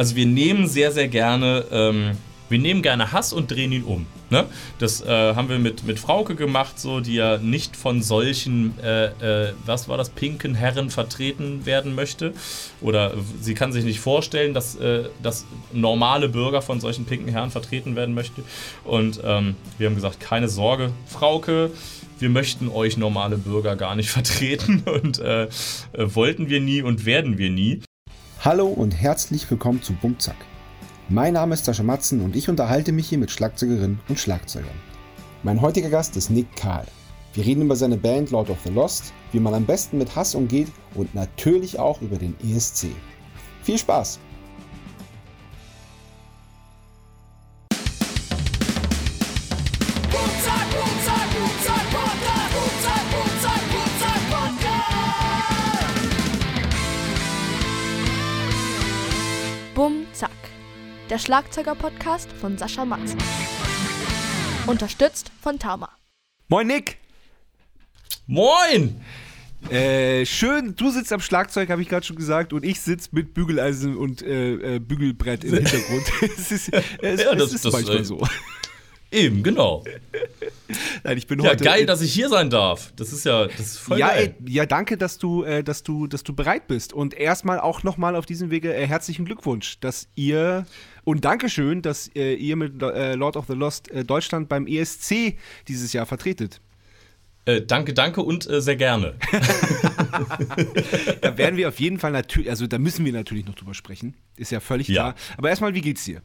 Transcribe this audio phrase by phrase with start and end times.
[0.00, 2.12] Also wir nehmen sehr, sehr gerne, ähm,
[2.48, 4.06] wir nehmen gerne Hass und drehen ihn um.
[4.30, 4.46] Ne?
[4.78, 9.48] Das äh, haben wir mit, mit Frauke gemacht, so, die ja nicht von solchen, äh,
[9.48, 12.32] äh, was war das, pinken Herren vertreten werden möchte.
[12.80, 17.50] Oder sie kann sich nicht vorstellen, dass, äh, dass normale Bürger von solchen pinken Herren
[17.50, 18.42] vertreten werden möchte.
[18.84, 21.72] Und ähm, wir haben gesagt, keine Sorge, Frauke,
[22.18, 25.48] wir möchten euch normale Bürger gar nicht vertreten und äh, äh,
[25.92, 27.82] wollten wir nie und werden wir nie.
[28.42, 30.46] Hallo und herzlich willkommen zu Bumzack.
[31.10, 34.80] Mein Name ist Sascha Matzen und ich unterhalte mich hier mit Schlagzeugerinnen und Schlagzeugern.
[35.42, 36.86] Mein heutiger Gast ist Nick Kahl.
[37.34, 40.34] Wir reden über seine Band Lord of the Lost, wie man am besten mit Hass
[40.34, 42.86] umgeht und natürlich auch über den ESC.
[43.62, 44.18] Viel Spaß!
[61.10, 63.18] Der Schlagzeuger-Podcast von Sascha Matzen.
[64.66, 65.88] Unterstützt von Tama.
[66.48, 66.98] Moin Nick!
[68.26, 69.00] Moin!
[69.70, 73.34] Äh, schön, du sitzt am Schlagzeug, habe ich gerade schon gesagt, und ich sitze mit
[73.34, 76.04] Bügeleisen und äh, äh, Bügelbrett im Hintergrund.
[76.38, 78.22] es ist, es, Ja, es das- ist das, manchmal äh, so.
[79.12, 79.82] Eben, genau.
[81.02, 81.64] Nein, ich bin Ja, heute.
[81.64, 82.92] geil, dass ich hier sein darf.
[82.94, 84.36] Das ist ja, das ist voll ja, geil.
[84.44, 86.92] ey, ja, danke, dass du, äh, dass du, dass du bereit bist.
[86.92, 90.64] Und erstmal auch nochmal auf diesem Wege äh, herzlichen Glückwunsch, dass ihr
[91.04, 95.36] und Dankeschön, dass äh, ihr mit äh, Lord of the Lost äh, Deutschland beim ESC
[95.68, 96.60] dieses Jahr vertretet.
[97.46, 99.14] Äh, danke, danke und äh, sehr gerne.
[101.20, 104.14] Da werden wir auf jeden Fall natürlich, also da müssen wir natürlich noch drüber sprechen,
[104.36, 105.12] ist ja völlig Ja.
[105.12, 105.14] klar.
[105.36, 106.20] Aber erstmal, wie geht's dir?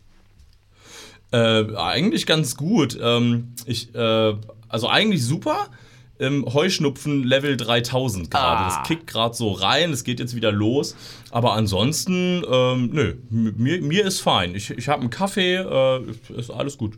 [1.31, 2.97] Äh, eigentlich ganz gut.
[3.01, 5.69] Ähm, ich, also eigentlich super.
[6.17, 8.59] Im Heuschnupfen Level 3000 gerade.
[8.59, 8.65] Ah.
[8.65, 10.95] Das kickt gerade so rein, es geht jetzt wieder los.
[11.31, 14.55] Aber ansonsten, ähm, nö, mir, mir ist fein.
[14.55, 16.01] Ich, ich habe einen Kaffee, äh,
[16.37, 16.93] ist alles gut.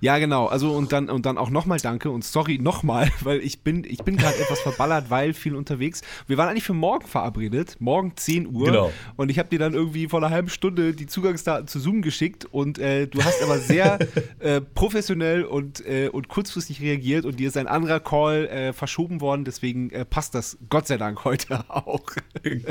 [0.00, 0.46] Ja, genau.
[0.46, 3.98] Also und dann und dann auch nochmal danke und sorry nochmal, weil ich bin ich
[3.98, 6.02] bin gerade etwas verballert, weil viel unterwegs.
[6.26, 8.66] Wir waren eigentlich für morgen verabredet, morgen 10 Uhr.
[8.66, 8.92] Genau.
[9.16, 12.46] Und ich habe dir dann irgendwie vor einer halben Stunde die Zugangsdaten zu Zoom geschickt
[12.50, 13.98] und äh, du hast aber sehr
[14.38, 19.20] äh, professionell und äh, und kurzfristig reagiert und dir ist ein anderer Call äh, verschoben
[19.20, 19.44] worden.
[19.44, 22.04] Deswegen äh, passt das Gott sei Dank heute auch.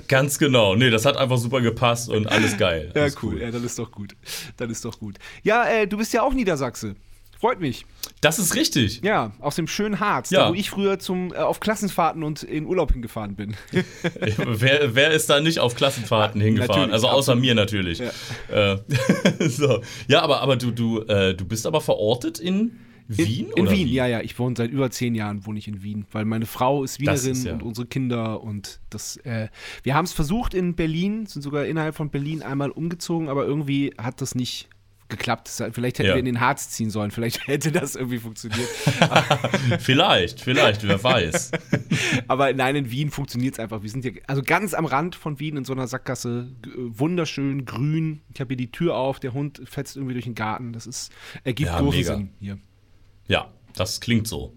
[0.07, 0.75] Ganz genau.
[0.75, 2.91] Nee, das hat einfach super gepasst und alles geil.
[2.95, 3.41] Ja, Alles cool.
[3.41, 4.15] Ja, dann ist doch gut.
[4.57, 5.17] Dann ist doch gut.
[5.43, 6.33] Ja, äh, du bist ja auch
[6.89, 6.95] Niedersachse.
[7.39, 7.85] Freut mich.
[8.21, 9.01] Das ist richtig.
[9.03, 10.45] Ja, aus dem schönen Harz, Ja.
[10.45, 13.53] da wo ich früher zum, äh, auf Klassenfahrten und in Urlaub hingefahren bin.
[14.37, 16.69] wer, wer ist da nicht auf Klassenfahrten hingefahren?
[16.73, 17.41] natürlich, Also außer absolut.
[17.41, 17.99] mir natürlich.
[17.99, 18.79] Ja, äh,
[19.49, 19.81] so.
[20.07, 22.79] ja aber, aber du, du, äh, du bist aber verortet in
[23.09, 23.47] Wien?
[23.57, 23.93] In oder Wien, wie?
[23.93, 24.21] ja, ja.
[24.21, 27.31] Ich wohne seit über zehn Jahren wohne ich in Wien, weil meine Frau ist Wienerin
[27.33, 29.17] ist ja- und unsere Kinder und das.
[29.17, 29.49] Äh,
[29.83, 33.93] wir haben es versucht in Berlin, sind sogar innerhalb von Berlin einmal umgezogen, aber irgendwie
[33.97, 34.69] hat das nicht
[35.17, 35.47] geklappt.
[35.71, 36.15] Vielleicht hätten Ja.
[36.15, 38.67] wir in den Harz ziehen sollen, vielleicht hätte das irgendwie funktioniert.
[39.79, 41.51] Vielleicht, vielleicht, wer weiß.
[42.27, 43.81] Aber nein, in Wien funktioniert es einfach.
[43.83, 46.51] Wir sind hier also ganz am Rand von Wien in so einer Sackgasse.
[46.65, 48.21] Äh, Wunderschön, grün.
[48.33, 50.73] Ich habe hier die Tür auf, der Hund fetzt irgendwie durch den Garten.
[50.73, 51.11] Das ist,
[51.43, 52.15] ergibt Ja, großen mega.
[52.15, 52.57] Sinn hier.
[53.27, 54.53] Ja, das klingt so.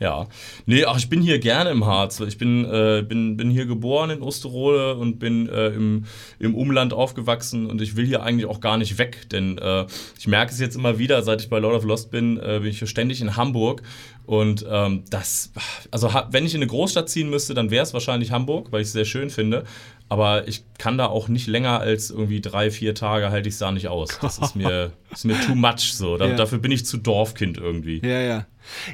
[0.00, 0.26] Ja.
[0.66, 2.18] Nee, ach, ich bin hier gerne im Harz.
[2.18, 6.06] Ich bin, äh, bin, bin hier geboren in Osterode und bin äh, im,
[6.40, 9.86] im Umland aufgewachsen und ich will hier eigentlich auch gar nicht weg, denn äh,
[10.18, 12.70] ich merke es jetzt immer wieder, seit ich bei Lord of Lost bin, äh, bin
[12.70, 13.82] ich hier ständig in Hamburg
[14.26, 15.52] und ähm, das,
[15.90, 18.88] also wenn ich in eine Großstadt ziehen müsste, dann wäre es wahrscheinlich Hamburg, weil ich
[18.88, 19.64] es sehr schön finde,
[20.08, 23.58] aber ich kann da auch nicht länger als irgendwie drei, vier Tage halte ich es
[23.58, 24.18] da nicht aus.
[24.20, 26.16] Das ist mir, ist mir too much so.
[26.16, 26.36] Da, Ja.
[26.36, 28.00] Dafür bin ich zu Dorfkind irgendwie.
[28.04, 28.46] Ja, ja.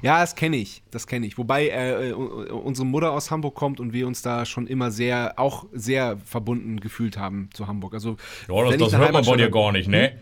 [0.02, 0.82] Ja, das kenne ich.
[0.90, 1.38] Das kenne ich.
[1.38, 5.34] Wobei äh, äh, unsere Mutter aus Hamburg kommt und wir uns da schon immer sehr,
[5.36, 7.94] auch sehr verbunden gefühlt haben zu Hamburg.
[7.94, 8.16] Also,
[8.48, 10.12] Ja, das, das hört man bei dir gar nicht, ne?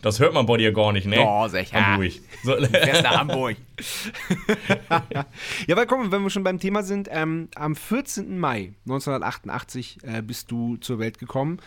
[0.00, 1.18] Das hört man bei dir gar nicht, ne?
[1.20, 1.86] Oh, sicher.
[1.86, 2.12] Hamburg.
[2.42, 3.56] So, nach Hamburg.
[5.12, 5.26] ja,
[5.70, 8.38] aber komm, wenn wir schon beim Thema sind, ähm, am 14.
[8.38, 11.58] Mai 1988 äh, bist du zur Welt gekommen.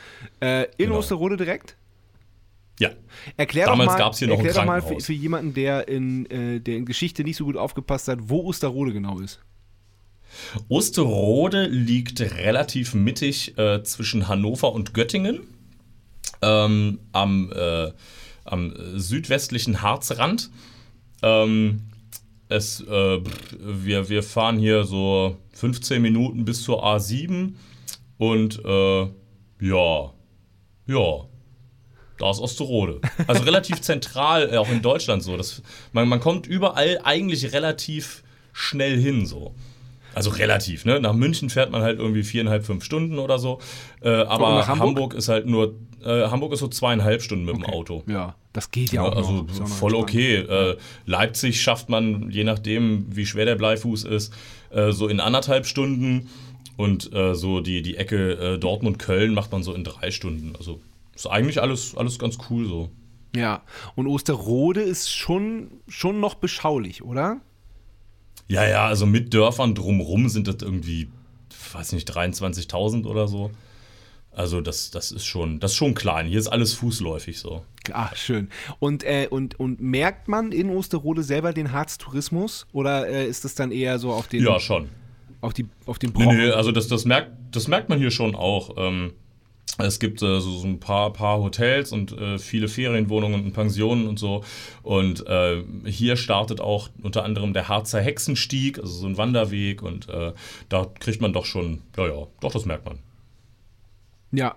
[0.41, 0.97] Äh, in Genau.
[0.97, 1.77] Osterode direkt.
[2.79, 2.89] ja.
[3.37, 5.87] Erklär Damals doch mal, gab's hier noch ein erklär doch mal für, für jemanden, der
[5.87, 9.39] in, äh, der in Geschichte nicht so gut aufgepasst hat, wo Osterode genau ist.
[10.67, 15.47] Osterode liegt relativ mittig äh, zwischen Hannover und Göttingen.
[16.41, 17.91] Ähm, am, äh,
[18.43, 20.49] am südwestlichen Harzrand.
[21.21, 21.81] Ähm,
[22.49, 23.21] es, äh,
[23.59, 27.53] wir, wir fahren hier so 15 Minuten bis zur A7
[28.17, 29.01] und äh,
[29.61, 30.13] ja,
[30.87, 31.25] ja,
[32.17, 33.01] da ist Osterode.
[33.27, 35.37] Also relativ zentral, äh, auch in Deutschland so.
[35.37, 35.61] Das,
[35.91, 38.23] man, man kommt überall eigentlich relativ
[38.53, 39.55] schnell hin so.
[40.15, 40.99] Also relativ, ne?
[40.99, 43.59] Nach München fährt man halt irgendwie viereinhalb, fünf Stunden oder so.
[44.01, 44.87] Äh, aber nach Hamburg?
[44.87, 45.13] Hamburg?
[45.13, 48.03] ist halt nur, äh, Hamburg ist so zweieinhalb Stunden mit dem Auto.
[48.07, 49.67] Ja, das geht ja, Ja, auch also noch.
[49.67, 50.37] Voll okay.
[50.37, 54.33] Äh, Leipzig schafft man, je nachdem, wie schwer der Bleifuß ist,
[54.69, 56.29] äh, so in anderthalb Stunden.
[56.77, 60.55] Und äh, so die, die Ecke äh, Dortmund-Köln macht man so in drei Stunden.
[60.57, 60.81] Also
[61.13, 62.89] ist eigentlich alles, alles ganz cool so.
[63.35, 63.63] Ja,
[63.95, 67.41] und Osterrode ist schon, schon noch beschaulich, oder?
[68.47, 71.09] Ja, ja, also mit Dörfern drumrum sind das irgendwie,
[71.73, 73.51] weiß nicht, 23.000 oder so.
[74.31, 76.27] Also das, das ist schon, das ist schon klein.
[76.27, 77.63] Hier ist alles fußläufig so.
[77.93, 78.49] Ah, schön.
[78.79, 83.55] Und, äh, und, und merkt man in Osterrode selber den Harztourismus oder äh, ist das
[83.55, 84.89] dann eher so auf den, Ja, schon.
[85.41, 86.37] auf die, auf den Nee, Brocken?
[86.37, 88.75] nee, also das, das, merkt, das merkt man hier schon auch.
[88.77, 89.13] Ähm,
[89.77, 94.07] es gibt äh, so, so ein paar, paar Hotels und äh, viele Ferienwohnungen und Pensionen
[94.07, 94.43] und so.
[94.83, 99.81] Und äh, hier startet auch unter anderem der Harzer Hexenstieg, also so ein Wanderweg.
[99.81, 100.33] Und äh,
[100.69, 102.99] da kriegt man doch schon, ja, ja, doch, das merkt man.
[104.31, 104.55] Ja,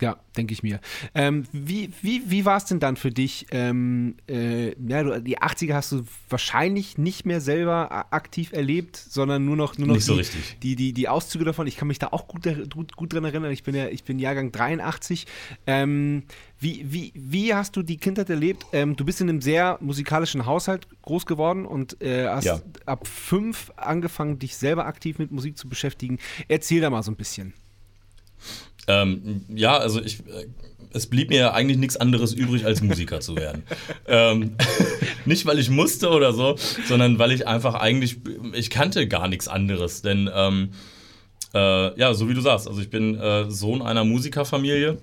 [0.00, 0.80] ja, denke ich mir.
[1.14, 3.46] Ähm, wie wie, wie war es denn dann für dich?
[3.50, 9.44] Ähm, äh, ja, du, die 80er hast du wahrscheinlich nicht mehr selber aktiv erlebt, sondern
[9.44, 10.24] nur noch, nur noch Nicht so die.
[10.62, 11.66] Die, die, die Auszüge davon.
[11.66, 13.50] Ich kann mich da auch gut, gut, gut dran erinnern.
[13.52, 15.26] Ich bin ja, ich bin Jahrgang 83.
[15.66, 16.24] Ähm,
[16.58, 18.66] wie, wie, wie hast du die Kindheit erlebt?
[18.72, 22.60] Ähm, du bist in einem sehr musikalischen Haushalt groß geworden und äh, hast Ja.
[22.86, 26.18] ab fünf angefangen, dich selber aktiv mit Musik zu beschäftigen.
[26.48, 27.52] Erzähl da mal so ein bisschen.
[28.86, 30.46] Ähm, ja, also ich, äh,
[30.92, 33.62] es blieb mir ja eigentlich nichts anderes übrig, als Musiker zu werden.
[34.06, 34.56] ähm,
[35.24, 36.56] nicht, weil ich musste oder so,
[36.88, 38.18] sondern weil ich einfach eigentlich,
[38.52, 40.02] ich kannte gar nichts anderes.
[40.02, 40.70] Denn, ähm,
[41.54, 44.98] äh, ja, so wie du sagst, also ich bin äh, Sohn einer Musikerfamilie.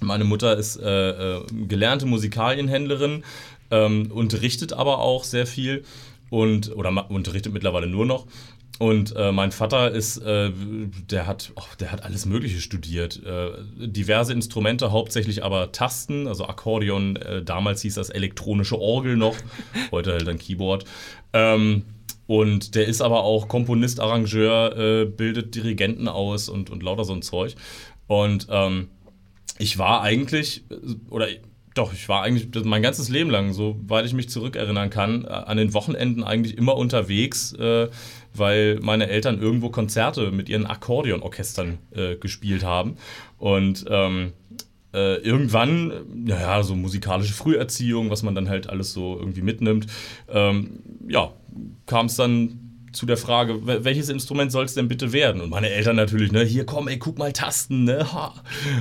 [0.00, 3.24] Meine Mutter ist äh, äh, gelernte Musikalienhändlerin,
[3.70, 5.84] ähm, unterrichtet aber auch sehr viel
[6.28, 8.26] und oder unterrichtet mittlerweile nur noch.
[8.78, 10.50] Und äh, mein Vater ist, äh,
[11.10, 16.46] der hat, oh, der hat alles Mögliche studiert, äh, diverse Instrumente, hauptsächlich aber Tasten, also
[16.46, 17.16] Akkordeon.
[17.16, 19.36] Äh, damals hieß das elektronische Orgel noch,
[19.92, 20.84] heute halt ein Keyboard.
[21.32, 21.84] Ähm,
[22.26, 27.14] und der ist aber auch Komponist, Arrangeur, äh, bildet Dirigenten aus und, und lauter so
[27.14, 27.54] ein Zeug.
[28.08, 28.88] Und ähm,
[29.58, 30.74] ich war eigentlich, äh,
[31.08, 31.28] oder
[31.76, 35.58] doch, ich war eigentlich mein ganzes Leben lang, soweit ich mich zurückerinnern kann, äh, an
[35.58, 37.88] den Wochenenden eigentlich immer unterwegs, äh,
[38.34, 42.96] weil meine Eltern irgendwo Konzerte mit ihren Akkordeonorchestern äh, gespielt haben.
[43.38, 44.32] Und ähm,
[44.94, 49.86] äh, irgendwann, äh, naja, so musikalische Früherziehung, was man dann halt alles so irgendwie mitnimmt,
[50.28, 51.32] ähm, ja,
[51.84, 52.65] kam es dann
[52.96, 55.40] zu der Frage, wel- welches Instrument soll es denn bitte werden?
[55.40, 58.12] Und meine Eltern natürlich, ne, hier komm, ey, guck mal Tasten, ne?
[58.12, 58.34] Ha.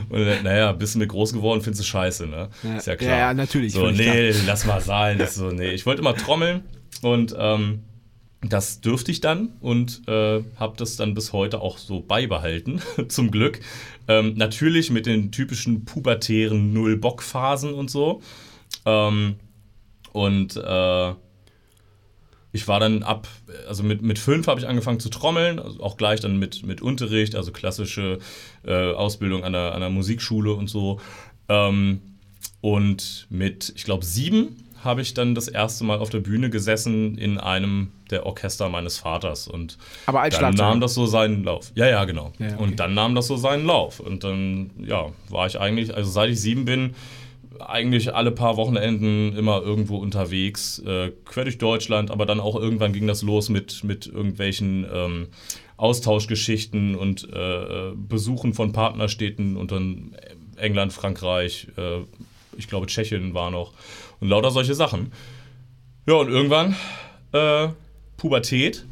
[0.09, 2.49] Und äh, naja, bist du mit groß geworden, findest du scheiße, ne?
[2.63, 3.17] Ja, Ist ja klar.
[3.17, 5.17] ja, natürlich, So, nee, lass mal sein.
[5.17, 5.71] Das ist so, nee.
[5.71, 6.63] Ich wollte immer trommeln
[7.01, 7.81] und ähm,
[8.41, 13.31] das dürfte ich dann und äh, habe das dann bis heute auch so beibehalten, zum
[13.31, 13.59] Glück.
[14.07, 18.21] Ähm, natürlich mit den typischen pubertären Null-Bock-Phasen und so.
[18.85, 19.35] Ähm,
[20.11, 21.13] und äh,
[22.55, 23.27] ich war dann ab,
[23.67, 26.81] also mit, mit fünf habe ich angefangen zu trommeln, also auch gleich dann mit, mit
[26.81, 28.19] Unterricht, also klassische
[28.65, 31.01] äh, Ausbildung an der, an der Musikschule und so.
[31.49, 31.99] Ähm,
[32.61, 34.55] und mit, ich glaube, sieben
[34.85, 38.99] habe ich dann das erste Mal auf der Bühne gesessen in einem der Orchester meines
[38.99, 39.47] Vaters.
[39.49, 41.71] Und Aber als dann nahm das so seinen Lauf.
[41.75, 42.31] Ja, ja, genau.
[42.39, 42.63] Ja, okay.
[42.63, 43.99] Und dann nahm das so seinen Lauf.
[43.99, 46.95] Und dann, ja, war ich eigentlich, also seit ich sieben bin,
[47.59, 52.93] eigentlich alle paar Wochenenden immer irgendwo unterwegs, äh, quer durch Deutschland, aber dann auch irgendwann
[52.93, 55.27] ging das los mit, mit irgendwelchen ähm,
[55.77, 60.15] Austauschgeschichten und äh, Besuchen von Partnerstädten und dann
[60.57, 61.99] England, Frankreich, äh,
[62.57, 63.73] ich glaube Tschechien war noch
[64.19, 65.11] und lauter solche Sachen.
[66.07, 66.75] Ja, und irgendwann
[67.31, 67.69] äh,
[68.17, 68.85] Pubertät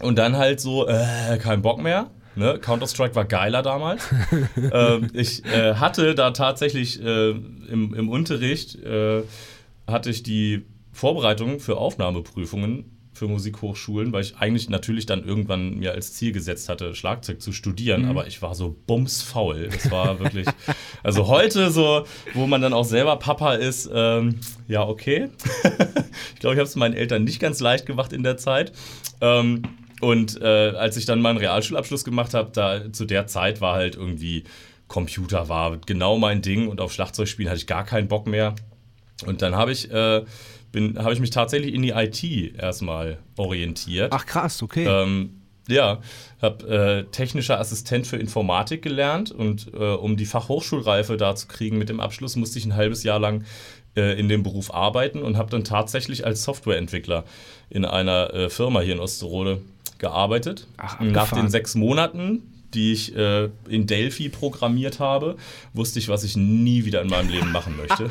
[0.00, 2.10] und dann halt so, äh, kein Bock mehr.
[2.38, 2.58] Ne?
[2.60, 4.08] Counter-Strike war geiler damals.
[4.72, 9.22] ähm, ich äh, hatte da tatsächlich äh, im, im Unterricht, äh,
[9.86, 15.92] hatte ich die Vorbereitung für Aufnahmeprüfungen für Musikhochschulen, weil ich eigentlich natürlich dann irgendwann mir
[15.92, 19.68] als Ziel gesetzt hatte, Schlagzeug zu studieren, aber ich war so bumsfaul.
[19.72, 20.46] Das war wirklich,
[21.02, 22.04] also heute so,
[22.34, 25.30] wo man dann auch selber Papa ist, ähm, ja, okay.
[26.34, 28.72] ich glaube, ich habe es meinen Eltern nicht ganz leicht gemacht in der Zeit.
[29.20, 29.62] Ähm,
[30.00, 33.96] und äh, als ich dann meinen Realschulabschluss gemacht habe, da zu der Zeit war halt
[33.96, 34.44] irgendwie
[34.88, 38.54] Computer war genau mein Ding und auf Schlagzeugspielen hatte ich gar keinen Bock mehr.
[39.26, 40.24] Und dann habe ich, äh,
[40.72, 42.24] bin, habe ich mich tatsächlich in die IT
[42.56, 44.12] erstmal orientiert.
[44.12, 44.86] Ach krass, okay.
[44.86, 46.00] Ähm, ja,
[46.40, 51.76] habe äh, technischer Assistent für Informatik gelernt und äh, um die Fachhochschulreife da zu kriegen
[51.76, 53.44] mit dem Abschluss, musste ich ein halbes Jahr lang
[53.94, 57.24] äh, in dem Beruf arbeiten und habe dann tatsächlich als Softwareentwickler
[57.68, 59.60] in einer äh, Firma hier in Osterode
[59.98, 60.66] gearbeitet.
[60.76, 62.42] Ach, Nach den sechs Monaten,
[62.74, 65.36] die ich äh, in Delphi programmiert habe,
[65.72, 68.10] wusste ich, was ich nie wieder in meinem Leben machen möchte.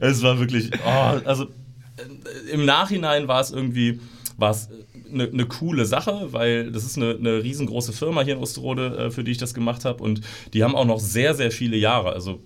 [0.00, 4.00] es war wirklich, oh, also äh, im Nachhinein war es irgendwie,
[4.36, 4.68] war es
[5.12, 9.10] eine, eine coole Sache, weil das ist eine, eine riesengroße Firma hier in Osterode, äh,
[9.10, 10.20] für die ich das gemacht habe und
[10.52, 12.40] die haben auch noch sehr, sehr viele Jahre, also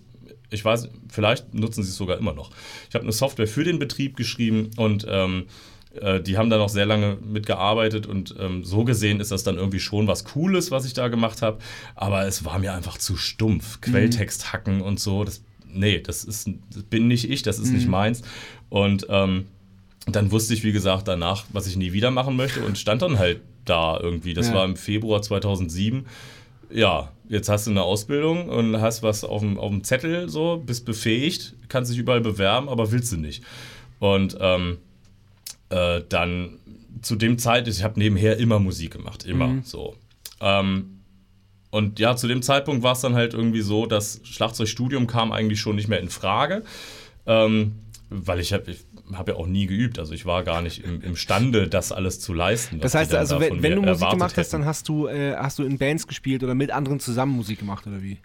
[0.51, 2.51] ich weiß, vielleicht nutzen sie es sogar immer noch.
[2.89, 5.45] Ich habe eine Software für den Betrieb geschrieben und ähm,
[6.01, 9.57] äh, die haben da noch sehr lange mitgearbeitet und ähm, so gesehen ist das dann
[9.57, 11.59] irgendwie schon was Cooles, was ich da gemacht habe.
[11.95, 13.81] Aber es war mir einfach zu stumpf.
[13.81, 15.25] Quelltext hacken und so.
[15.25, 15.43] Das,
[15.73, 18.23] nee, das, ist, das bin nicht ich, das ist nicht meins.
[18.69, 19.47] Und ähm,
[20.07, 23.19] dann wusste ich, wie gesagt, danach, was ich nie wieder machen möchte und stand dann
[23.19, 24.35] halt da irgendwie.
[24.35, 24.55] Das Ja.
[24.55, 26.07] war im Februar 2007.
[26.73, 30.63] Ja, jetzt hast du eine Ausbildung und hast was auf dem, auf dem Zettel, so,
[30.65, 33.43] bist befähigt, kannst dich überall bewerben, aber willst du nicht.
[33.99, 34.79] Und ähm,
[35.71, 36.59] äh, dann
[37.03, 39.95] zu dem Zeit, ich habe nebenher immer Musik gemacht, immer so.
[40.41, 41.01] Ähm,
[41.71, 45.61] und ja, zu dem Zeitpunkt war es dann halt irgendwie so, das Schlagzeugstudium kam eigentlich
[45.61, 46.65] schon nicht mehr in Frage,
[47.27, 47.77] ähm,
[48.09, 48.85] weil ich habe ich
[49.17, 52.33] hab ja auch nie geübt, also ich war gar nicht im, imstande, das alles zu
[52.33, 52.81] leisten.
[52.81, 55.65] Das heißt also, wenn, wenn du Musik gemacht hast, dann hast du, äh, hast du
[55.65, 58.19] in Bands gespielt oder mit anderen zusammen Musik gemacht oder wie?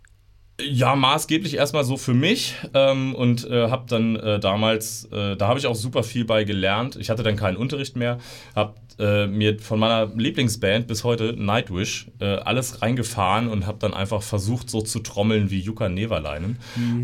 [0.61, 5.49] Ja, maßgeblich erstmal so für mich ähm, und äh, habe dann äh, damals, äh, da
[5.49, 6.95] habe ich auch super viel bei gelernt.
[6.95, 8.19] Ich hatte dann keinen Unterricht mehr,
[8.55, 13.93] habe äh, mir von meiner Lieblingsband bis heute Nightwish äh, alles reingefahren und habe dann
[13.93, 16.57] einfach versucht so zu trommeln wie Jukka Neverleinen.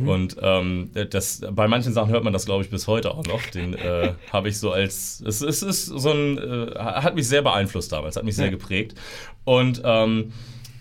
[0.06, 3.42] Und ähm, das, bei manchen Sachen hört man das glaube ich bis heute auch noch.
[3.48, 6.40] Den äh, habe ich so als, es, es ist so ein,
[6.78, 8.52] hat mich sehr beeinflusst damals, hat mich sehr Ja.
[8.52, 8.96] geprägt.
[9.44, 10.32] Und ähm,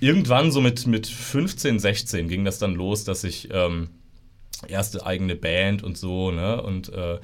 [0.01, 3.91] irgendwann so mit, mit 15, 16 ging das dann los, dass ich ähm,
[4.69, 6.63] erste eigene Band und so, ne?
[6.63, 7.19] Und äh,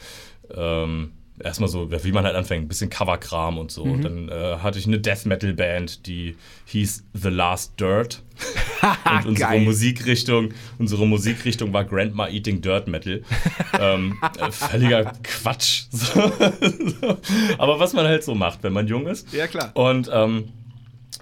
[0.55, 3.83] ähm, erstmal so, wie man halt anfängt, ein bisschen Coverkram und so.
[3.83, 8.23] Und dann äh, hatte ich eine Death Metal Band, die hieß The Last Dirt.
[9.05, 9.61] und unsere Geil.
[9.63, 13.23] Musikrichtung, unsere Musikrichtung war Grandma Eating Dirt Metal.
[13.79, 15.85] ähm, äh, völliger Quatsch.
[17.59, 19.33] Aber was man halt so macht, wenn man jung ist.
[19.33, 19.71] Ja, klar.
[19.75, 20.53] Und ähm,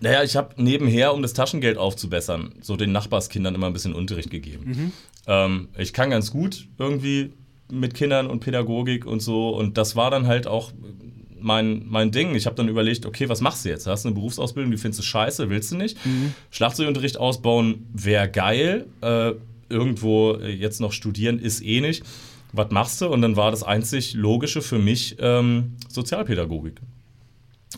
[0.04, 4.30] naja, ich habe nebenher, um das Taschengeld aufzubessern, so den Nachbarskindern immer ein bisschen Unterricht
[4.30, 4.92] gegeben.
[5.26, 7.32] Ähm, ich kann ganz gut irgendwie
[7.72, 9.48] mit Kindern und Pädagogik und so.
[9.48, 10.72] Und das war dann halt auch
[11.40, 12.34] mein, mein Ding.
[12.34, 13.86] Ich habe dann überlegt, okay, was machst du jetzt?
[13.86, 15.96] Hast du eine Berufsausbildung, die findest du scheiße, willst du nicht?
[16.50, 18.84] Schlagzeugunterricht ausbauen wäre geil.
[19.00, 19.32] Äh,
[19.70, 22.04] irgendwo äh, jetzt noch studieren ist eh nicht.
[22.52, 23.06] Was machst du?
[23.08, 26.80] Und dann war das einzig Logische für mich ähm, Sozialpädagogik.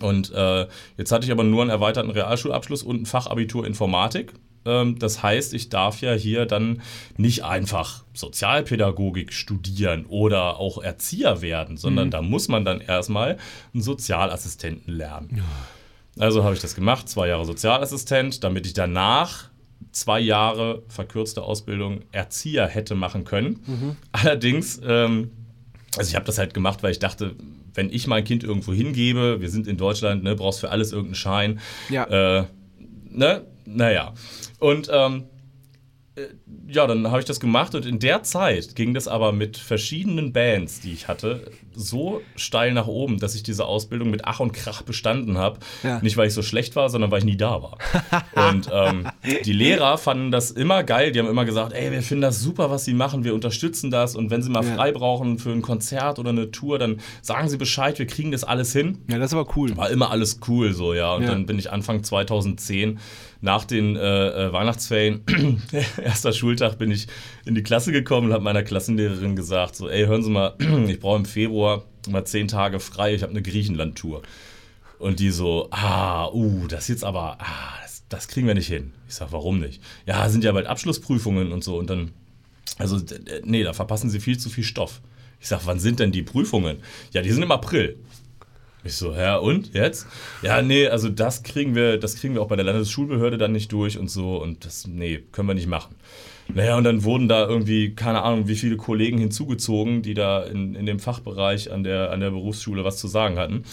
[0.01, 4.35] Und äh, jetzt hatte ich aber nur einen erweiterten Realschulabschluss und ein Fachabitur Informatik.
[4.67, 6.83] Ähm, das heißt, ich darf ja hier dann
[7.17, 13.39] nicht einfach Sozialpädagogik studieren oder auch Erzieher werden, sondern da muss man dann erstmal
[13.73, 15.43] einen Sozialassistenten lernen.
[16.19, 19.51] Also habe ich das gemacht, zwei Jahre Sozialassistent, damit ich danach
[19.93, 23.61] zwei Jahre verkürzte Ausbildung Erzieher hätte machen können.
[24.13, 25.31] Allerdings, ähm,
[25.97, 27.35] also ich habe das halt gemacht, weil ich dachte,
[27.77, 31.15] wenn ich mein Kind irgendwo hingebe, wir sind in Deutschland, ne, brauchst für alles irgendeinen
[31.15, 31.61] Schein.
[31.89, 32.41] Ja.
[32.41, 32.45] Äh,
[33.11, 33.45] ne?
[33.65, 34.15] Naja.
[34.59, 35.36] Und ähm, äh,
[36.69, 40.33] ja, dann habe ich das gemacht und in der Zeit ging das aber mit verschiedenen
[40.33, 44.53] Bands, die ich hatte, so steil nach oben, dass ich diese Ausbildung mit Ach und
[44.53, 45.59] Krach bestanden habe.
[45.83, 46.01] Ja.
[46.01, 47.77] Nicht, weil ich so schlecht war, sondern weil ich nie da war.
[48.51, 49.07] und ähm,
[49.45, 51.13] die Lehrer fanden das immer geil.
[51.13, 54.17] Die haben immer gesagt, ey, wir finden das super, was sie machen, wir unterstützen das
[54.17, 54.75] und wenn sie mal Ja.
[54.75, 58.43] frei brauchen für ein Konzert oder eine Tour, dann sagen sie Bescheid, wir kriegen das
[58.43, 59.77] alles hin Ja, das ist aber cool.
[59.77, 61.15] war immer alles cool so, ja.
[61.15, 61.29] Und Ja.
[61.33, 62.99] dann bin ich Anfang 2010
[63.41, 65.23] nach den äh, äh, Weihnachtsferien,
[66.03, 67.07] erster Schultag, bin ich
[67.45, 70.55] in die Klasse gekommen und habe meiner Klassenlehrerin gesagt, so, ey, hören Sie mal,
[70.89, 74.23] ich brauche im Februar mal zehn Tage frei, ich habe eine Griechenland-Tour.
[74.99, 78.93] Und die so, ah, uh, das jetzt aber, ah, das, das kriegen wir nicht hin.
[79.09, 79.83] Ich sag, warum nicht?
[80.07, 81.77] Ja, sind ja bald Abschlussprüfungen und so.
[81.77, 82.13] Und dann,
[82.79, 82.99] also,
[83.45, 85.03] nee, da verpassen Sie viel zu viel Stoff.
[85.39, 86.79] Ich sag, wann sind denn die Prüfungen?
[87.13, 87.99] Ja, die sind im April.
[88.87, 90.07] Ich so, ja, und jetzt?
[90.43, 93.73] Ja, nee, also das kriegen wir, das kriegen wir auch bei der Landesschulbehörde dann nicht
[93.73, 95.97] durch und so und das, nee, können wir nicht machen.
[96.55, 100.77] Naja, und dann wurden da irgendwie, keine Ahnung, wie viele Kollegen hinzugezogen, die da in,
[100.77, 103.65] in dem Fachbereich an der, an der Berufsschule was zu sagen hatten.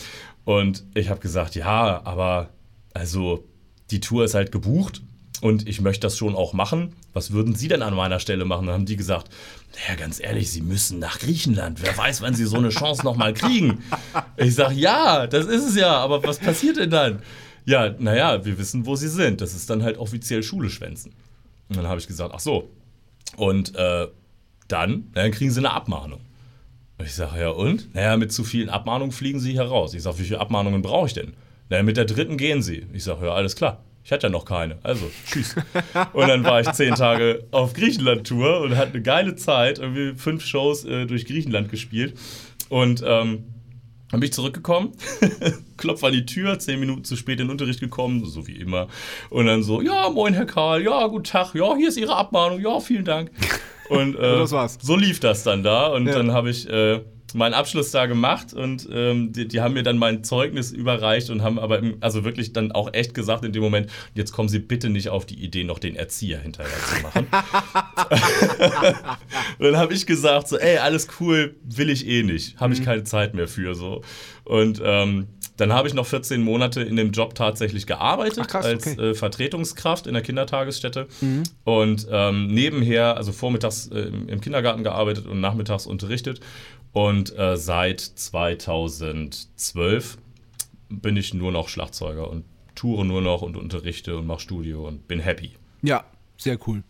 [0.45, 2.49] Und ich habe gesagt, ja, aber
[2.93, 3.43] also
[3.91, 5.03] die Tour ist halt gebucht
[5.43, 6.93] und ich möchte das schon auch machen.
[7.11, 8.65] Was würden Sie denn an meiner Stelle machen?
[8.65, 9.29] Dann haben die gesagt,
[9.75, 11.81] naja, ganz ehrlich, Sie müssen nach Griechenland.
[11.81, 13.83] Wer weiß, wann Sie so eine Chance nochmal kriegen.
[14.37, 17.19] Ich sage, ja, das ist es ja, aber was passiert denn dann?
[17.65, 19.41] Ja, naja, wir wissen, wo Sie sind.
[19.41, 21.11] Das ist dann halt offiziell Schule schwänzen.
[21.67, 22.69] Und dann habe ich gesagt, ach so.
[23.35, 24.07] Und äh,
[24.69, 26.21] dann, dann kriegen Sie eine Abmahnung.
[26.97, 27.93] Und ich sage, ja und?
[27.93, 29.93] Naja, mit zu vielen Abmahnungen fliegen Sie hier raus.
[29.93, 31.33] Ich sage, wie viele Abmahnungen brauche ich denn?
[31.67, 32.87] Naja, mit der dritten gehen Sie.
[32.93, 33.83] Ich sage, ja, alles klar.
[34.05, 34.77] Ich hatte ja noch keine.
[34.83, 35.55] Also, tschüss.
[36.13, 39.79] und dann war ich zehn Tage auf Griechenland-Tour und hatte eine geile Zeit.
[39.79, 42.17] Irgendwie fünf Shows äh, durch Griechenland gespielt.
[42.69, 43.45] Und ähm,
[44.11, 44.91] dann bin ich zurückgekommen,
[45.77, 48.87] klopf an die Tür, zehn Minuten zu spät in den Unterricht gekommen, so wie immer.
[49.29, 52.59] Und dann so, ja, moin, Herr Karl, ja, guten Tag, ja, hier ist Ihre Abmahnung,
[52.61, 53.31] ja, vielen Dank.
[53.89, 54.77] Und äh, das war's.
[54.81, 55.87] so lief das dann da.
[55.87, 56.13] Und Ja.
[56.13, 57.01] dann habe ich äh,
[57.33, 61.41] meinen Abschluss da gemacht und ähm, die, die haben mir dann mein Zeugnis überreicht und
[61.41, 64.59] haben aber im, also wirklich dann auch echt gesagt in dem Moment, jetzt kommen Sie
[64.59, 67.27] bitte nicht auf die Idee, noch den Erzieher hinterher zu machen.
[69.59, 72.59] Und dann habe ich gesagt, so, ey, alles cool, will ich eh nicht.
[72.59, 72.79] Habe Mhm.
[72.79, 74.01] ich keine Zeit mehr für so.
[74.45, 78.65] Und ähm, dann habe ich noch 14 Monate in dem Job tatsächlich gearbeitet Ach, krass,
[78.65, 78.95] als okay.
[78.97, 79.03] Mhm.
[79.11, 81.07] äh, Vertretungskraft in der Kindertagesstätte.
[81.63, 86.39] Und ähm, nebenher, also vormittags äh, im Kindergarten gearbeitet und nachmittags unterrichtet.
[86.93, 90.17] Und äh, seit 2012
[90.89, 92.45] bin ich nur noch Schlagzeuger und
[92.75, 95.51] toure nur noch und unterrichte und mache Studio und bin happy.
[95.81, 96.03] Ja,
[96.37, 96.83] sehr cool.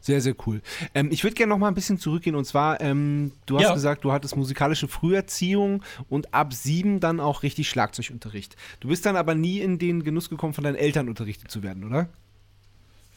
[0.00, 0.62] Sehr, sehr cool.
[0.94, 3.74] Ähm, ich würde gerne noch mal ein bisschen zurückgehen und zwar, ähm, du hast Ja.
[3.74, 8.54] gesagt, du hattest musikalische Früherziehung und ab sieben dann auch richtig Schlagzeugunterricht.
[8.80, 11.82] Du bist dann aber nie in den Genuss gekommen, von deinen Eltern unterrichtet zu werden,
[11.84, 12.08] oder?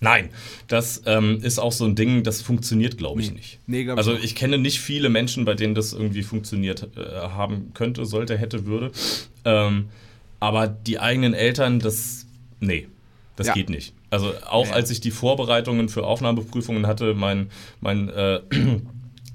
[0.02, 0.30] Nein,
[0.68, 3.36] das ähm, ist auch so ein Ding, das funktioniert, glaube ich, Nee.
[3.38, 3.60] nicht.
[3.68, 7.72] Nee, glaub also ich kenne nicht viele Menschen, bei denen das irgendwie funktioniert äh, haben
[7.74, 8.92] könnte, sollte, hätte, würde.
[9.44, 9.90] Ähm,
[10.40, 12.26] aber die eigenen Eltern, das,
[12.62, 12.88] nee,
[13.36, 13.54] das Ja.
[13.54, 13.94] geht nicht.
[14.10, 14.76] Also auch Ja, ja.
[14.78, 17.50] als ich die Vorbereitungen für Aufnahmeprüfungen hatte, mein,
[17.82, 18.40] mein äh,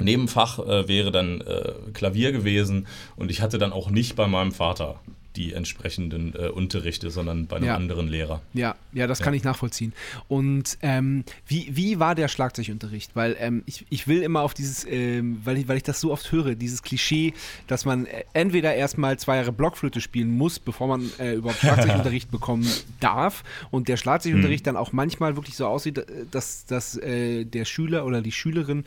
[0.00, 4.50] Nebenfach äh, wäre dann äh, Klavier gewesen und ich hatte dann auch nicht bei meinem
[4.52, 4.98] Vater
[5.36, 7.76] die entsprechenden äh, Unterrichte, sondern bei einem Ja.
[7.76, 8.40] anderen Lehrer.
[8.52, 9.92] Ja, ja, das kann ich nachvollziehen.
[10.28, 13.10] Und ähm, wie, wie war der Schlagzeugunterricht?
[13.14, 16.12] Weil ähm, ich, ich will immer auf dieses, ähm, weil, ich, weil ich das so
[16.12, 17.34] oft höre, dieses Klischee,
[17.66, 22.30] dass man äh, entweder erstmal zwei Jahre Blockflöte spielen muss, bevor man äh, überhaupt Schlagzeugunterricht
[22.30, 22.68] bekommen
[23.00, 23.42] darf.
[23.70, 28.04] Und der Schlagzeugunterricht dann auch manchmal wirklich so aussieht, äh, dass, dass äh, der Schüler
[28.06, 28.84] oder die Schülerin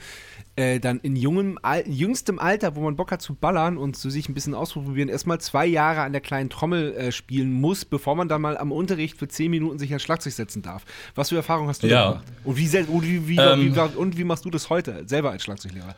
[0.55, 4.29] äh, dann in jungem, jüngstem Alter, wo man Bock hat zu ballern und zu sich
[4.29, 8.27] ein bisschen ausprobieren, erstmal zwei Jahre an der kleinen Trommel äh, spielen muss, bevor man
[8.29, 10.85] dann mal am Unterricht für zehn Minuten sich ans Schlagzeug setzen darf.
[11.15, 12.09] Was für Erfahrungen hast du Ja.
[12.09, 12.25] gemacht?
[12.43, 13.75] Und wie, und wie, wie, Ähm.
[13.75, 15.95] wie, und wie machst du das heute, selber als Schlagzeuglehrer?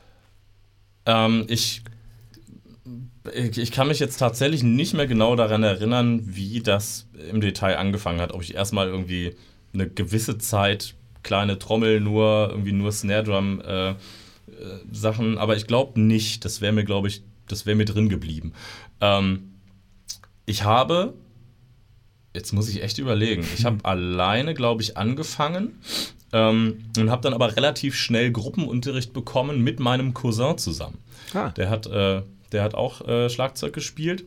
[1.06, 1.82] Ähm, ich,
[3.34, 7.78] ich, ich kann mich jetzt tatsächlich nicht mehr genau daran erinnern, wie das im Detail
[7.78, 8.34] angefangen hat.
[8.34, 9.36] Ob ich erstmal irgendwie
[9.73, 13.95] eine gewisse Zeit kleine Trommel nur, irgendwie nur Snare Drum äh, äh,
[14.91, 16.45] Sachen, aber ich glaube nicht.
[16.45, 18.54] Das wäre mir, glaube ich, das wäre mir drin geblieben.
[19.02, 19.48] Ähm,
[20.49, 21.13] ich habe,
[22.33, 25.79] jetzt muss ich echt überlegen, ich habe alleine, glaube ich, angefangen
[26.33, 30.97] ähm, und habe dann aber relativ schnell Gruppenunterricht bekommen mit meinem Cousin zusammen.
[31.35, 31.49] Ah.
[31.49, 34.25] Der hat, äh, der hat auch äh, Schlagzeug gespielt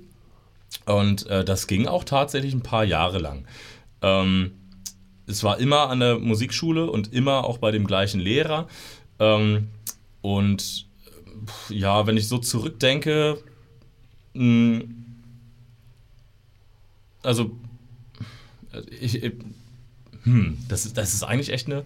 [0.87, 3.45] und äh, das ging auch tatsächlich ein paar Jahre lang.
[4.01, 4.53] Ähm,
[5.27, 8.69] es war immer an der Musikschule und immer auch bei dem gleichen Lehrer.
[9.19, 9.69] Ähm,
[10.21, 10.87] und
[11.69, 13.39] äh, ja, wenn ich so zurückdenke,
[14.35, 14.85] mh,
[17.23, 17.51] also
[19.01, 19.33] ich, ich
[20.25, 21.85] hm, das, ist- das ist eigentlich echt eine.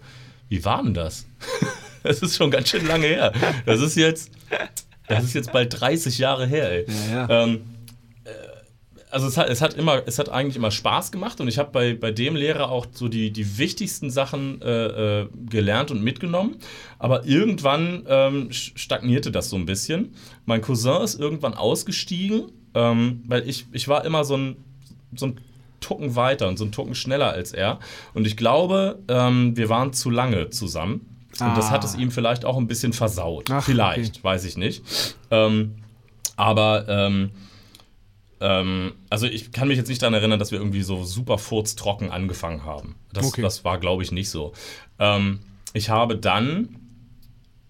[0.49, 1.25] Wie war denn das?
[2.03, 3.33] Das ist schon ganz schön lange her.
[3.65, 4.31] Das ist jetzt,
[5.09, 6.85] das ist jetzt bald 30 Jahre her, ey.
[7.11, 7.43] Ja, ja.
[7.43, 7.61] Ähm,
[8.23, 8.29] äh,
[9.11, 11.71] also es hat, es hat immer, es hat eigentlich immer Spaß gemacht und ich habe
[11.71, 16.57] bei, bei dem Lehrer auch so die, die wichtigsten Sachen äh, äh, gelernt und mitgenommen.
[16.97, 20.13] Aber irgendwann ähm, stagnierte das so ein bisschen.
[20.45, 24.55] Mein Cousin ist irgendwann ausgestiegen, ähm, weil ich, ich war immer so ein,
[25.15, 25.39] so ein
[25.79, 27.79] Tucken weiter und so ein Tucken schneller als er.
[28.13, 31.05] Und ich glaube, ähm, wir waren zu lange zusammen.
[31.39, 31.85] Und das hat Ah.
[31.85, 33.51] es ihm vielleicht auch ein bisschen versaut.
[33.51, 34.81] Ach, vielleicht, weiß ich nicht.
[35.29, 35.75] Ähm,
[36.35, 37.29] aber ähm,
[38.39, 42.09] ähm, also ich kann mich jetzt nicht daran erinnern, dass wir irgendwie so super furztrocken
[42.11, 42.95] angefangen haben.
[43.13, 43.41] Das, Okay.
[43.43, 44.53] das war, glaube ich, nicht so.
[44.97, 45.39] Ähm,
[45.73, 46.69] ich habe dann,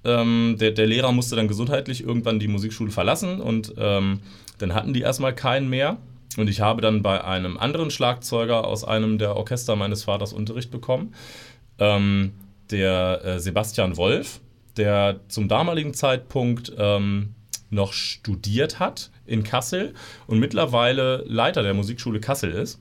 [0.06, 5.02] ähm, der, der Lehrer musste dann gesundheitlich irgendwann die Musikschule verlassen und dann hatten die
[5.02, 5.98] erstmal keinen mehr.
[6.38, 10.72] Und ich habe dann bei einem anderen Schlagzeuger aus einem der Orchester meines Vaters Unterricht
[10.72, 11.14] bekommen.
[11.80, 12.34] Ähm,
[12.72, 14.40] der äh, Sebastian Wolf,
[14.78, 17.34] der zum damaligen Zeitpunkt ähm,
[17.70, 19.94] noch studiert hat in Kassel
[20.28, 22.80] und mittlerweile Leiter der Musikschule Kassel ist.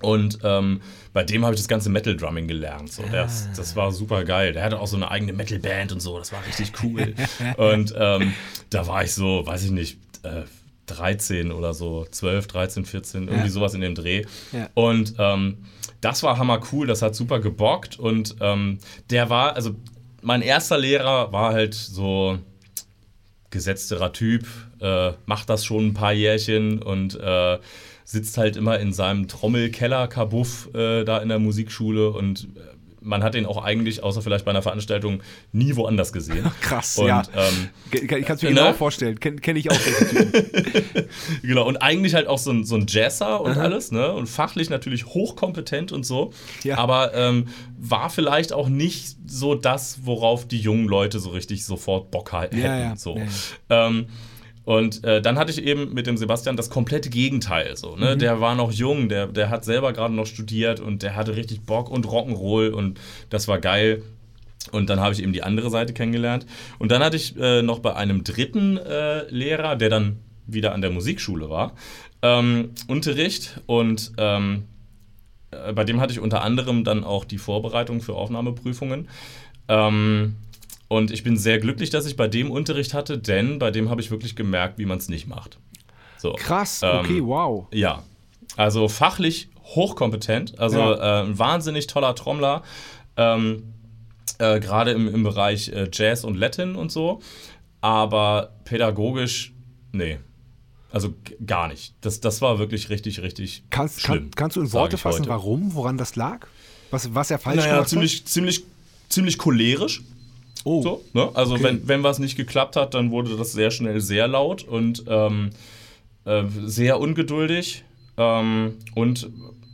[0.00, 0.80] Und ähm,
[1.12, 2.92] bei dem habe ich das ganze Metal Drumming gelernt.
[2.92, 4.52] So, das, das war super geil.
[4.52, 6.18] Der hatte auch so eine eigene Metal Band und so.
[6.18, 7.14] Das war richtig cool.
[7.56, 8.32] und ähm,
[8.70, 10.42] da war ich so, weiß ich nicht, äh,
[10.86, 13.50] 13 oder so, 12, 13, 14, irgendwie Ja.
[13.50, 14.24] sowas in dem Dreh.
[14.52, 14.68] Ja.
[14.74, 15.58] Und ähm,
[16.00, 17.98] das war hammer cool, das hat super gebockt.
[17.98, 18.78] Und ähm,
[19.10, 19.74] der war, also
[20.22, 22.38] mein erster Lehrer war halt so
[23.50, 24.46] gesetzterer Typ,
[24.80, 27.58] äh, macht das schon ein paar Jährchen und äh,
[28.04, 32.60] sitzt halt immer in seinem Trommelkeller-Kabuff äh, da in der Musikschule und äh,
[33.02, 36.50] man hat ihn auch eigentlich, außer vielleicht bei einer Veranstaltung, nie woanders gesehen.
[36.60, 37.22] Krass, und, ja.
[37.34, 38.56] Ähm, Ich kann es mir ne?
[38.56, 39.18] genau vorstellen.
[39.20, 39.78] Kenne kenn ich auch.
[41.42, 44.12] genau, und eigentlich halt auch so ein, so ein Jazzer und alles, ne?
[44.12, 46.32] Und fachlich natürlich hochkompetent und so.
[46.64, 46.78] Ja.
[46.78, 52.10] Aber ähm, war vielleicht auch nicht so das, worauf die jungen Leute so richtig sofort
[52.10, 52.58] Bock hätten.
[52.58, 52.96] Ja, ja.
[52.96, 53.20] So.
[53.70, 54.06] Ähm,
[54.64, 57.76] und äh, dann hatte ich eben mit dem Sebastian das komplette Gegenteil.
[57.76, 58.00] So, Mhm.
[58.00, 58.16] ne?
[58.16, 61.62] Der war noch jung, der, der hat selber gerade noch studiert und der hatte richtig
[61.62, 64.02] Bock und Rock'n'Roll und das war geil.
[64.70, 66.46] Und dann habe ich eben die andere Seite kennengelernt.
[66.78, 70.80] Und dann hatte ich äh, noch bei einem dritten äh, Lehrer, der dann wieder an
[70.80, 71.72] der Musikschule war,
[72.22, 73.60] ähm, Unterricht.
[73.66, 74.64] Und ähm,
[75.50, 79.08] äh, bei dem hatte ich unter anderem dann auch die Vorbereitung für Aufnahmeprüfungen.
[79.66, 80.36] Ähm,
[80.92, 84.00] und ich bin sehr glücklich, dass ich bei dem Unterricht hatte, denn bei dem habe
[84.00, 85.58] ich wirklich gemerkt, wie man es nicht macht.
[86.18, 86.34] So.
[86.34, 87.66] Krass, Ähm, okay, wow.
[87.72, 88.02] Ja,
[88.56, 91.22] also fachlich hochkompetent, also Ja.
[91.22, 92.62] äh, ein wahnsinnig toller Trommler,
[93.16, 93.72] ähm,
[94.38, 97.20] äh, gerade im, im Bereich äh, Jazz und Latin und so,
[97.80, 99.52] aber pädagogisch,
[99.92, 100.18] nee.
[100.90, 101.14] Also
[101.46, 101.94] gar nicht.
[102.02, 104.24] Das, das war wirklich richtig, richtig Kannst, schlimm.
[104.24, 105.30] kann, kannst du in Worte fassen, heute.
[105.30, 106.46] warum, woran das lag?
[106.90, 108.64] Was, was er falsch Naja, gemacht ziemlich, ziemlich,
[109.08, 110.02] ziemlich cholerisch.
[110.64, 111.30] Oh, So, ne?
[111.34, 111.64] Also Okay.
[111.64, 115.50] wenn, wenn was nicht geklappt hat, dann wurde das sehr schnell sehr laut und ähm,
[116.24, 117.84] äh, sehr ungeduldig
[118.16, 119.28] ähm, und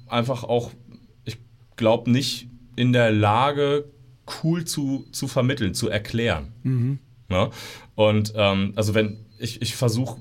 [0.07, 0.71] einfach auch,
[1.25, 1.37] ich
[1.77, 3.85] glaube, nicht in der Lage,
[4.43, 6.53] cool zu, zu vermitteln, zu erklären.
[7.29, 7.51] Ne?
[7.95, 10.21] Und ähm, also wenn ich, ich versuche,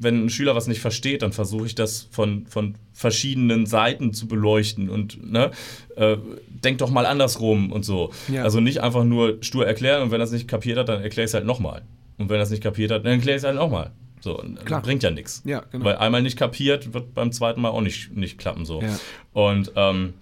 [0.00, 4.26] wenn ein Schüler was nicht versteht, dann versuche ich das von, von verschiedenen Seiten zu
[4.28, 5.50] beleuchten und ne,
[5.96, 6.16] äh,
[6.48, 8.10] denk doch mal andersrum und so.
[8.32, 8.42] Ja.
[8.44, 11.24] Also nicht einfach nur stur erklären und wenn er es nicht kapiert hat, dann erkläre
[11.24, 11.82] ich es halt nochmal.
[12.18, 13.92] Und wenn er es nicht kapiert hat, dann erkläre ich es halt nochmal.
[14.20, 14.82] So, Klar.
[14.82, 15.42] bringt ja nichts.
[15.44, 15.84] Ja, genau.
[15.84, 18.82] Weil einmal nicht kapiert, wird beim zweiten Mal auch nicht, nicht klappen so.
[18.82, 18.98] Ja.
[19.32, 20.14] Und ähm,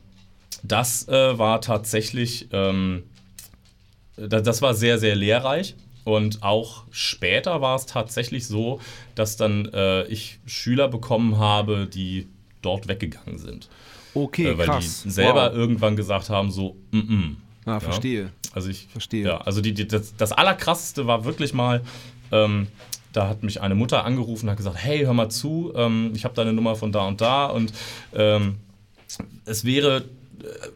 [0.62, 3.04] das äh, war tatsächlich, ähm,
[4.16, 5.74] da- das war sehr, sehr lehrreich.
[6.06, 8.80] Und auch später war es tatsächlich so,
[9.16, 12.28] dass dann äh, ich Schüler bekommen habe, die
[12.62, 13.68] dort weggegangen sind.
[14.14, 15.02] okay, äh, weil krass.
[15.02, 15.56] die selber wow.
[15.56, 17.34] irgendwann gesagt haben, so, mm -mm.
[17.64, 18.30] Ah, verstehe.
[18.52, 19.26] Also ich Verstehe.
[19.26, 21.82] Ja, also die, die, das, das Allerkrasseste war wirklich mal,
[22.30, 22.68] ähm,
[23.12, 26.24] da hat mich eine Mutter angerufen und hat gesagt, hey, hör mal zu, ähm, ich
[26.24, 27.72] habe deine Nummer von da und da und
[28.14, 28.58] ähm,
[29.44, 30.04] es wäre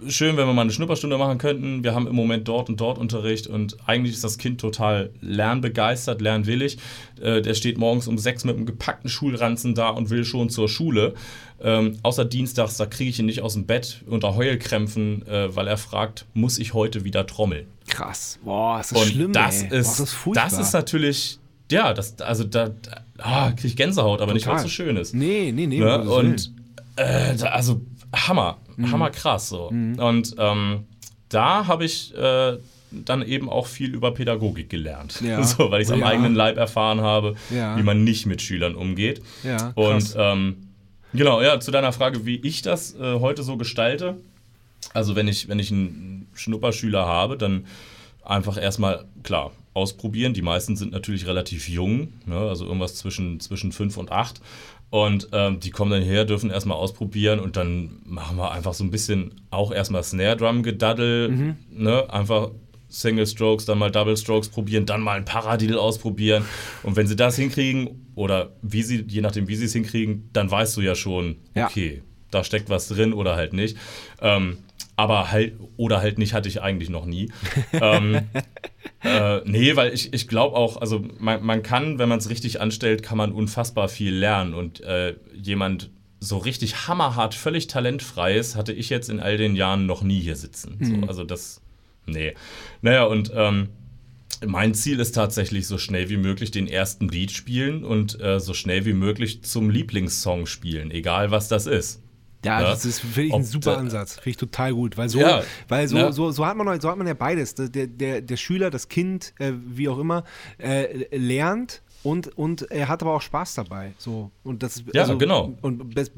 [0.06, 1.84] schön, wenn wir mal eine Schnupperstunde machen könnten.
[1.84, 6.20] Wir haben im Moment dort und dort Unterricht und eigentlich ist das Kind total lernbegeistert,
[6.20, 6.78] lernwillig.
[7.20, 10.68] Äh, der steht morgens um sechs mit einem gepackten Schulranzen da und will schon zur
[10.68, 11.14] Schule.
[11.62, 15.68] Ähm, außer Dienstags, da kriege ich ihn nicht aus dem Bett unter Heulkrämpfen, äh, weil
[15.68, 17.66] er fragt, muss ich heute wieder trommeln?
[17.86, 18.38] Krass.
[18.42, 19.78] Boah, ist das Und schlimm, das, ey.
[19.78, 21.38] ist, Boah, das ist das ist natürlich,
[21.70, 24.70] ja, das, also da, da ah, kriege ich Gänsehaut, aber nicht, weil es Total.
[24.70, 25.14] so schön ist.
[25.14, 25.80] Nee, nee, nee.
[25.80, 26.10] Ne?
[26.10, 26.52] Und
[26.96, 27.82] äh, also
[28.14, 28.92] Hammer, Mhm.
[28.92, 29.68] Hammer krass so.
[29.68, 30.84] Und ähm,
[31.28, 32.56] da habe ich äh,
[32.90, 35.20] dann eben auch viel über Pädagogik gelernt.
[35.20, 35.42] Ja.
[35.44, 36.06] So, weil ich es am Ja.
[36.06, 37.76] eigenen Leib erfahren habe, Ja.
[37.76, 39.22] wie man nicht mit Schülern umgeht.
[39.74, 40.56] Und ähm,
[41.12, 44.16] genau, ja, zu deiner Frage, wie ich das äh, heute so gestalte.
[44.92, 47.66] Also wenn ich, wenn ich einen Schnupperschüler habe, dann
[48.24, 50.34] einfach erstmal, klar, ausprobieren.
[50.34, 52.36] Die meisten sind natürlich relativ jung, ne?
[52.36, 54.40] also irgendwas zwischen, zwischen fünf und acht.
[54.90, 58.82] Und ähm, die kommen dann her, dürfen erstmal ausprobieren und dann machen wir einfach so
[58.82, 62.12] ein bisschen auch erstmal Snare Drum gedaddel, ne?
[62.12, 62.50] einfach
[62.88, 66.44] Single Strokes, dann mal Double Strokes probieren, dann mal ein Paradiddle ausprobieren.
[66.82, 70.50] Und wenn sie das hinkriegen, oder wie sie, je nachdem, wie sie es hinkriegen, dann
[70.50, 71.66] weißt du ja schon, Ja.
[71.68, 73.76] okay, da steckt was drin oder halt nicht.
[74.20, 74.58] Ähm,
[75.00, 77.32] aber halt, oder halt nicht, hatte ich eigentlich noch nie.
[77.72, 78.20] ähm,
[79.02, 82.60] äh, nee, weil ich, ich glaube auch, also man, man kann, wenn man es richtig
[82.60, 84.52] anstellt, kann man unfassbar viel lernen.
[84.52, 85.88] Und äh, jemand
[86.20, 90.36] so richtig hammerhart, völlig talentfreies hatte ich jetzt in all den Jahren noch nie hier
[90.36, 90.76] sitzen.
[90.82, 91.62] So, also das,
[92.04, 92.34] nee.
[92.82, 93.70] Naja, und ähm,
[94.46, 98.52] mein Ziel ist tatsächlich, so schnell wie möglich den ersten Beat spielen und äh, so
[98.52, 102.02] schnell wie möglich zum Lieblingssong spielen, egal was das ist.
[102.44, 102.70] Ja, Ja.
[102.70, 105.18] das ist finde ich ein Ob super da- Ansatz, finde ich total gut, weil so,
[105.20, 106.10] Ja, weil so, ja.
[106.12, 107.54] so, so hat man so hat man ja beides.
[107.54, 110.24] Der, der, der Schüler, das Kind, äh, wie auch immer,
[110.58, 113.92] äh, lernt und, und er hat aber auch Spaß dabei.
[113.98, 115.52] So und das Ja, genau.
[115.60, 116.10] Und bes-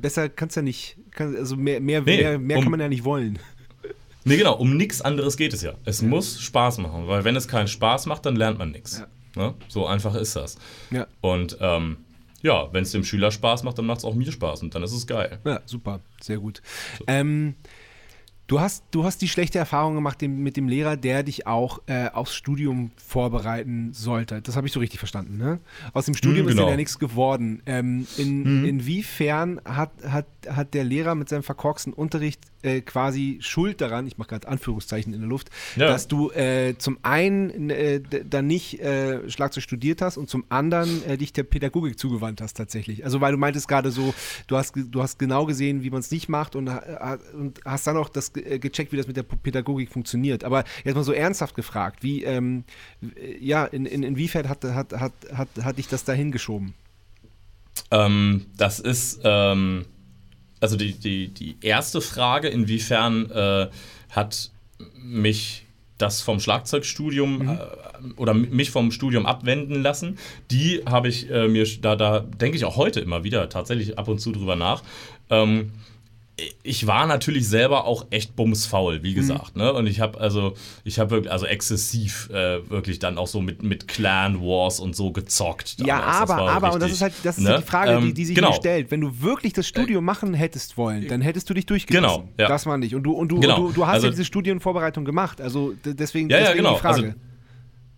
[0.00, 2.80] besser kannst du ja nicht, kann, also mehr, mehr, Nee, mehr, mehr kann um- man
[2.80, 3.38] ja nicht wollen.
[4.24, 5.74] Nee, genau, um nichts anderes geht es ja.
[5.84, 9.02] Es muss Spaß machen, weil wenn es keinen Spaß macht, dann lernt man nichts.
[9.36, 9.52] Ne?
[9.68, 10.56] So einfach ist das.
[10.90, 11.06] Ja.
[11.20, 11.98] Und ähm,
[12.44, 14.84] ja, wenn es dem Schüler Spaß macht, dann macht es auch mir Spaß und dann
[14.84, 15.40] ist es geil.
[15.44, 16.62] Ja, super, sehr gut.
[17.08, 17.56] Ähm,
[18.46, 21.78] Du hast, du hast die schlechte Erfahrung gemacht dem, mit dem Lehrer, der dich auch
[21.86, 24.42] äh, aufs Studium vorbereiten sollte.
[24.42, 25.38] Das habe ich so richtig verstanden.
[25.38, 25.60] Ne?
[25.94, 26.64] Aus dem Studium Hm, ist genau.
[26.64, 27.62] dann ja nichts geworden.
[27.64, 33.80] Ähm, in, Inwiefern hat, hat, hat der Lehrer mit seinem verkorksten Unterricht äh, quasi Schuld
[33.80, 35.86] daran, ich mache gerade Anführungszeichen in der Luft, Ja.
[35.86, 41.04] dass du äh, zum einen äh, dann nicht äh, Schlagzeug studiert hast und zum anderen
[41.06, 43.04] äh, dich der Pädagogik zugewandt hast tatsächlich.
[43.04, 44.14] Also weil du meintest gerade so,
[44.46, 47.86] du hast, du hast genau gesehen, wie man es nicht macht und, ha- und hast
[47.86, 50.44] dann auch das ge- äh, gecheckt, wie das mit der Pädagogik funktioniert.
[50.44, 52.64] Aber jetzt mal so ernsthaft gefragt, wie, ähm,
[53.40, 56.74] ja, in, in, inwiefern hat, hat, hat, hat, hat dich das dahin geschoben?
[57.90, 59.84] Ähm, das ist, ähm,
[60.60, 63.68] also die, die, die erste Frage, inwiefern äh,
[64.10, 64.50] hat
[64.96, 65.64] mich
[65.98, 67.58] das vom Schlagzeugstudium äh,
[68.16, 70.18] oder mich vom Studium abwenden lassen,
[70.50, 74.08] die habe ich äh, mir, da, da denke ich auch heute immer wieder tatsächlich ab
[74.08, 74.82] und zu drüber nach.
[75.30, 75.72] Ähm,
[76.64, 79.72] ich war natürlich selber auch echt bumsfaul, wie gesagt, ne?
[79.72, 83.62] Und ich habe also, ich habe wirklich, also exzessiv äh, wirklich dann auch so mit,
[83.62, 85.76] mit Clan Wars und so gezockt.
[85.78, 86.20] Ja, damals.
[86.20, 87.50] Das aber, aber, und das richtig, ist halt, das ist ne?
[87.50, 88.48] halt die Frage, die, Ähm, die sich genau.
[88.50, 88.90] mir stellt.
[88.90, 92.02] Wenn du wirklich das Studium machen hättest wollen, dann hättest du dich durchgesetzt.
[92.02, 92.48] Genau, ja.
[92.48, 92.96] Das war nicht.
[92.96, 95.40] Und du, und du, Genau, und du, du hast also- ja diese Studienvorbereitung gemacht.
[95.40, 96.74] Also deswegen, Ja, ja, deswegen genau.
[96.74, 97.02] die Frage.
[97.04, 97.18] Also,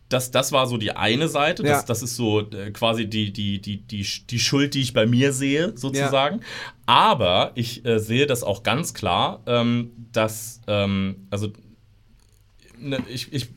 [0.08, 1.62] das, das war so die eine Seite.
[1.62, 1.82] Das, Ja.
[1.82, 5.32] das ist so äh, quasi die, die, die, die, die Schuld, die ich bei mir
[5.32, 6.40] sehe, sozusagen.
[6.86, 11.52] Aber ich äh, sehe das auch ganz klar, ähm, dass, ähm, also,
[12.78, 13.48] ne, ich, ich,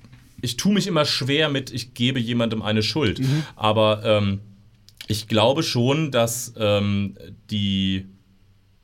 [0.41, 3.19] ich tue mich immer schwer mit, ich gebe jemandem eine Schuld.
[3.19, 3.43] Mhm.
[3.55, 4.39] Aber ähm,
[5.07, 7.15] ich glaube schon, dass ähm,
[7.51, 8.07] die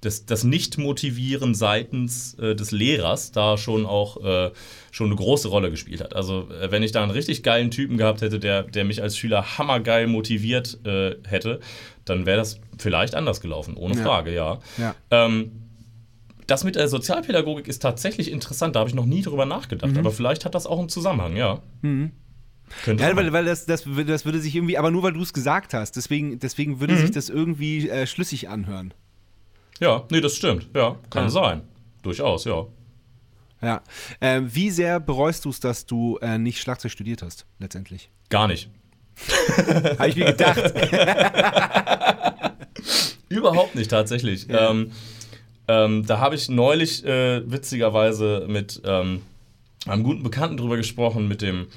[0.06, 4.52] das, das Nicht-Motivieren seitens äh, des Lehrers da schon auch äh,
[4.92, 6.16] schon eine große Rolle gespielt hat.
[6.16, 9.18] Also äh, wenn ich da einen richtig geilen Typen gehabt hätte, der, der mich als
[9.18, 11.60] Schüler hammergeil motiviert äh, hätte,
[12.06, 14.04] dann wäre das vielleicht anders gelaufen, ohne Ja.
[14.04, 14.60] Frage, ja.
[14.78, 14.96] Ja.
[15.12, 15.52] Ähm,
[16.48, 20.12] das mit der Sozialpädagogik ist tatsächlich interessant, da habe ich noch nie drüber nachgedacht, aber
[20.12, 21.60] vielleicht hat das auch einen Zusammenhang, ja.
[22.84, 25.22] Könnte Ja, weil, weil das, das, würde- das würde sich irgendwie, aber nur weil du
[25.22, 27.00] es gesagt hast, deswegen, deswegen würde Mhm.
[27.00, 28.94] sich das irgendwie äh, schlüssig anhören.
[29.80, 31.30] Ja, nee, das stimmt, ja, kann Ja.
[31.30, 31.62] sein.
[32.02, 32.66] Durchaus, ja.
[33.62, 33.82] Ja.
[34.22, 38.10] Ähm, wie sehr bereust du es, dass du äh, nicht Schlagzeug studiert hast, letztendlich?
[38.30, 38.70] Gar nicht.
[39.98, 40.60] Habe ich mir gedacht.
[43.30, 44.48] Überhaupt nicht, tatsächlich.
[44.48, 44.70] Ja.
[44.72, 44.92] Ähm,
[45.68, 49.22] ähm, da habe ich neulich äh, witzigerweise mit ähm,
[49.88, 51.68] einem guten Bekannten drüber gesprochen, mit dem,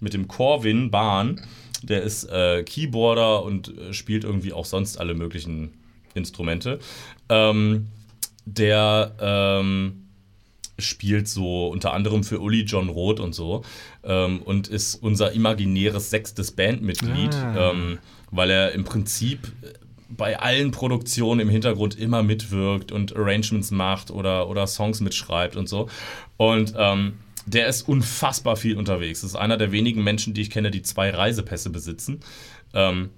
[0.00, 1.40] mit dem Corwin Bahn.
[1.82, 5.72] Der ist äh, Keyboarder und äh, spielt irgendwie auch sonst alle möglichen
[6.18, 6.78] Instrumente.
[7.28, 7.88] Ähm,
[8.44, 10.04] der ähm,
[10.78, 13.62] spielt so unter anderem für Uli John Roth und so
[14.04, 17.70] ähm, und ist unser imaginäres sechstes Bandmitglied, Ah.
[17.72, 17.98] ähm,
[18.30, 19.72] weil er im Prinzip äh,
[20.10, 25.68] bei allen Produktionen im Hintergrund immer mitwirkt und Arrangements macht oder, oder Songs mitschreibt und
[25.68, 25.88] so.
[26.38, 29.20] Und ähm, der ist unfassbar viel unterwegs.
[29.20, 32.20] Das ist einer der wenigen Menschen, die ich kenne, die zwei Reisepässe besitzen.
[32.72, 33.10] Ähm,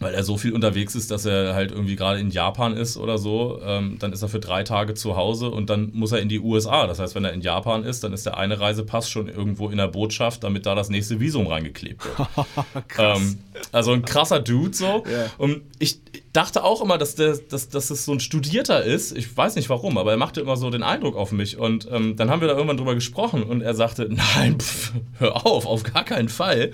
[0.00, 3.16] weil er so viel unterwegs ist, dass er halt irgendwie gerade in Japan ist oder
[3.18, 3.60] so.
[3.64, 6.40] Ähm, dann ist er für drei Tage zu Hause und dann muss er in die
[6.40, 6.86] USA.
[6.86, 9.76] Das heißt, wenn er in Japan ist, dann ist der eine Reisepass schon irgendwo in
[9.76, 12.28] der Botschaft, damit da das nächste Visum reingeklebt wird.
[12.98, 13.38] ähm,
[13.70, 15.04] also ein krasser Dude so.
[15.06, 15.30] Ja.
[15.38, 16.00] Und ich
[16.34, 19.16] dachte auch immer, dass, der, dass, dass das so ein Studierter ist.
[19.16, 21.56] Ich weiß nicht warum, aber er machte immer so den Eindruck auf mich.
[21.56, 25.46] Und ähm, dann haben wir da irgendwann drüber gesprochen und er sagte, nein, pff, hör
[25.46, 26.72] auf, auf gar keinen Fall.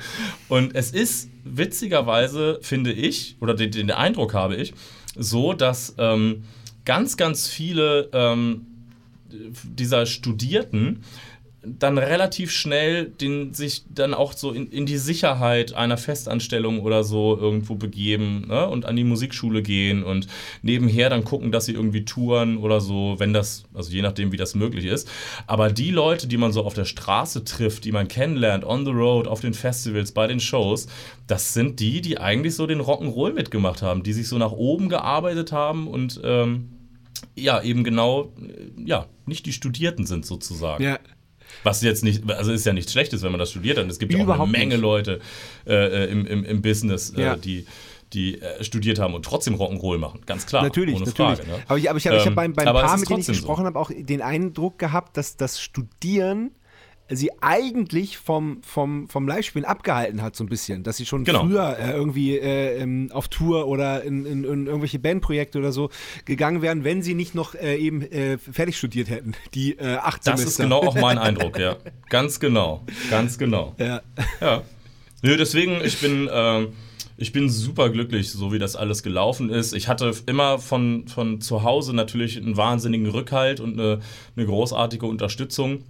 [0.48, 4.72] Und es ist witzigerweise, finde ich, oder den, den Eindruck habe ich,
[5.14, 6.44] so, dass ähm,
[6.86, 8.66] ganz, ganz viele ähm,
[9.62, 11.02] dieser Studierten
[11.62, 17.04] dann relativ schnell den, sich dann auch so in, in die Sicherheit einer Festanstellung oder
[17.04, 18.66] so irgendwo begeben ne?
[18.66, 20.26] und an die Musikschule gehen und
[20.62, 24.38] nebenher dann gucken, dass sie irgendwie touren oder so, wenn das, also je nachdem, wie
[24.38, 25.10] das möglich ist.
[25.46, 28.92] Aber die Leute, die man so auf der Straße trifft, die man kennenlernt, on the
[28.92, 30.86] road, auf den Festivals, bei den Shows,
[31.26, 34.88] das sind die, die eigentlich so den Rock'n'Roll mitgemacht haben, die sich so nach oben
[34.88, 36.70] gearbeitet haben und ähm,
[37.34, 40.82] ja, eben genau, äh, ja, nicht die Studierten sind sozusagen.
[40.82, 40.98] ja.
[41.62, 43.86] Was jetzt nicht, also ist ja nichts Schlechtes, wenn man das studiert hat.
[43.90, 44.80] Es gibt ja auch eine Menge nicht.
[44.80, 45.20] Leute
[45.66, 47.36] äh, äh, im, im, im Business, äh, Ja.
[47.36, 47.66] die,
[48.12, 50.20] die äh, studiert haben und trotzdem Rock'n'Roll machen.
[50.26, 50.62] Ganz klar.
[50.62, 51.38] Natürlich, ohne natürlich.
[51.38, 51.48] Frage.
[51.50, 51.58] Ne?
[51.68, 53.34] Aber ich, aber ich, habe ich hab Ähm, beim, beim Paar, mit denen ich trotzdem
[53.34, 53.40] so.
[53.40, 56.50] gesprochen habe, auch den Eindruck gehabt, dass das Studieren
[57.10, 60.82] sie eigentlich vom, vom, vom Live-Spielen abgehalten hat, so ein bisschen.
[60.82, 61.40] Dass sie schon Genau.
[61.44, 65.90] früher äh, irgendwie äh, ähm, auf Tour oder in, in, in irgendwelche Bandprojekte oder so
[66.24, 70.18] gegangen wären, wenn sie nicht noch äh, eben äh, fertig studiert hätten, die äh, acht
[70.26, 70.48] Das Semester.
[70.48, 71.76] ist genau auch mein Eindruck, ja.
[72.08, 72.84] Ganz genau.
[73.10, 73.74] Ganz genau.
[73.78, 74.02] Ja.
[74.40, 74.62] Ja.
[75.22, 76.68] Nö, deswegen, ich bin, ähm,
[77.16, 79.74] ich bin super glücklich, so wie das alles gelaufen ist.
[79.74, 84.00] Ich hatte immer von, von zu Hause natürlich einen wahnsinnigen Rückhalt und eine,
[84.36, 85.82] eine großartige Unterstützung.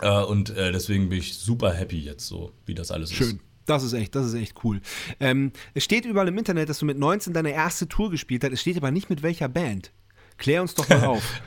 [0.00, 3.26] Äh, und äh, deswegen bin ich super happy jetzt, so wie das alles Schön.
[3.28, 3.38] ist.
[3.66, 4.80] Das ist echt, das ist echt cool.
[5.18, 8.52] Ähm, es steht überall im Internet, dass du mit 19 deine erste Tour gespielt hast.
[8.52, 9.90] Es steht aber nicht mit welcher Band.
[10.38, 11.40] Klär uns doch mal auf.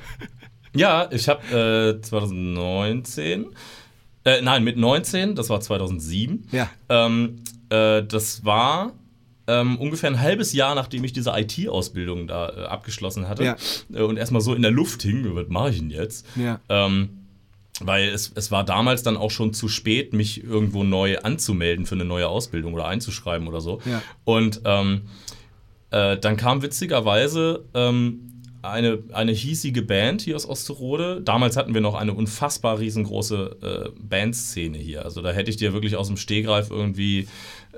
[0.75, 3.45] Ja, ich habe äh, 2019,
[4.25, 6.47] äh, nein, mit 19, das war 2007.
[6.51, 6.69] Ja.
[6.89, 8.91] Ähm, äh, das war
[9.47, 13.55] ähm, ungefähr ein halbes Jahr, nachdem ich diese IT-Ausbildung da äh, abgeschlossen hatte Ja.
[13.93, 16.25] äh, und erstmal so in der Luft hing, was mache ich denn jetzt?
[16.35, 16.59] Ja.
[16.69, 17.18] Ähm,
[17.81, 21.95] weil es, es war damals dann auch schon zu spät, mich irgendwo neu anzumelden für
[21.95, 23.79] eine neue Ausbildung oder einzuschreiben oder so.
[23.85, 24.01] Ja.
[24.25, 25.01] Und ähm,
[25.91, 28.29] äh, dann kam witzigerweise ähm,
[28.61, 31.21] eine, eine hiesige Band hier aus Osterode.
[31.21, 35.05] Damals hatten wir noch eine unfassbar riesengroße äh, Bandszene hier.
[35.05, 37.27] Also da hätte ich dir wirklich aus dem Stegreif irgendwie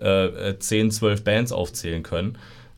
[0.02, 2.38] äh, äh, 10, 12 Bands aufzählen können.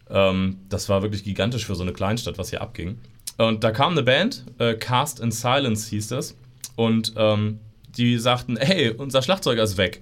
[0.09, 2.99] Ähm, das war wirklich gigantisch für so eine Kleinstadt, was hier abging.
[3.37, 6.35] Und da kam eine Band, äh, Cast in Silence hieß das.
[6.75, 7.59] Und ähm,
[7.97, 10.01] die sagten, hey, unser Schlagzeuger ist weg.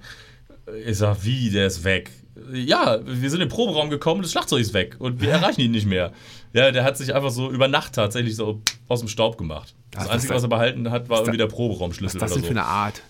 [0.86, 2.12] Ich sag, wie, der ist weg?
[2.54, 5.86] Ja, wir sind im Proberaum gekommen, das Schlagzeug ist weg und wir erreichen ihn nicht
[5.86, 6.14] mehr.
[6.54, 9.74] Ja, der hat sich einfach so über Nacht tatsächlich so aus dem Staub gemacht.
[9.92, 12.48] Das Was Einzige, was er behalten hat, war irgendwie der Proberaumschlüssel Was ist das oder
[12.48, 12.62] denn so.
[12.62, 13.02] für eine Art?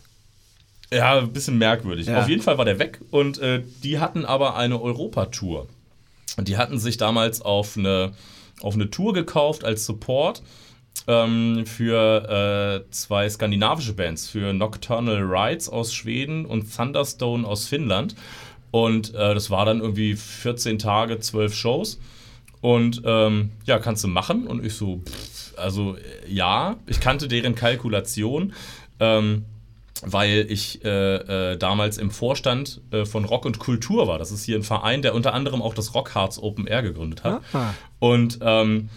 [0.92, 2.08] Ja, ein bisschen merkwürdig.
[2.08, 2.20] Ja.
[2.20, 5.68] Auf jeden Fall war der weg und äh, die hatten aber eine Europatour.
[6.38, 8.14] Und die hatten sich damals auf eine,
[8.62, 10.42] auf eine Tour gekauft als Support
[11.08, 18.16] ähm, für äh, zwei skandinavische Bands, für Nocturnal Rides aus Schweden und Thunderstone aus Finnland.
[18.72, 22.00] Und äh, das war dann irgendwie 14 Tage, 12 Shows.
[22.62, 24.48] Und ähm, ja, kannst du machen.
[24.48, 28.54] Und ich so, pff, also äh, ja, ich kannte deren Kalkulation.
[29.00, 29.46] Ähm,
[30.04, 34.18] weil ich äh, äh, damals im Vorstand äh, von Rock und Kultur war.
[34.18, 37.42] Das ist hier ein Verein, der unter anderem auch das Rockharz Open Air gegründet hat.
[37.54, 37.74] Ah.
[38.00, 38.90] Und ähm,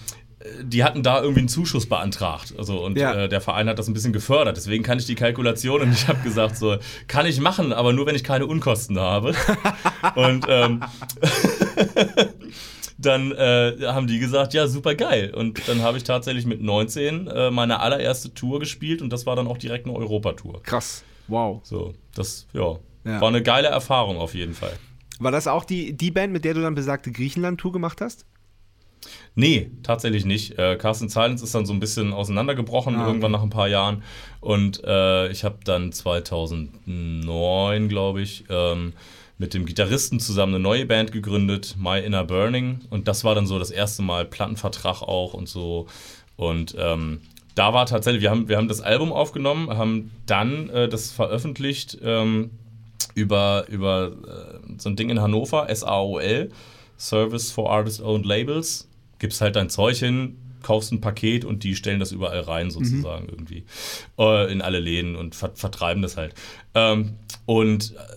[0.63, 2.55] die hatten da irgendwie einen Zuschuss beantragt.
[2.59, 3.15] Also, und Ja.
[3.25, 4.57] äh, der Verein hat das ein bisschen gefördert.
[4.57, 6.77] Deswegen kann ich die Kalkulation und ich habe gesagt, so,
[7.09, 9.35] kann ich machen, aber nur wenn ich keine Unkosten habe.
[10.17, 10.83] und ähm,
[12.99, 15.33] dann äh, haben die gesagt, ja, super geil.
[15.35, 19.37] Und dann habe ich tatsächlich mit 19 äh, meine allererste Tour gespielt und das war
[19.37, 20.63] dann auch direkt eine Europatour.
[20.63, 21.05] Krass.
[21.29, 21.61] Wow.
[21.65, 23.21] So, das, ja, Ja.
[23.21, 24.73] war eine geile Erfahrung auf jeden Fall.
[25.21, 28.27] War das auch die, die Band, mit der du dann besagte Griechenland-Tour gemacht hast?
[29.35, 30.59] Nee, tatsächlich nicht.
[30.59, 33.09] Äh, Carsten Silence ist dann so ein bisschen auseinandergebrochen, Ah, okay.
[33.09, 34.03] irgendwann nach ein paar Jahren.
[34.41, 38.93] Und äh, ich habe dann 2009, glaube ich, ähm,
[39.39, 42.81] mit dem Gitarristen zusammen eine neue Band gegründet, My Inner Burning.
[42.91, 45.87] Und das war dann so das erste Mal Plattenvertrag auch und so.
[46.37, 47.21] Und ähm,
[47.55, 51.99] da war tatsächlich, wir haben, wir haben das Album aufgenommen, haben dann äh, das veröffentlicht
[52.03, 52.51] ähm,
[53.15, 56.51] über, über äh, so ein Ding in Hannover, SAOL,
[56.99, 58.89] Service for Artist Owned Labels.
[59.25, 63.27] Gibst halt dein Zeug hin, kaufst ein Paket und die stellen das überall rein, sozusagen
[63.27, 63.65] irgendwie.
[64.19, 66.35] Äh, in alle Läden und ver vertreiben das halt.
[66.75, 67.15] Ähm,
[67.47, 68.17] und äh,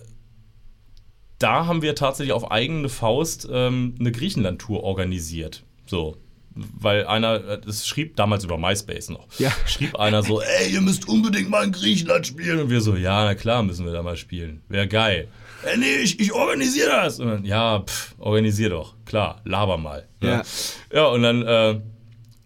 [1.38, 5.64] da haben wir tatsächlich auf eigene Faust ähm, eine Griechenland-Tour organisiert.
[5.86, 6.18] So.
[6.54, 9.50] Weil einer, äh, das schrieb damals über MySpace noch, Ja.
[9.64, 12.60] schrieb einer so, ey, ihr müsst unbedingt mal in Griechenland spielen.
[12.60, 14.60] Und wir so, ja, na klar müssen wir da mal spielen.
[14.68, 15.28] Wäre geil.
[15.64, 17.18] Ey, nee, ich, ich organisiere das.
[17.20, 18.94] Und dann, ja, pff, organisier doch.
[19.04, 20.06] Klar, laber mal.
[20.22, 20.42] Ja.
[20.92, 21.70] Ja, und dann äh,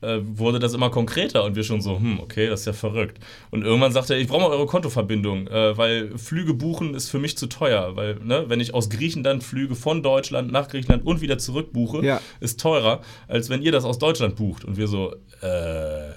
[0.00, 3.18] äh, wurde das immer konkreter und wir schon so, hm, okay, das ist ja verrückt.
[3.50, 7.18] Und irgendwann sagte er, ich brauche mal eure Kontoverbindung, äh, weil Flüge buchen ist für
[7.18, 11.20] mich zu teuer, weil, ne, wenn ich aus Griechenland Flüge von Deutschland nach Griechenland und
[11.20, 12.20] wieder zurück buche, Ja.
[12.40, 14.64] ist teurer, als wenn ihr das aus Deutschland bucht.
[14.64, 16.10] Und wir so, äh,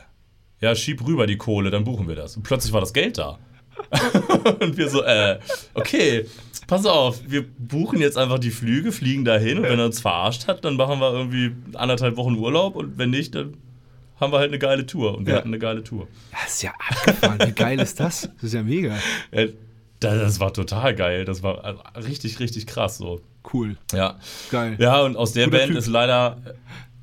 [0.61, 2.37] ja, schieb rüber die Kohle, dann buchen wir das.
[2.37, 3.37] Und plötzlich war das Geld da.
[4.61, 5.37] und wir so, äh,
[5.73, 6.25] okay,
[6.67, 10.47] pass auf, wir buchen jetzt einfach die Flüge, fliegen dahin und wenn er uns verarscht
[10.47, 13.55] hat, dann machen wir irgendwie anderthalb Wochen Urlaub und wenn nicht, dann
[14.19, 15.17] haben wir halt eine geile Tour.
[15.17, 15.39] Und wir Ja.
[15.39, 16.07] hatten eine geile Tour.
[16.31, 17.39] Das ist ja abgefahren.
[17.45, 18.29] Wie geil ist das?
[18.35, 18.95] Das ist ja mega.
[19.31, 19.49] Das,
[19.99, 21.25] das war total geil.
[21.25, 23.21] Das war also richtig, richtig krass so.
[23.53, 23.75] Cool.
[23.93, 24.17] Ja.
[24.51, 24.77] Geil.
[24.79, 25.77] Ja, und aus der Guter Band Typ.
[25.79, 26.37] ist leider.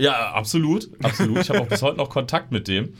[0.00, 0.88] Ja, absolut.
[1.02, 1.38] Absolut.
[1.40, 2.94] Ich habe auch bis heute noch Kontakt mit dem.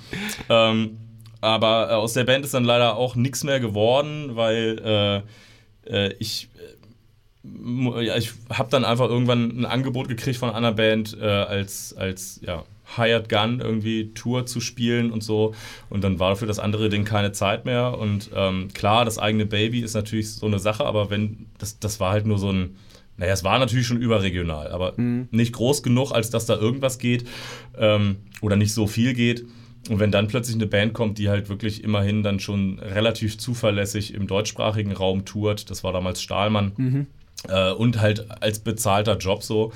[0.51, 0.99] Ähm,
[1.41, 4.79] aber äh, aus der Band ist dann leider auch nichts mehr geworden, weil
[5.25, 5.29] äh,
[5.87, 6.49] äh, ich.
[6.59, 11.93] äh, Ja, ich habe dann einfach irgendwann ein Angebot gekriegt von einer Band äh, als,
[11.97, 12.65] als ja,
[12.97, 15.53] Hired Gun irgendwie Tour zu spielen und so.
[15.91, 17.99] Und dann war für das andere Ding keine Zeit mehr.
[17.99, 21.99] Und ähm, klar, das eigene Baby ist natürlich so eine Sache, aber wenn, das, das
[21.99, 22.77] war halt nur so ein,
[23.17, 24.95] naja, es war natürlich schon überregional, aber
[25.33, 27.25] nicht groß genug, als dass da irgendwas geht
[27.77, 29.45] ähm, oder nicht so viel geht.
[29.89, 34.15] Und wenn dann plötzlich eine Band kommt, die halt wirklich immerhin dann schon relativ zuverlässig
[34.15, 36.73] im deutschsprachigen Raum tourt, das war damals Stahlmann,
[37.49, 39.73] Äh, und halt als bezahlter Job so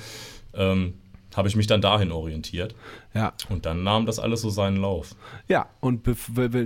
[0.53, 0.93] ähm,
[1.35, 2.75] habe ich mich dann dahin orientiert.
[3.13, 3.33] Ja.
[3.49, 5.15] Und dann nahm das alles so seinen Lauf.
[5.47, 6.07] Ja, und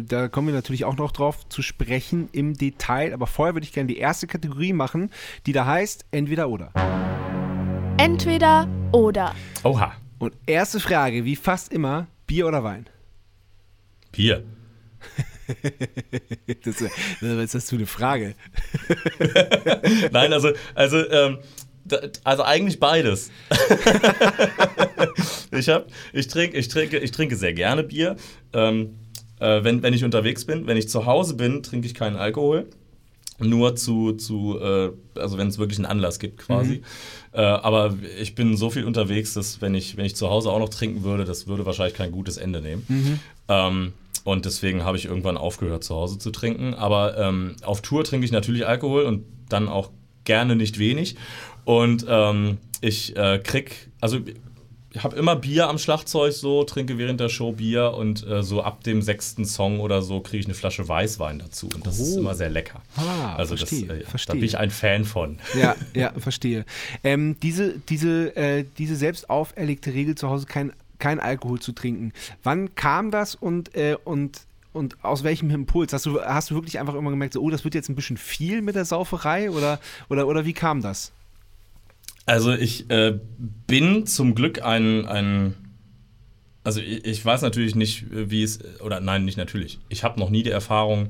[0.08, 3.14] da kommen wir natürlich auch noch drauf zu sprechen im Detail.
[3.14, 5.10] Aber vorher würde ich gerne die erste Kategorie machen,
[5.46, 6.72] die da heißt Entweder oder.
[7.98, 9.36] Entweder oder.
[9.64, 9.94] Oha.
[10.20, 12.86] Und erste Frage, wie fast immer, Bier oder Wein?
[14.12, 14.44] Bier.
[16.64, 16.84] das,
[17.22, 18.36] was ist das für eine Frage?
[20.12, 21.40] Nein, also, also, ähm,
[22.24, 23.32] also eigentlich beides.
[25.52, 28.16] ich, hab, ich, trink, ich, trinke, ich trinke sehr gerne Bier.
[28.54, 28.96] Ähm,
[29.40, 32.68] äh, wenn, wenn ich unterwegs bin, wenn ich zu Hause bin, trinke ich keinen Alkohol.
[33.40, 36.76] Nur zu, zu äh, also wenn es wirklich einen Anlass gibt quasi.
[36.76, 36.84] Mhm.
[37.34, 40.60] Äh, aber ich bin so viel unterwegs, dass wenn ich, wenn ich zu Hause auch
[40.60, 42.86] noch trinken würde, das würde wahrscheinlich kein gutes Ende nehmen.
[42.88, 43.20] Mhm.
[43.48, 43.94] Ähm,
[44.24, 46.74] und deswegen habe ich irgendwann aufgehört, zu Hause zu trinken.
[46.74, 49.90] Aber ähm, auf Tour trinke ich natürlich Alkohol und dann auch
[50.24, 51.16] gerne nicht wenig.
[51.66, 54.20] Und ähm, ich äh, krieg, also
[54.94, 58.62] ich habe immer Bier am Schlagzeug so, trinke während der Show Bier und äh, so
[58.62, 62.04] ab dem sechsten Song oder so kriege ich eine Flasche Weißwein dazu und das oh.
[62.04, 62.82] ist immer sehr lecker.
[62.98, 64.34] Ah, also verstehe, das, äh, verstehe.
[64.34, 65.40] da bin ich ein Fan von.
[65.58, 66.66] Ja, ja, verstehe.
[67.04, 72.14] Ähm, diese, diese, äh, diese selbst auferlegte Regel zu Hause kein, kein Alkohol zu trinken.
[72.44, 75.92] Wann kam das und, äh, und und aus welchem Impuls?
[75.92, 78.16] Hast du, hast du wirklich einfach immer gemerkt, so, oh, das wird jetzt ein bisschen
[78.16, 81.12] viel mit der Sauferei oder, oder, oder wie kam das?
[82.26, 83.20] Also ich äh,
[83.68, 85.56] bin zum Glück ein, ein
[86.64, 89.80] also ich, ich, weiß natürlich nicht, wie es, oder nein, nicht natürlich.
[89.90, 91.10] Ich habe noch nie die Erfahrung,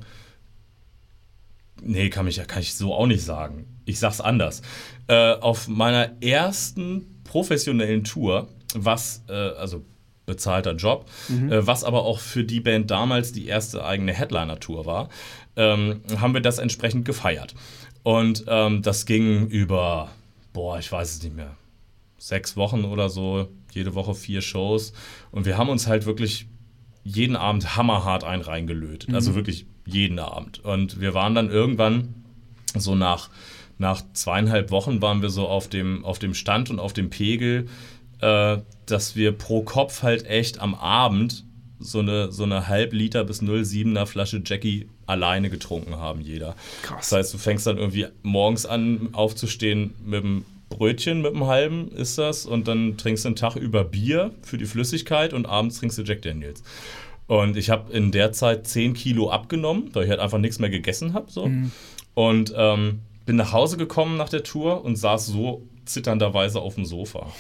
[1.83, 3.65] nee, kann, mich, kann ich so auch nicht sagen.
[3.85, 4.61] Ich sag's anders.
[5.07, 9.83] Äh, auf meiner ersten professionellen Tour, was, äh, also
[10.25, 11.51] bezahlter Job, mhm.
[11.51, 15.09] äh, was aber auch für die Band damals die erste eigene Headliner-Tour war,
[15.55, 17.55] ähm, haben wir das entsprechend gefeiert.
[18.03, 20.09] Und ähm, das ging über
[20.53, 21.55] boah, ich weiß es nicht mehr,
[22.17, 24.93] sechs Wochen oder so, jede Woche vier Shows.
[25.31, 26.47] Und wir haben uns halt wirklich
[27.03, 29.09] jeden Abend hammerhart ein reingelötet.
[29.09, 29.15] Mhm.
[29.15, 30.63] Also wirklich jeden Abend.
[30.63, 32.13] Und wir waren dann irgendwann
[32.75, 33.29] so nach,
[33.77, 37.67] nach zweieinhalb Wochen waren wir so auf dem, auf dem Stand und auf dem Pegel,
[38.21, 41.45] äh, dass wir pro Kopf halt echt am Abend
[41.79, 46.55] so eine, so eine halb Liter bis 0,7er Flasche Jackie alleine getrunken haben, jeder.
[46.83, 47.09] Krass.
[47.09, 51.91] Das heißt, du fängst dann irgendwie morgens an aufzustehen mit einem Brötchen, mit einem halben
[51.91, 55.79] ist das, und dann trinkst du einen Tag über Bier für die Flüssigkeit und abends
[55.79, 56.63] trinkst du Jack Daniels.
[57.27, 60.69] Und ich habe in der Zeit 10 Kilo abgenommen, weil ich halt einfach nichts mehr
[60.69, 61.31] gegessen habe.
[61.31, 61.47] So.
[61.47, 61.71] Mhm.
[62.13, 66.85] Und ähm, bin nach Hause gekommen nach der Tour und saß so zitternderweise auf dem
[66.85, 67.31] Sofa.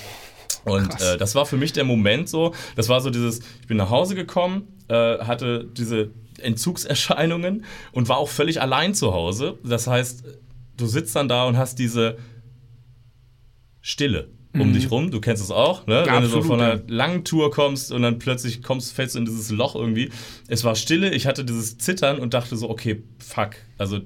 [0.63, 3.77] Und äh, das war für mich der Moment so, das war so dieses, ich bin
[3.77, 9.57] nach Hause gekommen, äh, hatte diese Entzugserscheinungen und war auch völlig allein zu Hause.
[9.63, 10.23] Das heißt,
[10.77, 12.17] du sitzt dann da und hast diese
[13.81, 14.73] Stille um mhm.
[14.73, 15.11] dich rum.
[15.11, 16.03] Du kennst es auch, ne?
[16.05, 19.19] Ja, Wenn du so von einer langen Tour kommst und dann plötzlich kommst, fällst du
[19.19, 20.09] in dieses Loch irgendwie.
[20.47, 23.51] Es war Stille, ich hatte dieses Zittern und dachte so, okay, fuck.
[23.77, 23.99] Also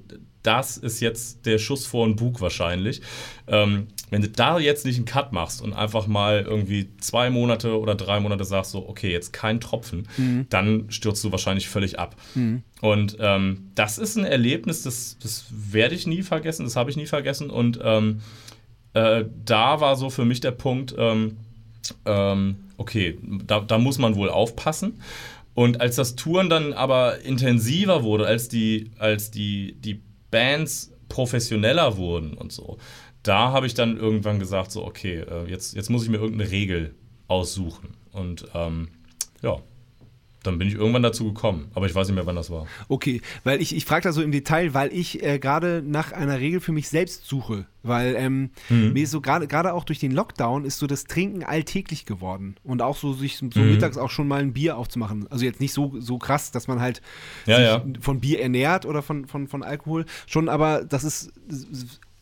[0.45, 3.01] das ist jetzt der Schuss vor den Bug wahrscheinlich.
[3.47, 7.79] Ähm, wenn du da jetzt nicht einen Cut machst und einfach mal irgendwie zwei Monate
[7.79, 10.45] oder drei Monate sagst, so, okay, jetzt kein Tropfen, mhm.
[10.49, 12.15] dann stürzt du wahrscheinlich völlig ab.
[12.35, 12.63] Mhm.
[12.81, 16.97] Und ähm, das ist ein Erlebnis, das, das werde ich nie vergessen, das habe ich
[16.97, 17.49] nie vergessen.
[17.49, 18.21] Und ähm,
[18.93, 21.37] äh, da war so für mich der Punkt, ähm,
[22.05, 25.01] ähm, okay, da, da muss man wohl aufpassen.
[25.55, 30.01] Und als das Touren dann aber intensiver wurde, als die, als die, die
[30.35, 32.77] Bands professioneller wurden und so,
[33.23, 36.51] da habe ich dann irgendwann gesagt, so, okay, äh, jetzt, jetzt muss ich mir irgendeine
[36.51, 36.93] Regel
[37.29, 37.95] aussuchen.
[38.11, 38.89] Und ähm,
[39.41, 39.59] ja,
[40.45, 42.67] dann bin ich irgendwann dazu gekommen, aber ich weiß nicht mehr, wann das war.
[42.87, 46.39] Okay, weil ich, ich frage da so im Detail, weil ich äh, gerade nach einer
[46.39, 47.65] Regel für mich selbst suche.
[47.83, 48.93] Weil ähm, mhm.
[48.93, 52.55] mir ist so gerade auch durch den Lockdown ist so das Trinken alltäglich geworden.
[52.63, 53.71] Und auch so sich so mhm.
[53.71, 55.27] mittags auch schon mal ein Bier aufzumachen.
[55.29, 57.03] Also jetzt nicht so, so krass, dass man halt
[57.45, 57.85] ja, sich ja.
[58.01, 60.05] von Bier ernährt oder von, von, von Alkohol.
[60.25, 61.31] Schon, aber das ist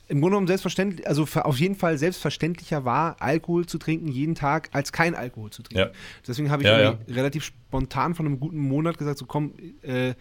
[0.08, 4.70] im Grunde genommen selbstverständlich, also auf jeden Fall selbstverständlicher war, Alkohol zu trinken jeden Tag,
[4.74, 5.92] als kein Alkohol zu trinken.
[5.92, 5.92] Ja.
[6.28, 6.98] Deswegen habe ich ja, ja.
[7.08, 10.14] relativ spontan von einem guten Monat gesagt, so komm, äh,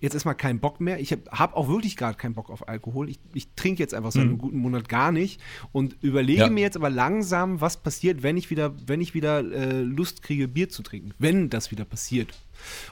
[0.00, 0.98] jetzt ist mal kein Bock mehr.
[0.98, 3.08] Ich habe hab auch wirklich gerade keinen Bock auf Alkohol.
[3.08, 4.30] Ich, ich trinke jetzt einfach seit mhm.
[4.30, 5.40] einem guten Monat gar nicht
[5.72, 6.50] und überlege ja.
[6.50, 10.48] mir jetzt aber langsam, was passiert, wenn ich wieder, wenn ich wieder äh, Lust kriege,
[10.48, 11.12] Bier zu trinken.
[11.18, 12.34] Wenn das wieder passiert.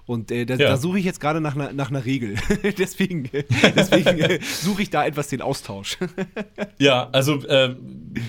[0.07, 0.71] Und äh, da, ja.
[0.71, 2.37] da suche ich jetzt gerade nach, nach einer Regel.
[2.79, 3.29] deswegen
[3.77, 5.99] deswegen äh, suche ich da etwas den Austausch.
[6.79, 7.77] ja, also äh,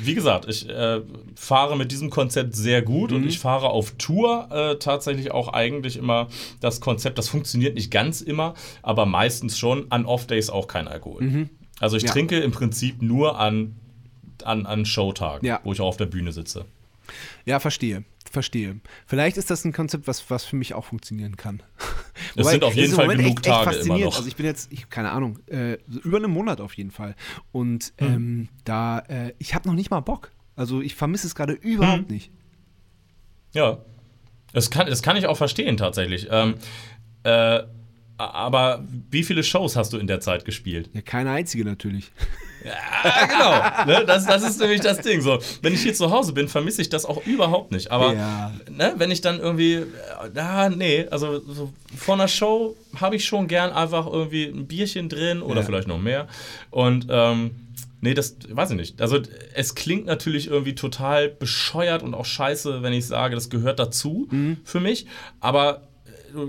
[0.04, 1.02] wie gesagt, ich äh,
[1.36, 3.18] fahre mit diesem Konzept sehr gut mhm.
[3.18, 6.28] und ich fahre auf Tour äh, tatsächlich auch eigentlich immer
[6.60, 11.22] das Konzept, das funktioniert nicht ganz immer, aber meistens schon, an Off-Days auch kein Alkohol.
[11.22, 11.50] Mhm.
[11.80, 12.12] Also ich ja.
[12.12, 13.76] trinke im Prinzip nur an
[14.44, 15.60] an, an Showtagen, Ja.
[15.64, 16.66] wo ich auch auf der Bühne sitze.
[17.46, 18.04] Ja, verstehe.
[18.30, 18.80] Verstehe.
[19.06, 21.64] Vielleicht ist das ein Konzept, was, was für mich auch funktionieren kann.
[22.36, 24.18] Es sind auf jeden Fall Moment genug echt, echt Tage immer noch.
[24.18, 27.16] Also ich bin jetzt, ich, keine Ahnung, äh, über einen Monat auf jeden Fall.
[27.54, 28.08] Und Hm.
[28.08, 30.32] ähm, da, äh, ich habe noch nicht mal Bock.
[30.56, 32.14] Also ich vermisse es gerade überhaupt Hm.
[32.14, 32.32] nicht.
[33.54, 33.80] Ja.
[34.52, 36.28] Das kann, das kann ich auch verstehen, tatsächlich.
[36.30, 36.56] Ähm,
[37.24, 37.62] äh,
[38.18, 40.90] aber wie viele Shows hast du in der Zeit gespielt?
[40.94, 42.12] Ja, keine einzige natürlich.
[42.64, 43.26] Ja,
[43.86, 43.99] genau.
[43.99, 44.05] Ne?
[44.05, 45.22] Das, das ist nämlich das Ding.
[45.22, 47.91] So, wenn ich hier zu Hause bin, vermisse ich das auch überhaupt nicht.
[47.91, 48.51] Aber Ja.
[48.70, 49.86] ne, wenn ich dann irgendwie, äh,
[50.39, 55.07] ah, nee, also so vor einer Show habe ich schon gern einfach irgendwie ein Bierchen
[55.10, 55.66] drin oder Ja.
[55.66, 56.28] vielleicht noch mehr.
[56.70, 57.51] Und ähm,
[58.01, 59.01] nee, das weiß ich nicht.
[59.01, 59.20] Also
[59.53, 64.28] es klingt natürlich irgendwie total bescheuert und auch scheiße, wenn ich sage, das gehört dazu
[64.32, 64.57] Mhm.
[64.66, 65.05] für mich.
[65.39, 65.82] Aber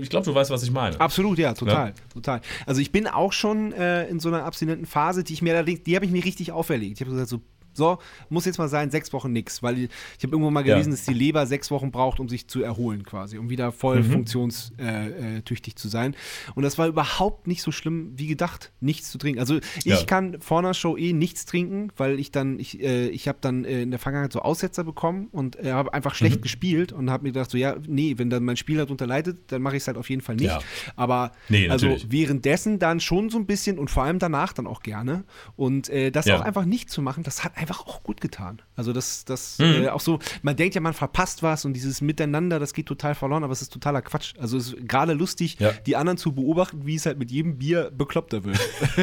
[0.01, 0.99] ich glaube, du weißt, was ich meine.
[0.99, 2.41] Absolut, ja, total, total.
[2.65, 5.83] Also ich bin auch schon äh, in so einer abstinenten Phase, die ich mir allerdings,
[5.83, 6.95] die habe ich mir richtig auferlegt.
[6.95, 7.41] Ich habe gesagt so,
[7.73, 7.97] so,
[8.29, 10.73] muss jetzt mal sein, sechs Wochen nix, weil ich, ich habe irgendwo mal Ja.
[10.75, 14.01] gelesen, dass die Leber sechs Wochen braucht, um sich zu erholen quasi, um wieder voll
[14.03, 14.11] Mhm.
[14.11, 16.15] funktionstüchtig zu sein.
[16.55, 19.39] Und das war überhaupt nicht so schlimm wie gedacht, nichts zu trinken.
[19.39, 20.03] Also ich Ja.
[20.03, 23.65] kann vor einer Show eh nichts trinken, weil ich dann, ich, äh, ich habe dann
[23.65, 26.41] äh, in der Vergangenheit so Aussetzer bekommen und äh, habe einfach schlecht Mhm.
[26.41, 29.61] gespielt und habe mir gedacht so, ja, nee, wenn dann mein Spiel darunter leidet, dann
[29.61, 30.45] mache ich es halt auf jeden Fall nicht.
[30.45, 30.59] Ja.
[30.95, 32.11] Aber Nee, also natürlich.
[32.11, 35.23] währenddessen dann schon so ein bisschen und vor allem danach dann auch gerne.
[35.55, 36.37] Und äh, das Ja.
[36.37, 38.61] auch einfach nicht zu machen, das hat einfach auch gut getan.
[38.75, 39.83] Also das, das Mhm.
[39.83, 43.15] äh, auch so, man denkt ja, man verpasst was und dieses Miteinander, das geht total
[43.15, 44.33] verloren, aber es ist totaler Quatsch.
[44.39, 45.71] Also es ist gerade lustig, Ja.
[45.85, 48.59] die anderen zu beobachten, wie es halt mit jedem Bier bekloppter wird.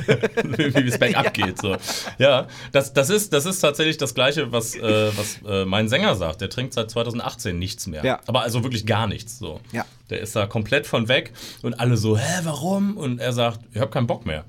[0.75, 1.59] wie es bergab geht.
[1.59, 1.77] So.
[2.19, 6.15] Ja, das, das, ist, das ist tatsächlich das Gleiche, was, äh, was äh, mein Sänger
[6.17, 6.41] sagt.
[6.41, 8.05] Der trinkt seit 2018 nichts mehr.
[8.05, 8.21] Ja.
[8.27, 9.39] Aber also wirklich gar nichts.
[9.39, 9.61] So.
[9.73, 9.85] Ja.
[10.11, 11.33] Der ist da komplett von weg
[11.63, 12.97] und alle so, hä, warum?
[12.97, 14.45] Und er sagt, ich habe keinen Bock mehr.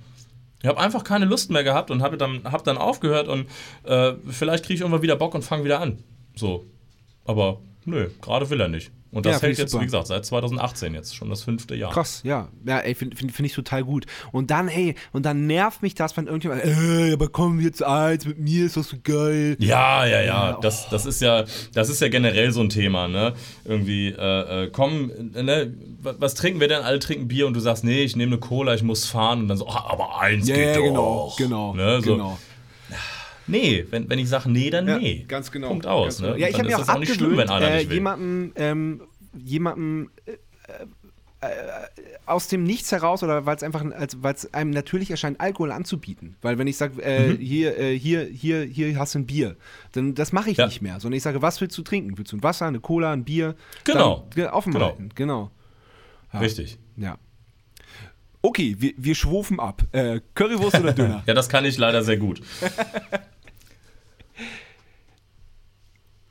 [0.62, 3.48] Ich habe einfach keine Lust mehr gehabt und habe dann, hab dann aufgehört und
[3.84, 6.04] äh, vielleicht kriege ich irgendwann wieder Bock und fange wieder an.
[6.36, 6.66] So.
[7.26, 8.92] Aber nö, gerade will er nicht.
[9.12, 9.82] Und Ja, das find hält jetzt, super.
[9.82, 11.92] wie gesagt, seit 2018 jetzt schon das fünfte Jahr.
[11.92, 12.50] Krass, ja.
[12.66, 14.06] Ja, ey, finde find, find ich total gut.
[14.32, 18.26] Und dann, ey, und dann nervt mich das, wenn irgendjemand, ey, aber komm jetzt eins
[18.26, 19.56] mit mir, ist das so geil.
[19.60, 20.26] Ja, ja, ja.
[20.52, 20.62] Ja, oh.
[20.62, 23.34] Das, das, ist ja das ist ja generell so ein Thema, ne?
[23.66, 25.74] Irgendwie, äh, äh, komm, äh, ne?
[26.02, 26.84] wa- Was trinken wir denn?
[26.84, 29.48] Alle trinken Bier und du sagst, nee, ich nehme eine Cola, ich muss fahren und
[29.48, 30.84] dann so, ah, aber eins Ja, geht ja, doch.
[30.84, 32.02] genau, genau, Ne?
[32.04, 32.40] So, genau.
[33.50, 35.26] Nee, wenn, wenn ich sage nee, dann Ja, nee.
[35.28, 35.70] ganz genau.
[35.70, 36.34] Punkt aus, ganz genau.
[36.34, 36.40] ne?
[36.40, 39.02] Ja, ich habe mir ist auch auch nicht schlimm, wenn einer äh, jemandem, ähm,
[39.44, 40.32] jemandem äh,
[41.42, 41.48] äh,
[42.26, 43.84] aus dem Nichts heraus oder weil es einfach,
[44.18, 46.36] weil es einem natürlich erscheint, Alkohol anzubieten.
[46.42, 49.56] Weil wenn ich sage, äh, hier, äh, hier, hier, hier hast du ein Bier,
[49.94, 50.62] dann das mache ich Mhm.
[50.62, 50.68] Ja.
[50.68, 52.18] nicht mehr, sondern ich sage, was willst du trinken?
[52.18, 53.56] Willst du ein Wasser, eine Cola, ein Bier?
[53.86, 54.28] Genau.
[54.36, 54.86] Dann, offen Genau.
[54.86, 55.50] halten, genau.
[56.34, 56.40] Ja.
[56.40, 56.78] Richtig.
[56.98, 57.18] Ja.
[58.42, 59.82] Okay, wir, wir schwufen ab.
[59.92, 61.24] Äh, Currywurst oder Döner?
[61.28, 62.42] Ja, das kann ich leider sehr gut.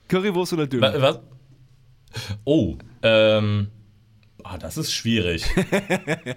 [0.08, 0.92] Currywurst oder Döner?
[0.94, 1.20] Wa- Was?
[2.44, 3.70] Oh, ähm.
[4.42, 5.44] Ah, das ist schwierig.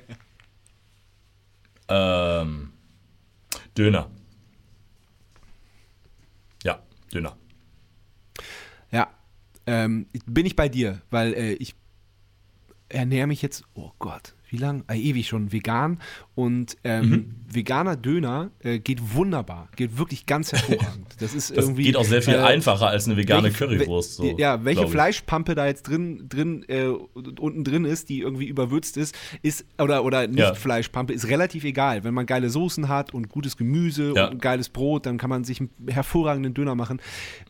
[1.87, 2.73] ähm.
[3.77, 4.09] Döner.
[6.63, 6.81] Ja,
[7.13, 7.37] Döner.
[8.91, 9.09] Ja,
[9.65, 11.75] ähm, bin ich bei dir, weil äh, ich
[12.89, 14.83] ernähre mich jetzt, oh Gott, wie lang?
[14.87, 15.99] Äh, ewig schon vegan
[16.35, 17.35] und ähm, Mhm.
[17.51, 21.07] veganer Döner äh, geht wunderbar, geht wirklich ganz hervorragend.
[21.19, 24.15] Das ist Das irgendwie geht auch sehr viel äh, einfacher als eine vegane welche- Currywurst.
[24.15, 24.87] So, ja, welche.
[24.87, 30.03] Fleischpampe da jetzt drin, drin äh, unten drin ist, die irgendwie überwürzt ist, ist oder,
[30.03, 30.53] oder nicht Ja.
[30.53, 32.03] Fleischpampe, ist relativ egal.
[32.03, 34.27] Wenn man geile Soßen hat und gutes Gemüse Ja.
[34.27, 37.01] und geiles Brot, dann kann man sich einen hervorragenden Döner machen.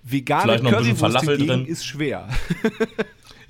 [0.04, 2.28] Vegane Currywurst hingegen ist schwer.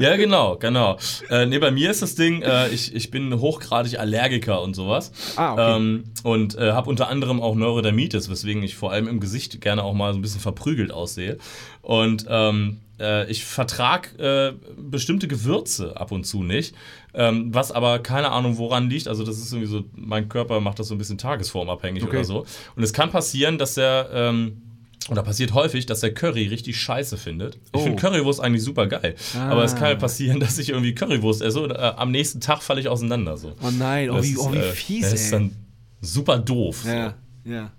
[0.02, 0.98] Ja, genau, genau.
[1.30, 5.12] Äh, nee, bei mir ist das Ding, äh, ich, ich bin hochgradig Allergiker und sowas.
[5.36, 5.76] Ah, okay.
[5.78, 9.84] Ähm, und äh, habe unter anderem auch Neurodermitis, weswegen ich vor allem im Gesicht gerne
[9.84, 11.38] auch mal so ein bisschen verprügelt aussehe.
[11.82, 16.76] Und ähm, äh, ich vertrag äh, bestimmte Gewürze ab und zu nicht,
[17.14, 19.08] ähm, was aber keine Ahnung woran liegt.
[19.08, 22.18] Also das ist irgendwie so, mein Körper macht das so ein bisschen tagesformabhängig Okay.
[22.18, 22.46] oder so.
[22.76, 24.62] Und es kann passieren, dass der ähm,
[25.10, 27.56] oder passiert häufig, dass der Curry richtig scheiße findet.
[27.56, 27.80] Ich Oh.
[27.80, 29.16] finde Currywurst eigentlich super geil.
[29.36, 29.50] Ah.
[29.50, 32.62] Aber es kann ja passieren, dass ich irgendwie Currywurst esse und äh, am nächsten Tag
[32.62, 33.36] falle ich auseinander.
[33.38, 33.56] So.
[33.64, 35.16] Oh nein, oh wie, ist, oh, wie äh, fies, Das ey.
[35.18, 35.56] ist dann
[36.02, 36.84] super doof.
[36.86, 37.14] ja,
[37.46, 37.72] ja,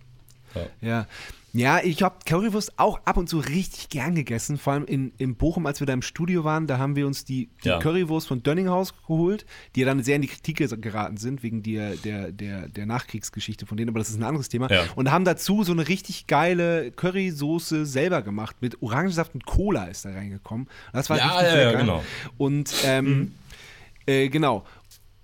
[0.54, 0.66] Ja.
[0.80, 1.06] ja.
[1.54, 4.56] Ja, ich habe Currywurst auch ab und zu richtig gern gegessen.
[4.56, 7.26] Vor allem in, in Bochum, als wir da im Studio waren, da haben wir uns
[7.26, 7.78] die, die Ja.
[7.78, 9.44] Currywurst von Dönninghaus geholt,
[9.76, 13.66] die ja dann sehr in die Kritik geraten sind, wegen der, der, der, der Nachkriegsgeschichte
[13.66, 14.70] von denen, aber das ist ein anderes Thema.
[14.72, 14.84] Ja.
[14.96, 18.56] Und haben dazu so eine richtig geile Currysoße selber gemacht.
[18.60, 20.68] Mit Orangensaft und Cola ist da reingekommen.
[20.94, 21.78] Das war Ja, richtig ja, lecker.
[21.80, 22.04] genau.
[22.38, 23.32] Und ähm,
[24.06, 24.64] äh, genau.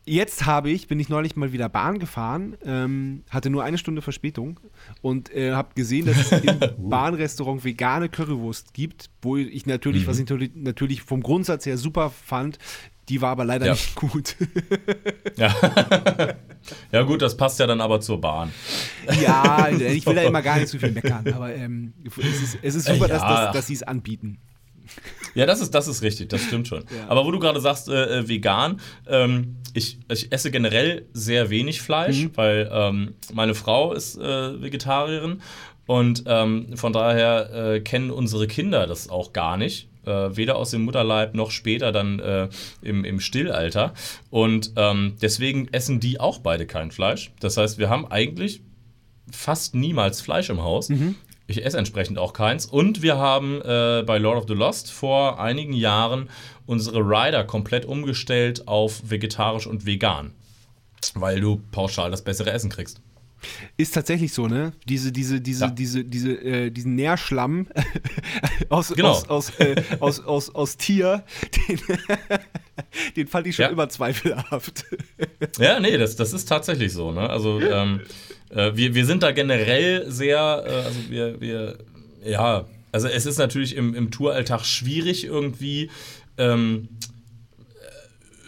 [0.09, 4.03] Jetzt habe ich, bin ich neulich mal wieder Bahn gefahren, ähm, hatte nur eine Stunde
[4.03, 4.59] Verspätung
[5.03, 6.59] und äh, habe gesehen, dass es im
[6.91, 10.07] Bahnrestaurant vegane Currywurst gibt, wo ich natürlich, Mhm.
[10.09, 12.59] was ich natürlich- vom Grundsatz her super fand,
[13.09, 13.73] die war aber leider Ja.
[13.73, 14.37] nicht gut.
[15.37, 15.55] Ja.
[16.91, 18.51] ja, gut, das passt ja dann aber zur Bahn.
[19.23, 22.75] ja, ich will da immer gar nicht so viel meckern, aber ähm, es, ist, es
[22.75, 23.45] ist super, dass, Ja.
[23.47, 24.39] dass, dass sie es anbieten.
[25.35, 26.81] Ja, das ist, das ist richtig, das stimmt schon.
[26.97, 27.09] Ja.
[27.09, 31.81] Aber wo du gerade sagst, äh, äh, vegan, ähm, ich, ich esse generell sehr wenig
[31.83, 32.31] Fleisch, Mhm.
[32.35, 35.41] weil ähm, meine Frau ist äh, Vegetarierin
[35.87, 39.89] und ähm, von daher äh, kennen unsere Kinder das auch gar nicht.
[40.07, 42.49] Äh, weder aus dem Mutterleib noch später dann äh,
[42.83, 43.93] im, im Stillalter.
[44.31, 47.31] Und ähm, deswegen essen die auch beide kein Fleisch.
[47.41, 48.63] Das heißt, wir haben eigentlich
[49.31, 50.89] fast niemals Fleisch im Haus.
[51.51, 52.67] Ich esse entsprechend auch keins.
[52.67, 56.29] Und wir haben äh, bei Lord of the Lost vor einigen Jahren
[56.67, 60.33] unsere Rider komplett umgestellt auf vegetarisch und vegan.
[61.15, 63.01] Weil du pauschal das bessere Essen kriegst.
[63.77, 64.73] Ist tatsächlich so, ne?
[64.89, 65.71] Diese, diese, diese, Ja.
[65.71, 67.69] diese, diese, äh, diesen Nährschlamm
[68.69, 69.11] aus, Genau.
[69.13, 71.25] aus, aus, äh, aus, aus, aus Tier,
[71.69, 71.81] den,
[73.17, 73.71] den fand ich schon Ja.
[73.71, 74.85] immer zweifelhaft.
[75.59, 77.13] Ja, nee, das, das ist tatsächlich so.
[77.13, 77.31] Ne?
[77.31, 78.01] Also ähm,
[78.51, 81.79] äh, wir, wir sind da generell sehr, äh, also wir, wir,
[82.25, 85.91] ja, also es ist natürlich im, im Touralltag schwierig irgendwie
[86.39, 86.89] ähm,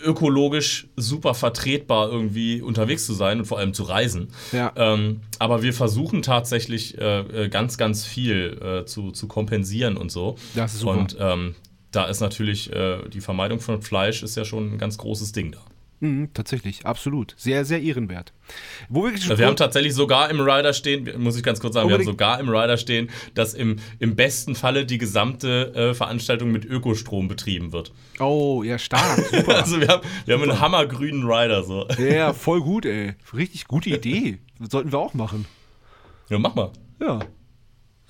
[0.02, 4.28] ökologisch super vertretbar irgendwie unterwegs zu sein und vor allem zu reisen.
[4.52, 4.72] Ja.
[4.76, 10.10] Ähm, aber wir versuchen tatsächlich äh, äh, ganz, ganz viel äh, zu, zu kompensieren und
[10.10, 10.36] so.
[10.54, 10.98] Das ist super.
[10.98, 11.54] Und ähm,
[11.92, 15.52] da ist natürlich äh, die Vermeidung von Fleisch ist ja schon ein ganz großes Ding
[15.52, 15.60] da.
[16.00, 17.34] Mhm, tatsächlich, absolut.
[17.36, 18.32] Sehr, sehr ehrenwert.
[18.88, 21.96] Wo wir, Wir haben tatsächlich sogar im Rider stehen, muss ich ganz kurz sagen, wir
[21.96, 26.64] haben sogar im Rider stehen, dass im, im besten Falle die gesamte äh, Veranstaltung mit
[26.64, 27.92] Ökostrom betrieben wird.
[28.18, 29.56] oh, ja, stark, super.
[29.56, 31.86] Also wir haben, wir haben einen hammergrünen Rider so.
[31.98, 33.14] ja, voll gut, ey.
[33.34, 34.38] Richtig gute Idee.
[34.58, 35.44] Das sollten wir auch machen.
[36.30, 36.72] Ja, mach mal.
[36.98, 37.20] Ja.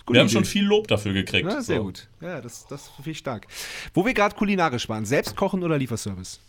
[0.09, 1.49] Wir haben schon viel Lob dafür gekriegt.
[1.49, 1.85] Ja, sehr so.
[1.85, 2.09] gut.
[2.21, 3.47] Ja, das, das finde ich stark.
[3.95, 6.41] Wo wir gerade kulinarisch waren, selbst kochen oder Lieferservice?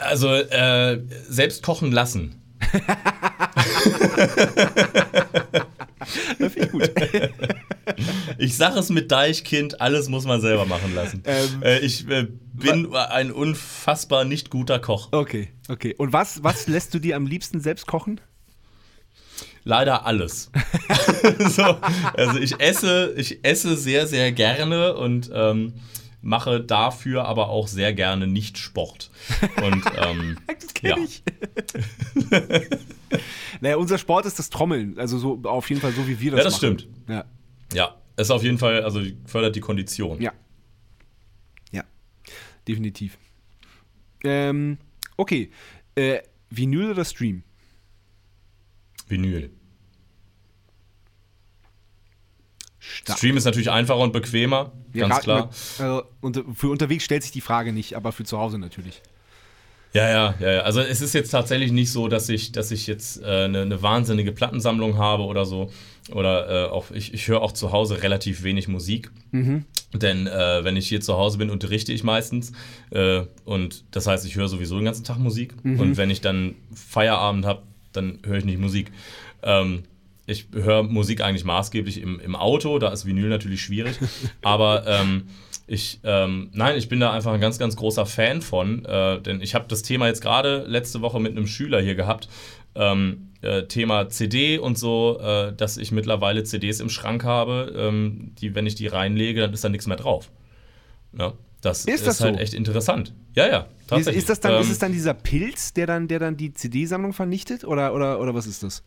[0.00, 2.40] Also äh, selbst kochen lassen.
[6.38, 6.90] Das ich gut.
[8.38, 11.22] Ich sage es mit Deichkind, alles muss man selber machen lassen.
[11.26, 15.08] Ähm, äh, ich äh, bin ein unfassbar nicht guter Koch.
[15.12, 15.94] Okay, okay.
[15.96, 18.20] Und was, was lässt du dir am liebsten selbst kochen?
[19.64, 20.50] Leider alles.
[21.48, 21.78] so,
[22.14, 25.74] also ich esse, ich esse sehr, sehr gerne und ähm,
[26.24, 29.10] mache dafür aber auch sehr gerne nicht Sport.
[29.62, 31.04] Und ähm, Das kenne Ja.
[31.04, 31.22] ich.
[33.60, 34.98] naja, unser Sport ist das Trommeln.
[34.98, 36.78] Also so auf jeden Fall so, wie wir das Ja, das machen.
[36.78, 36.88] stimmt.
[37.08, 37.24] Ja,
[37.72, 40.20] ja, ist auf jeden Fall, also fördert die Kondition.
[40.20, 40.32] ja.
[41.72, 41.84] Ja,
[42.68, 43.18] definitiv.
[44.24, 44.78] Ähm,
[45.16, 45.50] okay.
[45.94, 46.20] Äh,
[46.50, 47.42] Vinyl oder Stream?
[49.08, 49.50] Vinyl.
[52.86, 53.18] Stark.
[53.18, 55.50] Stream ist natürlich einfacher und bequemer, Ja, ganz klar.
[55.78, 59.00] Also, unter, für unterwegs stellt sich die Frage nicht, aber für zu Hause natürlich.
[59.94, 60.60] Ja, ja, ja, ja.
[60.62, 63.80] Also es ist jetzt tatsächlich nicht so, dass ich, dass ich jetzt äh, eine, eine
[63.80, 65.70] wahnsinnige Plattensammlung habe oder so.
[66.10, 69.10] Oder äh, auch, ich, ich höre auch zu Hause relativ wenig Musik.
[69.92, 72.52] Denn äh, wenn ich hier zu Hause bin, unterrichte ich meistens.
[72.90, 75.54] Äh, und das heißt, ich höre sowieso den ganzen Tag Musik.
[75.62, 77.62] Und wenn ich dann Feierabend habe,
[77.92, 78.90] dann höre ich nicht Musik.
[79.44, 79.84] Ähm,
[80.26, 83.96] ich höre Musik eigentlich maßgeblich im, im Auto, da ist Vinyl natürlich schwierig.
[84.42, 85.28] Aber ähm,
[85.66, 89.40] ich, ähm, nein, ich bin da einfach ein ganz, ganz großer Fan von, äh, denn
[89.40, 92.28] ich habe das Thema jetzt gerade letzte Woche mit einem Schüler hier gehabt.
[92.74, 98.32] Ähm, äh, Thema CD und so, äh, dass ich mittlerweile CDs im Schrank habe, ähm,
[98.40, 100.30] die, wenn ich die reinlege, dann ist da nichts mehr drauf.
[101.16, 102.40] Ja, das Ist ist, das halt so?
[102.40, 103.14] echt interessant.
[103.34, 104.16] Ja, ja, Ist, tatsächlich.
[104.16, 107.12] ist, das dann, Ähm, ist es dann dieser Pilz, der dann, der dann die CD-Sammlung
[107.12, 107.64] vernichtet?
[107.64, 108.82] Oder, oder, oder was ist das?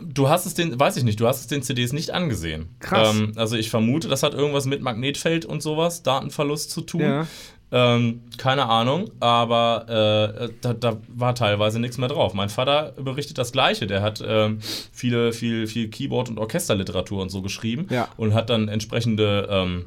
[0.00, 2.68] Du hast es den, weiß ich nicht, du hast es den CDs nicht angesehen.
[2.80, 3.16] Krass.
[3.16, 7.00] Ähm, also ich vermute, das hat irgendwas mit Magnetfeld und sowas, Datenverlust zu tun.
[7.00, 7.26] Ja.
[7.70, 12.32] Ähm, keine Ahnung, aber äh, da, da war teilweise nichts mehr drauf.
[12.32, 13.86] Mein Vater berichtet das Gleiche.
[13.86, 14.58] Der hat ähm,
[14.90, 18.08] viele, viel, viel Keyboard- und Orchesterliteratur und so geschrieben Ja.
[18.16, 19.84] und hat dann entsprechende, ähm,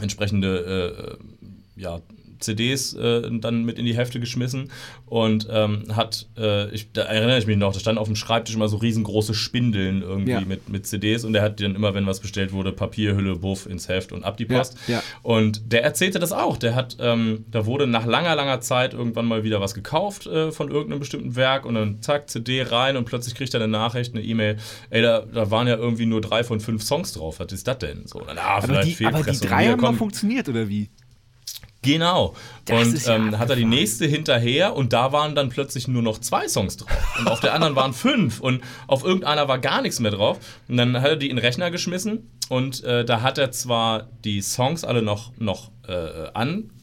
[0.00, 1.18] entsprechende
[1.76, 2.00] äh, ja,
[2.40, 4.70] CDs äh, dann mit in die Hefte geschmissen
[5.06, 8.54] und ähm, hat, äh, ich, da erinnere ich mich noch, da standen auf dem Schreibtisch
[8.54, 10.40] immer so riesengroße Spindeln irgendwie Ja.
[10.40, 13.88] mit, mit CDs und der hat dann immer, wenn was bestellt wurde, Papierhülle, Buff ins
[13.88, 14.76] Heft und ab die Ja, Post.
[14.86, 15.02] ja.
[15.22, 16.56] Und der erzählte das auch.
[16.56, 20.50] Der hat, ähm, da wurde nach langer, langer Zeit irgendwann mal wieder was gekauft äh,
[20.52, 24.14] von irgendeinem bestimmten Werk und dann zack, CD rein und plötzlich kriegt er eine Nachricht,
[24.14, 24.56] eine E-Mail,
[24.90, 27.40] ey, da, da waren ja irgendwie nur drei von fünf Songs drauf.
[27.40, 28.06] Was ist das denn?
[28.06, 30.88] So, na, Aber vielleicht die, aber die drei haben mal funktioniert, oder wie?
[31.82, 32.34] Genau.
[32.66, 36.02] Das und ja ähm, hat er die nächste hinterher und da waren dann plötzlich nur
[36.02, 36.90] noch zwei Songs drauf.
[37.18, 40.38] Und auf der anderen waren fünf und auf irgendeiner war gar nichts mehr drauf.
[40.68, 44.08] Und dann hat er die in den Rechner geschmissen und äh, da hat er zwar
[44.24, 46.28] die Songs alle noch, noch äh,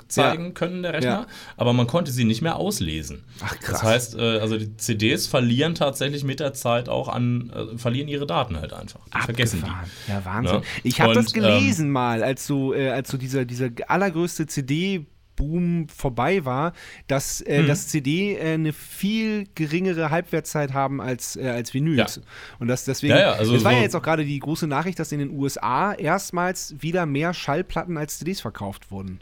[0.08, 0.52] anzeigen Ja.
[0.52, 1.28] können, der Rechner, Ja.
[1.58, 3.24] aber man konnte sie nicht mehr auslesen.
[3.44, 3.82] Ach, krass.
[3.82, 8.08] Das heißt, äh, also die CDs verlieren tatsächlich mit der Zeit auch an, äh, verlieren
[8.08, 9.02] ihre Daten halt einfach.
[9.16, 10.12] Die vergessen die.
[10.12, 10.56] Ja, Wahnsinn.
[10.58, 10.62] Ja.
[10.84, 15.06] Ich habe das gelesen mal, als so, äh, als so dieser, dieser allergrößte CD
[15.36, 16.74] Boom vorbei war,
[17.06, 17.68] dass äh, Mhm.
[17.68, 22.16] das CD äh, eine viel geringere Halbwertszeit haben als, äh, als Vinyls.
[22.16, 22.22] Ja.
[22.58, 24.98] Und das deswegen, Ja, ja, also es war ja jetzt auch gerade die große Nachricht,
[24.98, 29.20] dass in den USA erstmals wieder mehr Schallplatten als CDs verkauft wurden.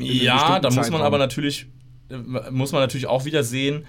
[0.00, 1.66] Ja, da muss man aber natürlich,
[2.10, 3.84] äh, muss man natürlich auch wieder sehen,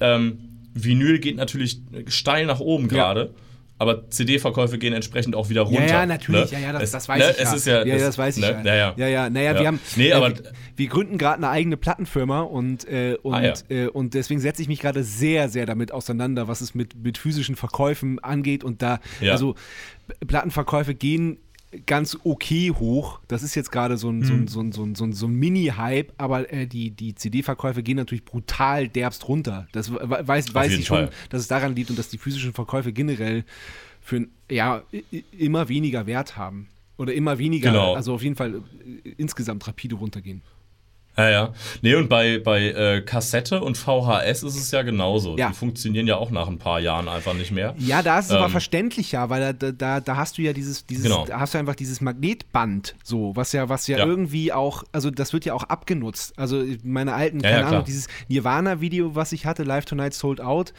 [0.00, 0.38] ähm,
[0.74, 3.34] Vinyl geht natürlich steil nach oben gerade.
[3.78, 5.82] Aber CD-Verkäufe gehen entsprechend auch wieder runter.
[5.86, 6.50] Ja, ja, natürlich.
[6.50, 6.58] ne?
[6.60, 7.42] Ja, ja, das, Es- das weiß ne, ich ja.
[7.42, 8.62] Es ist ja, ja, es- das weiß ich ne?
[8.64, 8.64] ja.
[8.64, 8.94] Ja, ja.
[8.96, 9.28] ja, ja.
[9.30, 9.60] Naja, Ja.
[9.60, 10.42] wir haben, Nee, äh, aber- wir,
[10.76, 13.52] wir gründen gerade eine eigene Plattenfirma und, äh, und, Ah, ja.
[13.68, 17.18] äh, und deswegen setze ich mich gerade sehr, sehr damit auseinander, was es mit, mit
[17.18, 18.64] physischen Verkäufen angeht.
[18.64, 19.32] Und da, Ja.
[19.32, 19.56] also
[20.26, 21.36] Plattenverkäufe gehen
[21.86, 23.20] ganz okay hoch.
[23.28, 24.42] Das ist jetzt gerade so ein, so Mhm.
[24.42, 27.82] ein, so ein, so ein, so ein, so ein Mini-Hype, aber äh, die, die CD-Verkäufe
[27.82, 29.66] gehen natürlich brutal derbst runter.
[29.72, 31.10] Das we- weiß, weiß ich schon, Fall.
[31.30, 33.44] dass es daran liegt und dass die physischen Verkäufe generell
[34.00, 34.82] für ja,
[35.36, 36.68] immer weniger Wert haben.
[36.98, 37.94] Oder immer weniger, Genau.
[37.94, 38.54] also auf jeden Fall
[39.04, 40.40] äh, insgesamt rapide runtergehen.
[41.18, 41.52] Ja, ja.
[41.82, 45.36] Nee, und bei, bei äh, Kassette und VHS ist es ja genauso.
[45.38, 45.48] Ja.
[45.48, 47.74] Die funktionieren ja auch nach ein paar Jahren einfach nicht mehr.
[47.78, 48.50] Ja, da ist es aber Ähm.
[48.50, 51.24] verständlicher, weil da, da, da hast du ja dieses, dieses Genau.
[51.26, 54.04] da hast du einfach dieses Magnetband, so, was ja, was ja, Ja.
[54.06, 56.38] irgendwie auch, also das wird ja auch abgenutzt.
[56.38, 57.82] Also meine alten, keine Ahnung, klar.
[57.84, 60.72] dieses Nirvana-Video, was ich hatte, Live Tonight Sold Out,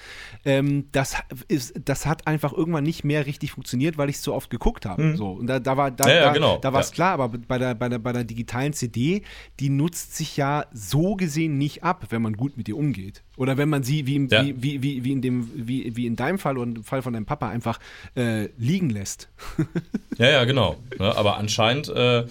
[0.46, 1.16] ähm, das
[1.48, 4.86] ist, das hat einfach irgendwann nicht mehr richtig funktioniert, weil ich es so oft geguckt
[4.86, 5.16] habe.
[5.18, 6.10] So, und da, da war, da, Mhm.
[6.10, 6.58] Da, genau.
[6.58, 9.24] da war es klar, aber bei der, bei, der, bei der digitalen CD,
[9.60, 13.24] die nutzt sich ja so gesehen nicht ab, wenn man gut mit ihr umgeht.
[13.38, 14.44] Oder wenn man sie, wie, im, Ja.
[14.44, 17.14] wie, wie, wie, wie, in dem, wie, wie in deinem Fall und im Fall von
[17.14, 17.80] deinem Papa, einfach
[18.16, 19.30] äh, liegen lässt.
[20.18, 20.78] Ja, ja, genau.
[20.98, 22.26] Ne, aber anscheinend, äh,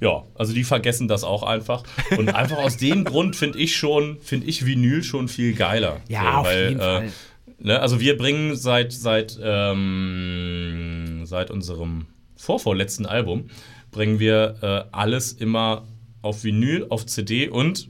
[0.00, 1.82] ja, also die vergessen das auch einfach.
[2.16, 6.00] Und einfach aus dem Grund finde ich schon, finde ich Vinyl schon viel geiler.
[6.08, 7.10] Ja, auf jeden Fall.
[7.58, 13.50] Ne, also wir bringen seit, seit, ähm, seit unserem vorvorletzten Album,
[13.90, 15.84] bringen wir äh, alles immer
[16.22, 17.88] auf Vinyl, auf CD und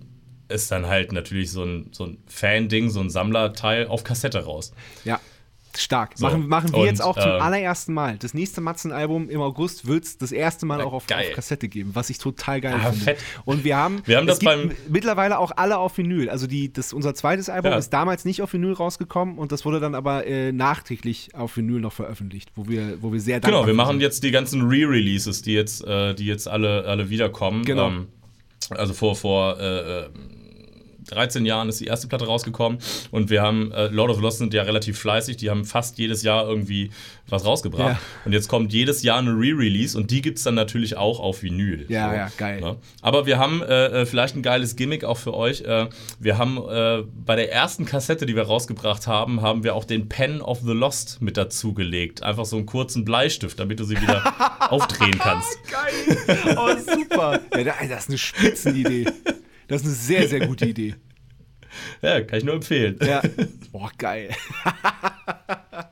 [0.49, 4.73] ist dann halt natürlich so ein, so ein Fan-Ding, so ein Sammlerteil auf Kassette raus.
[5.05, 5.19] Ja,
[5.75, 6.13] stark.
[6.17, 8.19] So, Machen, machen wir und, jetzt auch zum ähm, allerersten Mal.
[8.19, 11.93] Das nächste Matzen-Album im August wird es das erste Mal auch auf, auf Kassette geben,
[11.95, 13.05] was ich total geil Ah, finde.
[13.05, 13.19] fett.
[13.47, 16.29] Und wir haben, Wir haben das beim- mittlerweile auch alle auf Vinyl.
[16.29, 17.79] Also die, das, unser zweites Album Ja.
[17.79, 21.81] ist damals nicht auf Vinyl rausgekommen und das wurde dann aber äh, nachträglich auf Vinyl
[21.81, 24.01] noch veröffentlicht, wo wir, wo wir sehr dankbar Genau, wir machen sind.
[24.03, 27.65] jetzt die ganzen Re-Releases, die jetzt, äh, die jetzt alle, alle wiederkommen.
[27.65, 27.89] Genau.
[27.89, 28.09] Ähm,
[28.71, 30.09] also vor, vor äh, äh,
[31.07, 32.79] 13 Jahren ist die erste Platte rausgekommen
[33.11, 35.99] und wir haben, äh, Lord of the Lost sind ja relativ fleißig, die haben fast
[35.99, 36.91] jedes Jahr irgendwie
[37.29, 37.95] was rausgebracht.
[37.97, 38.01] Ja.
[38.25, 41.43] Und jetzt kommt jedes Jahr eine Re-Release und die gibt es dann natürlich auch auf
[41.43, 41.87] Vinyl.
[41.89, 42.61] Ja, ja, geil.
[42.61, 42.77] Ne?
[43.01, 45.63] Aber wir haben äh, äh, vielleicht ein geiles Gimmick auch für euch.
[45.63, 45.89] Äh,
[46.19, 50.09] wir haben äh, bei der ersten Kassette, die wir rausgebracht haben, haben wir auch den
[50.09, 52.23] Pen of the Lost mit dazugelegt.
[52.23, 54.23] Einfach so einen kurzen Bleistift, damit du sie wieder
[54.71, 55.59] aufdrehen kannst.
[55.71, 56.57] Geil!
[56.57, 57.41] Oh, super!
[57.57, 59.07] Ja, da- das ist eine Spitzenidee.
[59.73, 60.95] Das ist eine sehr, sehr gute Idee.
[62.03, 62.99] Ja, kann ich nur empfehlen.
[63.01, 63.23] Ja.
[63.73, 64.29] Boah, geil.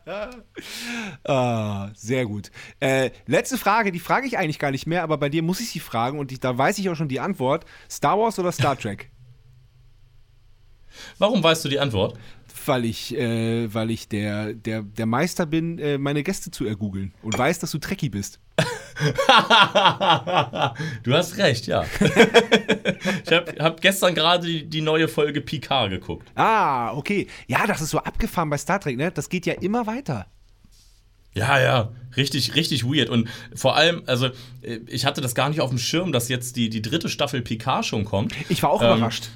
[1.24, 2.50] ah, sehr gut.
[2.80, 5.70] Äh, letzte Frage, die frage ich eigentlich gar nicht mehr, aber bei dir muss ich
[5.70, 7.64] sie fragen und ich, da weiß ich auch schon die Antwort.
[7.90, 9.10] Star Wars oder Star Trek?
[11.16, 12.18] Warum weißt du die Antwort?
[12.66, 17.12] Weil ich, äh, weil ich der, der, der Meister bin, äh, meine Gäste zu ergoogeln
[17.22, 18.40] und weiß, dass du Trekkie bist.
[21.02, 21.84] du hast recht, ja.
[23.24, 26.30] ich habe hab gestern gerade die, die neue Folge Picard geguckt.
[26.34, 27.26] Ah, okay.
[27.46, 29.10] Ja, das ist so abgefahren bei Star Trek, ne?
[29.10, 30.26] Das geht ja immer weiter.
[31.32, 33.08] Ja, ja, richtig, richtig weird.
[33.08, 34.26] Und vor allem, also,
[34.62, 37.40] äh, ich hatte das gar nicht auf dem Schirm, dass jetzt die, die dritte Staffel
[37.40, 38.34] Picard schon kommt.
[38.48, 39.30] Ich war auch Ähm, überrascht.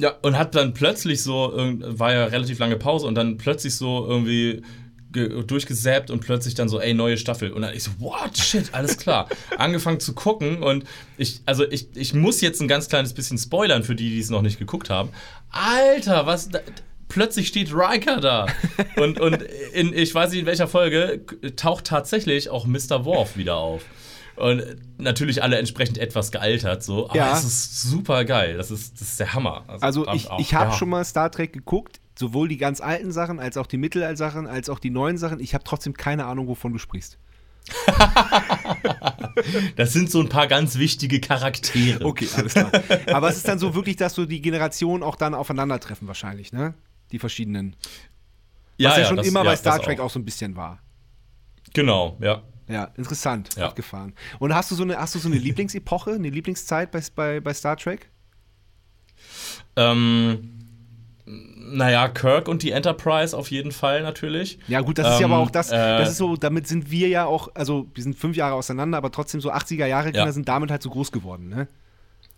[0.00, 4.06] Ja, und hat dann plötzlich so, war ja relativ lange Pause und dann plötzlich so
[4.06, 4.62] irgendwie
[5.10, 7.50] ge- durchgesäbt und plötzlich dann so, ey, neue Staffel.
[7.52, 9.28] Und dann ich so, what, shit, alles klar.
[9.58, 10.84] Angefangen zu gucken und
[11.16, 14.30] ich, also ich, ich muss jetzt ein ganz kleines bisschen spoilern für die, die es
[14.30, 15.08] noch nicht geguckt haben.
[15.50, 16.60] Alter, was, da,
[17.08, 18.46] plötzlich steht Riker da.
[18.96, 19.42] Und, und
[19.72, 21.22] in, ich weiß nicht in welcher Folge,
[21.56, 23.04] taucht tatsächlich auch Mr.
[23.04, 23.82] Worf wieder auf.
[24.38, 24.62] Und
[24.98, 27.06] natürlich alle entsprechend etwas gealtert, so.
[27.08, 27.36] Aber Ja.
[27.36, 28.56] es ist super geil.
[28.56, 29.64] Das ist, das ist der Hammer.
[29.80, 30.76] Also ab- ich, ich habe ja.
[30.76, 34.68] schon mal Star Trek geguckt, sowohl die ganz alten Sachen als auch die Mittelalter-Sachen, als
[34.68, 35.40] auch die neuen Sachen.
[35.40, 37.18] Ich habe trotzdem keine Ahnung, wovon du sprichst.
[39.76, 42.04] Das sind so ein paar ganz wichtige Charaktere.
[42.04, 42.70] Okay, alles klar.
[43.12, 46.74] Aber es ist dann so wirklich, dass so die Generationen auch dann aufeinandertreffen wahrscheinlich, ne?
[47.12, 47.76] Die verschiedenen.
[48.80, 50.06] Was ja, schon das, immer bei Star Trek auch.
[50.06, 50.80] auch so ein bisschen war.
[51.74, 52.42] Genau, ja.
[52.68, 53.66] Ja, interessant, ja.
[53.66, 54.12] abgefahren.
[54.38, 57.54] Und hast du so eine, hast du so eine Lieblingsepoche, eine Lieblingszeit bei, bei, bei
[57.54, 58.08] Star Trek?
[59.76, 60.58] Ähm,
[61.24, 64.58] naja, Kirk und die Enterprise auf jeden Fall natürlich.
[64.68, 66.90] Ja, gut, das ist ähm, ja aber auch das, äh, das ist so, damit sind
[66.90, 70.26] wir ja auch, also wir sind fünf Jahre auseinander, aber trotzdem so 80er Jahre Kinder
[70.26, 70.32] ja.
[70.32, 71.68] sind damit halt so groß geworden, ne?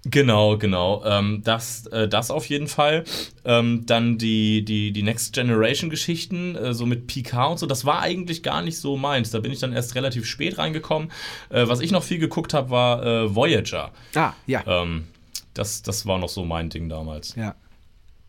[0.05, 1.05] Genau, genau.
[1.05, 3.05] Ähm, das, äh, das auf jeden Fall.
[3.45, 7.85] Ähm, dann die, die, die Next Generation Geschichten, äh, so mit Picard und so, das
[7.85, 9.31] war eigentlich gar nicht so meins.
[9.31, 11.11] Da bin ich dann erst relativ spät reingekommen.
[11.51, 13.93] Äh, was ich noch viel geguckt habe, war äh, Voyager.
[14.15, 14.65] Ah, ja.
[14.67, 15.07] Ähm,
[15.53, 17.35] das, das war noch so mein Ding damals.
[17.35, 17.55] Ja.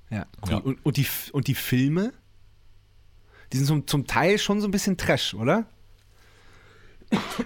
[0.09, 0.51] Ja, cool.
[0.51, 0.57] Ja.
[0.57, 2.11] Und, und, die, und die Filme?
[3.53, 5.65] Die sind zum, zum Teil schon so ein bisschen Trash, oder?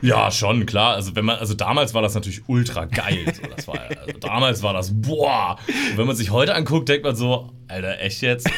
[0.01, 0.95] Ja, schon, klar.
[0.95, 3.33] Also wenn man, also damals war das natürlich ultra geil.
[3.33, 5.57] So, das war, also damals war das, boah.
[5.67, 8.49] Und wenn man sich heute anguckt, denkt man so, Alter, echt jetzt?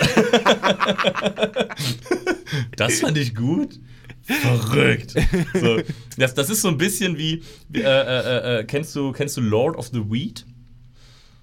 [2.75, 3.79] das fand ich gut.
[4.23, 5.13] Verrückt.
[5.53, 5.79] So,
[6.17, 9.41] das, das ist so ein bisschen wie, wie äh, äh, äh, kennst, du, kennst du
[9.41, 10.45] Lord of the Weed?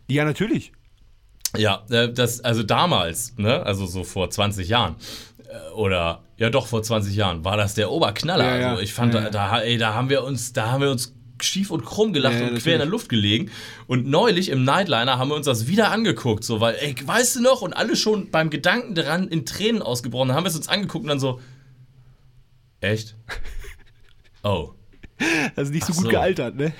[0.08, 0.72] Ja, natürlich.
[1.56, 4.96] Ja, äh, das, also damals, ne, also so vor 20 Jahren,
[5.33, 5.33] äh,
[5.74, 8.44] oder ja doch vor 20 Jahren, war das der Oberknaller.
[8.44, 8.70] Ja, ja.
[8.70, 11.70] Also ich fand, ja, da, ey, da haben wir uns, da haben wir uns schief
[11.70, 13.50] und krumm gelacht und quer in der Luft gelegen.
[13.86, 17.42] Und neulich im Nightliner haben wir uns das wieder angeguckt, so, weil, ey, weißt du
[17.42, 17.62] noch?
[17.62, 20.28] Und alle schon beim Gedanken daran in Tränen ausgebrochen.
[20.28, 21.40] Dann haben wir es uns angeguckt und dann so,
[22.80, 23.14] echt?
[24.46, 24.74] Oh.
[25.56, 26.10] Also nicht so Ach gut so.
[26.10, 26.74] gealtert, ne?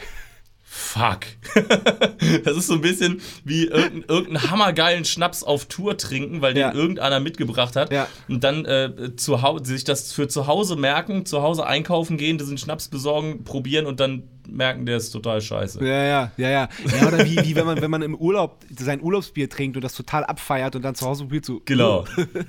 [0.77, 1.21] Fuck.
[2.45, 6.71] das ist so ein bisschen wie irgendeinen irgendein hammergeilen Schnaps auf Tour trinken, weil ja.
[6.71, 7.93] den irgendeiner mitgebracht hat.
[7.93, 8.09] Ja.
[8.29, 12.59] Und dann äh, zu sich das für zu Hause merken, zu Hause einkaufen gehen, diesen
[12.59, 15.79] Schnaps besorgen, probieren und dann merken, der ist total scheiße.
[15.81, 16.69] Ja, ja, ja, ja.
[17.01, 19.95] ja oder wie, wie wenn, man, wenn man im Urlaub sein Urlaubsbier trinkt und das
[19.95, 21.63] total abfeiert und dann zu Hause probiert zu.
[21.67, 22.05] Genau.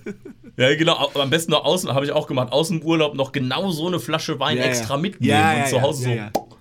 [0.58, 1.12] ja, genau.
[1.14, 4.00] Am besten noch außen, habe ich auch gemacht, aus dem Urlaub noch genau so eine
[4.00, 6.55] Flasche Wein ja, extra mitnehmen und zu Hause so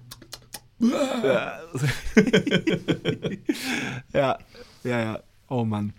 [0.78, 1.22] ja.
[4.12, 4.38] ja,
[4.84, 5.22] ja, ja.
[5.48, 5.92] Oh Mann.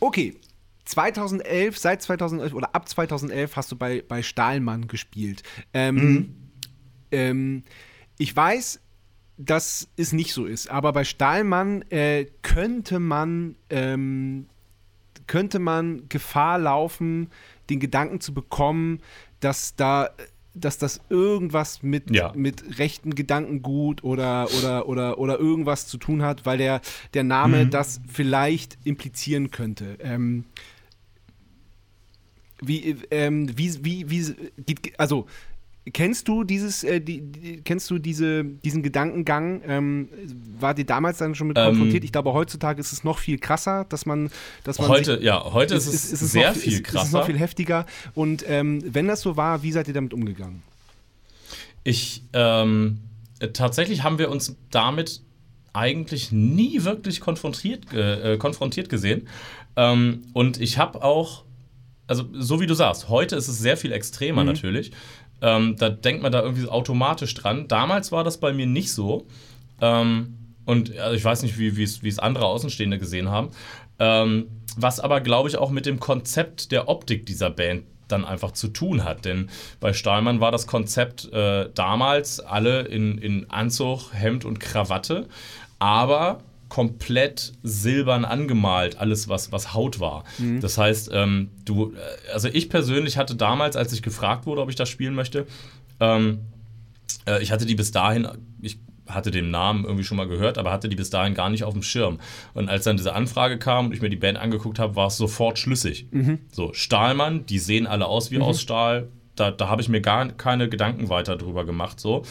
[0.00, 0.36] Okay.
[0.84, 5.42] 2011, seit 2011 oder ab 2011 hast du bei, bei Stahlmann gespielt.
[5.72, 6.34] Ähm, mhm.
[7.12, 7.62] ähm,
[8.18, 8.80] ich weiß,
[9.38, 14.46] dass es nicht so ist, aber bei Stahlmann äh, könnte man ähm,
[15.26, 17.30] könnte man Gefahr laufen,
[17.70, 19.00] den Gedanken zu bekommen,
[19.40, 20.10] dass da
[20.54, 22.32] dass das irgendwas mit, ja.
[22.34, 26.80] mit rechten Gedankengut oder, oder, oder, oder irgendwas zu tun hat, weil der,
[27.14, 27.70] der Name mhm.
[27.70, 29.96] das vielleicht implizieren könnte.
[30.00, 30.44] Ähm,
[32.60, 35.26] wie, ähm, wie, wie, wie, also
[35.92, 39.62] Kennst du dieses, äh, die, die, kennst du diese, diesen Gedankengang?
[39.66, 40.08] Ähm,
[40.60, 42.04] war dir damals dann schon mit ähm, konfrontiert?
[42.04, 44.30] Ich glaube, heutzutage ist es noch viel krasser, dass man,
[44.62, 47.02] dass man heute, sich, ja, heute ist, ist, ist es sehr noch, viel ist, krasser.
[47.02, 47.86] Ist es noch viel heftiger.
[48.14, 50.62] Und ähm, wenn das so war, wie seid ihr damit umgegangen?
[51.82, 53.00] Ich, ähm,
[53.52, 55.20] tatsächlich haben wir uns damit
[55.72, 59.26] eigentlich nie wirklich konfrontiert, äh, konfrontiert gesehen.
[59.76, 61.44] Ähm, und ich habe auch,
[62.06, 64.48] also so wie du sagst, heute ist es sehr viel extremer mhm.
[64.48, 64.92] natürlich.
[65.42, 67.68] Ähm, da denkt man da irgendwie automatisch dran.
[67.68, 69.26] Damals war das bei mir nicht so.
[69.80, 73.50] Ähm, und also ich weiß nicht, wie es andere Außenstehende gesehen haben.
[73.98, 78.52] Ähm, was aber, glaube ich, auch mit dem Konzept der Optik dieser Band dann einfach
[78.52, 79.24] zu tun hat.
[79.24, 85.28] Denn bei Stahlmann war das Konzept äh, damals alle in, in Anzug, Hemd und Krawatte,
[85.78, 86.40] aber
[86.72, 90.24] komplett silbern angemalt, alles was, was Haut war.
[90.38, 90.62] Mhm.
[90.62, 94.70] Das heißt, ähm, du, äh, also ich persönlich hatte damals, als ich gefragt wurde, ob
[94.70, 95.46] ich das spielen möchte,
[96.00, 96.38] ähm,
[97.26, 98.26] äh, ich hatte die bis dahin,
[98.62, 101.64] ich hatte den Namen irgendwie schon mal gehört, aber hatte die bis dahin gar nicht
[101.64, 102.20] auf dem Schirm.
[102.54, 105.18] Und als dann diese Anfrage kam und ich mir die Band angeguckt habe, war es
[105.18, 106.06] sofort schlüssig.
[106.10, 106.38] Mhm.
[106.50, 108.44] So, Stahlmann, die sehen alle aus wie mhm.
[108.44, 109.08] aus Stahl.
[109.36, 112.00] Da, da habe ich mir gar keine Gedanken weiter drüber gemacht.
[112.00, 112.22] So.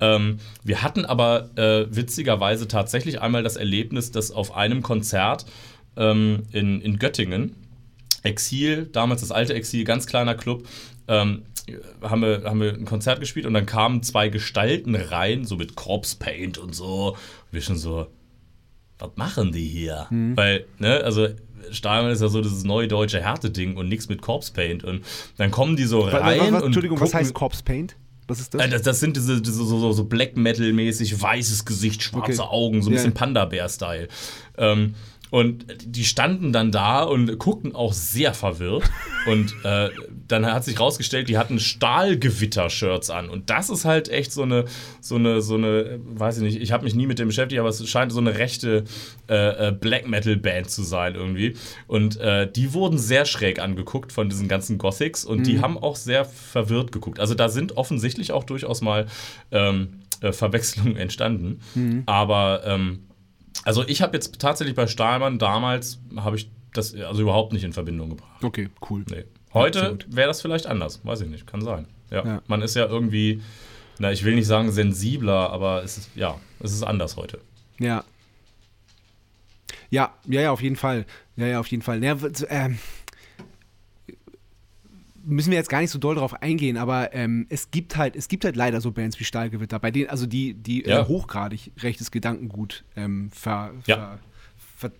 [0.00, 5.46] Ähm, wir hatten aber äh, witzigerweise tatsächlich einmal das Erlebnis, dass auf einem Konzert
[5.96, 7.56] ähm, in, in Göttingen,
[8.22, 10.66] Exil, damals das alte Exil, ganz kleiner Club,
[11.08, 11.42] ähm,
[12.02, 15.76] haben, wir, haben wir ein Konzert gespielt und dann kamen zwei Gestalten rein, so mit
[15.76, 17.10] Corpse Paint und so.
[17.10, 18.08] Und wir schon so,
[18.98, 20.06] was machen die hier?
[20.10, 20.36] Mhm.
[20.36, 21.28] Weil, ne, also
[21.70, 24.84] Stahlmann ist ja so dieses neue deutsche Härte-Ding und nichts mit Corpse Paint.
[24.84, 25.04] Und
[25.36, 26.40] dann kommen die so rein.
[26.40, 27.96] Was, was, Entschuldigung, was heißt Corpse Paint?
[28.30, 28.62] Was ist das?
[28.62, 32.52] Äh, das, das, sind diese, diese so, so, Black Metal-mäßig weißes Gesicht, schwarze okay.
[32.52, 34.06] Augen, so ein bisschen Panda-Bär-Style.
[34.56, 34.94] Ähm,
[35.30, 38.84] Und die standen dann da und guckten auch sehr verwirrt.
[39.26, 39.90] Und äh,
[40.28, 43.28] dann hat sich rausgestellt, die hatten Stahlgewitter-Shirts an.
[43.28, 44.64] Und das ist halt echt so eine,
[45.00, 47.68] so eine, so eine, weiß ich nicht, ich habe mich nie mit dem beschäftigt, aber
[47.68, 48.84] es scheint so eine rechte
[49.28, 51.54] äh, äh, Black Metal-Band zu sein irgendwie.
[51.86, 55.44] Und äh, die wurden sehr schräg angeguckt von diesen ganzen Gothics und mhm.
[55.44, 57.20] die haben auch sehr verwirrt geguckt.
[57.20, 59.06] Also da sind offensichtlich auch durchaus mal
[59.50, 61.60] ähm, äh, Verwechslungen entstanden.
[61.74, 62.02] Mhm.
[62.06, 63.00] Aber ähm,
[63.64, 67.72] also ich habe jetzt tatsächlich bei Stahlmann damals habe ich das also überhaupt nicht in
[67.72, 68.42] Verbindung gebracht.
[68.42, 69.04] Okay, cool.
[69.10, 69.24] Nee.
[69.52, 71.86] Heute wäre das vielleicht anders, weiß ich nicht, kann sein.
[72.10, 72.24] Ja.
[72.24, 72.42] ja.
[72.46, 73.42] Man ist ja irgendwie,
[73.98, 77.40] na, ich will nicht sagen sensibler, aber es ist, ja, es ist anders heute.
[77.78, 78.04] Ja.
[79.90, 81.04] Ja, ja, ja, auf jeden Fall.
[81.36, 82.02] Ja, ja, auf jeden Fall.
[82.02, 82.70] Ja, äh,
[85.24, 88.28] müssen wir jetzt gar nicht so doll darauf eingehen, aber ähm, es gibt halt, es
[88.28, 91.00] gibt halt leider so Bands wie Stahlgewitter, bei denen, also die, die äh, ja.
[91.00, 94.18] äh, hochgradig rechtes Gedankengut ähm, ver, ja.
[94.76, 94.92] ver, ver,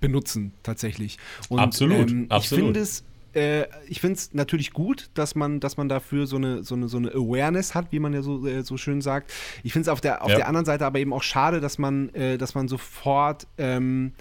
[0.00, 1.18] benutzen, tatsächlich.
[1.48, 2.60] Und, absolut, ähm, absolut.
[2.60, 6.36] Ich finde es äh, ich finde es natürlich gut, dass man, dass man dafür so
[6.36, 9.32] eine, so eine, so eine Awareness hat, wie man ja so, äh, so schön sagt.
[9.62, 10.36] Ich finde es auf, der, auf ja.
[10.36, 14.12] der anderen Seite aber eben auch schade, dass man, dass man sofort ähm,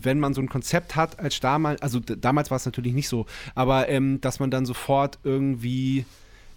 [0.00, 3.26] wenn man so ein Konzept hat als damals, also damals war es natürlich nicht so,
[3.54, 6.04] aber ähm, dass man dann sofort irgendwie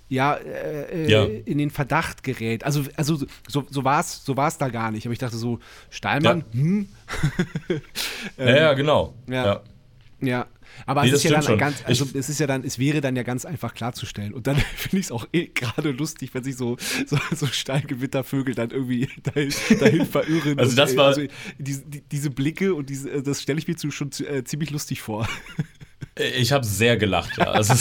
[0.07, 2.63] ja, äh, äh, ja, in den Verdacht gerät.
[2.63, 5.05] Also, also so, so war es so da gar nicht.
[5.07, 5.59] Aber ich dachte so,
[5.89, 6.61] Stahlmann, ja.
[6.61, 6.89] hm?
[7.69, 7.81] ähm,
[8.37, 9.15] ja, ja, genau.
[9.27, 9.61] Ja.
[10.21, 10.45] ja.
[10.85, 11.57] Aber nee, es ist ja dann schon.
[11.57, 14.33] ganz, also ich, es ist ja dann, es wäre dann ja ganz einfach klarzustellen.
[14.33, 18.55] Und dann finde ich es auch eh gerade lustig, wenn sich so, so, so Steingewittervögel
[18.55, 20.59] dann irgendwie dahin, dahin verirren.
[20.59, 21.07] also das war.
[21.07, 21.21] Also
[21.57, 25.27] diese, diese Blicke und diese, das stelle ich mir zu, schon äh, ziemlich lustig vor.
[26.15, 27.45] Ich habe sehr gelacht, ja.
[27.45, 27.73] Also,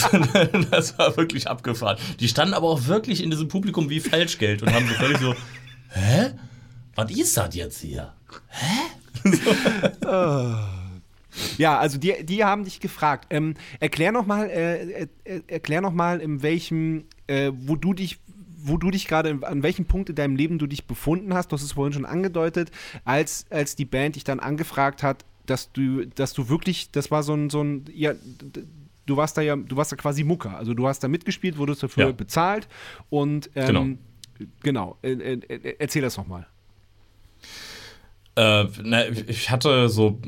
[0.70, 1.99] das war wirklich abgefahren.
[2.18, 5.34] Die standen aber auch wirklich in diesem Publikum wie Falschgeld und haben so völlig so,
[5.90, 6.30] hä?
[6.97, 8.12] Was ist das jetzt hier?
[8.49, 9.30] Hä?
[10.03, 10.74] So.
[11.59, 13.26] Ja, also die, die haben dich gefragt.
[13.30, 18.18] Ähm, erklär nochmal, äh, äh, erklär noch mal, in welchem, äh, wo du dich
[18.66, 21.55] wo du dich gerade, an welchem Punkt in deinem Leben du dich befunden hast, du
[21.55, 22.70] hast es vorhin schon angedeutet,
[23.05, 27.22] als, als die Band dich dann angefragt hat, dass du, dass du wirklich, das war
[27.22, 28.14] so ein, so ein, ja,
[29.07, 30.57] du warst da ja, du warst da quasi Mucker.
[30.57, 32.12] Also du hast da mitgespielt, wurdest dafür ja.
[32.12, 32.68] bezahlt
[33.11, 33.99] und ähm,
[34.62, 34.97] genau.
[34.97, 34.99] genau.
[35.03, 36.47] Äh, äh, erzähl das nochmal.
[38.37, 40.20] Äh, na, ich hatte so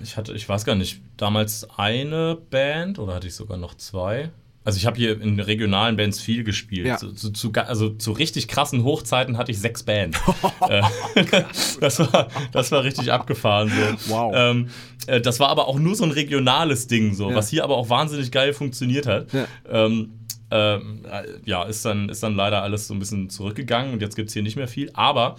[0.00, 4.30] ich hatte, ich weiß gar nicht, damals eine Band oder hatte ich sogar noch zwei?
[4.64, 6.86] Also ich habe hier in regionalen Bands viel gespielt.
[6.86, 6.96] Ja.
[6.96, 10.18] Zu, zu, zu, also zu richtig krassen Hochzeiten hatte ich sechs Bands.
[10.68, 10.82] Äh,
[11.80, 13.70] das, war, das war richtig abgefahren.
[13.98, 14.10] So.
[14.10, 14.32] Wow.
[14.34, 14.70] Ähm,
[15.06, 17.36] äh, das war aber auch nur so ein regionales Ding, so, ja.
[17.36, 19.30] was hier aber auch wahnsinnig geil funktioniert hat.
[19.34, 19.46] Ja.
[19.68, 20.12] Ähm,
[20.50, 24.16] ähm, äh, ja, ist dann, ist dann leider alles so ein bisschen zurückgegangen und jetzt
[24.16, 24.90] gibt es hier nicht mehr viel.
[24.94, 25.36] Aber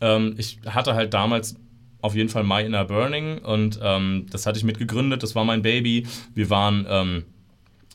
[0.00, 1.54] ähm, ich hatte halt damals
[2.04, 5.62] auf jeden Fall My Inner Burning und ähm, das hatte ich mitgegründet, das war mein
[5.62, 6.06] Baby.
[6.34, 7.24] Wir waren ähm,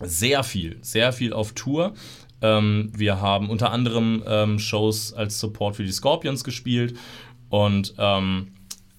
[0.02, 1.94] sehr viel, sehr viel auf Tour.
[2.42, 6.98] Ähm, wir haben unter anderem ähm, Shows als Support für die Scorpions gespielt
[7.50, 8.48] und ähm,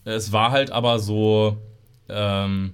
[0.04, 1.58] es war halt aber so,
[2.08, 2.72] ähm,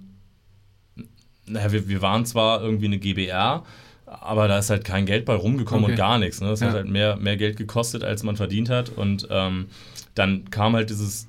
[1.46, 3.64] naja, wir, wir waren zwar irgendwie eine GBR,
[4.04, 5.92] aber da ist halt kein Geld bei rumgekommen okay.
[5.92, 6.42] und gar nichts.
[6.42, 6.48] Ne?
[6.48, 6.66] Das ja.
[6.66, 8.90] hat halt mehr, mehr Geld gekostet, als man verdient hat.
[8.90, 9.68] Und ähm,
[10.14, 11.26] dann kam halt dieses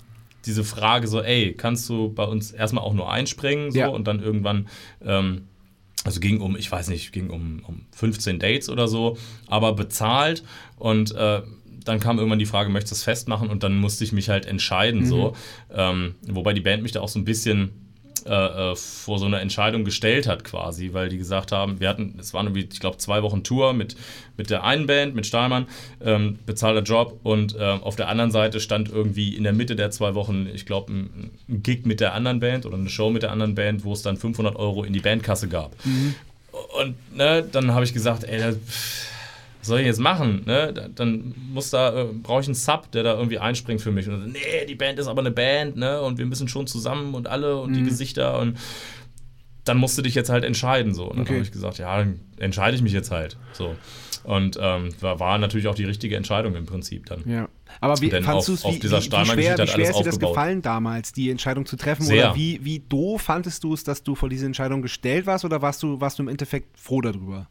[0.47, 3.87] diese Frage so, ey, kannst du bei uns erstmal auch nur einspringen so ja.
[3.87, 4.67] und dann irgendwann,
[5.03, 5.47] ähm,
[6.03, 9.17] also ging um, ich weiß nicht, ging um, um 15 Dates oder so,
[9.47, 10.43] aber bezahlt
[10.77, 11.41] und äh,
[11.87, 13.49] dann kam irgendwann die Frage, möchtest du es festmachen?
[13.49, 15.05] Und dann musste ich mich halt entscheiden, mhm.
[15.05, 15.35] so.
[15.73, 17.86] Ähm, wobei die Band mich da auch so ein bisschen
[18.27, 22.15] äh, äh, vor so eine Entscheidung gestellt hat quasi, weil die gesagt haben, wir hatten,
[22.19, 23.95] es waren irgendwie, ich glaube, zwei Wochen Tour mit,
[24.35, 25.67] mit der einen Band, mit Stahlmann,
[26.03, 29.91] ähm, bezahlter Job und äh, auf der anderen Seite stand irgendwie in der Mitte der
[29.91, 33.23] zwei Wochen, ich glaube, ein, ein, Gig mit der anderen Band oder eine Show mit
[33.23, 35.73] der anderen Band, wo es dann 500 Euro in die Bandkasse gab.
[35.85, 36.15] Mhm.
[36.79, 38.57] Und ne, dann habe ich gesagt, ey, das,
[39.67, 40.43] was soll ich jetzt machen?
[40.45, 40.91] Ne?
[40.95, 44.07] Dann muss da, äh, brauche ich einen Sub, der da irgendwie einspringt für mich.
[44.07, 46.01] Und dann, nee, die Band ist aber eine Band, ne?
[46.01, 47.75] Und wir müssen schon zusammen und alle und mhm.
[47.75, 48.57] die Gesichter und
[49.65, 50.93] dann musst du dich jetzt halt entscheiden.
[50.93, 51.03] So.
[51.03, 51.33] Und dann okay.
[51.33, 53.35] habe ich gesagt, ja, dann entscheide ich mich jetzt halt.
[53.51, 53.75] So.
[54.23, 57.23] Und ähm, war, war, natürlich auch die richtige Entscheidung im Prinzip dann.
[57.25, 57.49] Ja.
[57.81, 60.61] Aber wie fandest du es, wie, wie, wie, schwer, wie schwer ist dir das gefallen
[60.61, 62.03] damals, die Entscheidung zu treffen?
[62.03, 62.27] Sehr.
[62.27, 65.43] Oder wie, wie doof fandest du es, dass du vor diese Entscheidung gestellt warst?
[65.43, 67.49] Oder warst du, warst du im Endeffekt froh darüber?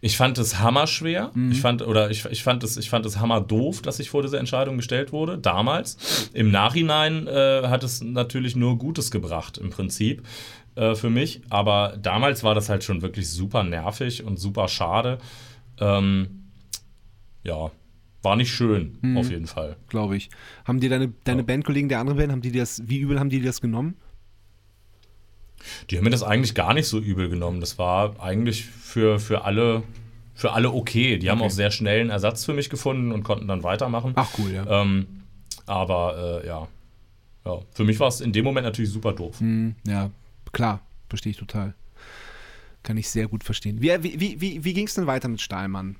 [0.00, 1.30] Ich fand es hammerschwer.
[1.34, 1.52] Mhm.
[1.52, 4.22] Ich fand, oder ich, ich fand es, ich fand es hammer doof, dass ich vor
[4.22, 6.30] diese Entscheidung gestellt wurde, damals.
[6.32, 10.22] Im Nachhinein äh, hat es natürlich nur Gutes gebracht, im Prinzip,
[10.76, 11.42] äh, für mich.
[11.50, 15.18] Aber damals war das halt schon wirklich super nervig und super schade.
[15.80, 16.44] Ähm,
[17.42, 17.70] ja,
[18.22, 19.76] war nicht schön, auf jeden Fall.
[19.88, 20.30] glaube ich.
[20.64, 21.46] Haben dir deine, deine Ja.
[21.46, 23.96] Bandkollegen der anderen Band, haben die das, wie übel haben die dir das genommen?
[25.90, 27.60] Die haben mir das eigentlich gar nicht so übel genommen.
[27.60, 29.82] Das war eigentlich für, für, alle,
[30.34, 31.18] für alle okay.
[31.18, 31.46] Die haben Okay.
[31.46, 34.12] auch sehr schnell einen Ersatz für mich gefunden und konnten dann weitermachen.
[34.16, 34.82] Ach cool, ja.
[34.82, 35.06] Ähm,
[35.66, 36.68] aber äh, ja.
[37.46, 39.40] ja, für mich war es in dem Moment natürlich super doof.
[39.40, 40.10] Hm, ja,
[40.52, 41.74] klar, verstehe ich total.
[42.82, 43.80] Kann ich sehr gut verstehen.
[43.80, 45.96] Wie, wie, wie, wie, wie ging es denn weiter mit Stahlmann?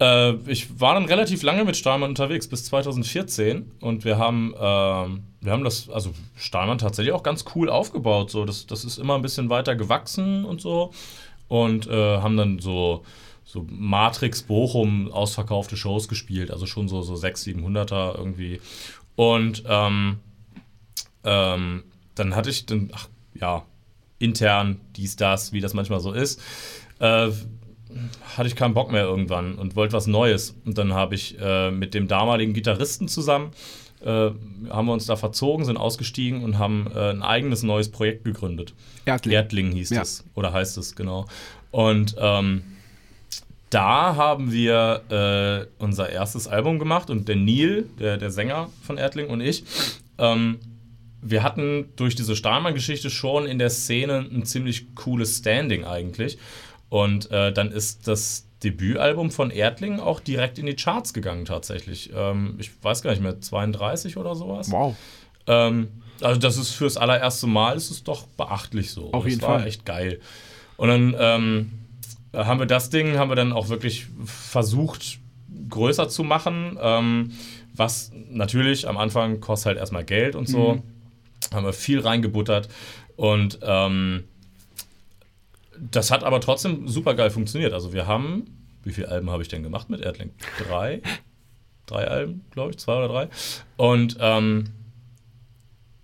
[0.00, 3.72] Äh, ich war dann relativ lange mit Stahlmann unterwegs, bis 2014.
[3.80, 8.30] Und wir haben, ähm, wir haben das, also Stahlmann tatsächlich auch ganz cool aufgebaut.
[8.30, 8.44] So.
[8.44, 10.92] Das, das ist immer ein bisschen weiter gewachsen und so.
[11.48, 13.04] Und äh, haben dann so,
[13.44, 16.50] so Matrix Bochum ausverkaufte Shows gespielt.
[16.50, 18.60] Also schon so, so 600, 700er irgendwie.
[19.14, 20.18] Und ähm,
[21.24, 21.84] ähm,
[22.14, 23.64] dann hatte ich dann, ach ja,
[24.18, 26.40] intern dies, das, wie das manchmal so ist.
[26.98, 27.30] Äh,
[28.36, 30.54] hatte ich keinen Bock mehr irgendwann und wollte was Neues.
[30.64, 33.50] Und dann habe ich äh, mit dem damaligen Gitarristen zusammen,
[34.04, 34.30] äh,
[34.70, 38.74] haben wir uns da verzogen, sind ausgestiegen und haben äh, ein eigenes neues Projekt gegründet.
[39.04, 39.34] Erdling.
[39.34, 40.02] Erdling hieß Ja.
[40.02, 41.26] es oder heißt es, genau.
[41.70, 42.62] Und ähm,
[43.70, 48.96] da haben wir äh, unser erstes Album gemacht und der Neil, der, der Sänger von
[48.96, 49.64] Erdling und ich,
[50.18, 50.58] ähm,
[51.20, 56.38] wir hatten durch diese Stahlmann-Geschichte schon in der Szene ein ziemlich cooles Standing eigentlich.
[56.88, 62.10] Und äh, dann ist das Debütalbum von Erdling auch direkt in die Charts gegangen tatsächlich.
[62.14, 64.70] Ähm, ich weiß gar nicht mehr, 32 oder sowas.
[64.70, 64.96] Wow.
[65.46, 65.88] Ähm,
[66.20, 69.12] also das ist fürs allererste Mal ist es doch beachtlich so.
[69.12, 69.68] Auf das jeden war Fall.
[69.68, 70.20] echt geil.
[70.76, 71.72] Und dann ähm,
[72.32, 75.18] haben wir das Ding, haben wir dann auch wirklich versucht
[75.68, 77.32] größer zu machen, ähm,
[77.74, 80.82] was natürlich am Anfang kostet halt erstmal Geld und so.
[81.52, 82.68] Haben wir viel reingebuttert
[83.16, 84.24] und ähm,
[85.80, 87.72] das hat aber trotzdem super geil funktioniert.
[87.72, 88.44] Also wir haben,
[88.82, 90.30] wie viele Alben habe ich denn gemacht mit Erdling?
[90.66, 91.02] Drei?
[91.86, 93.28] Drei Alben, glaube ich, zwei oder drei.
[93.76, 94.70] Und ähm,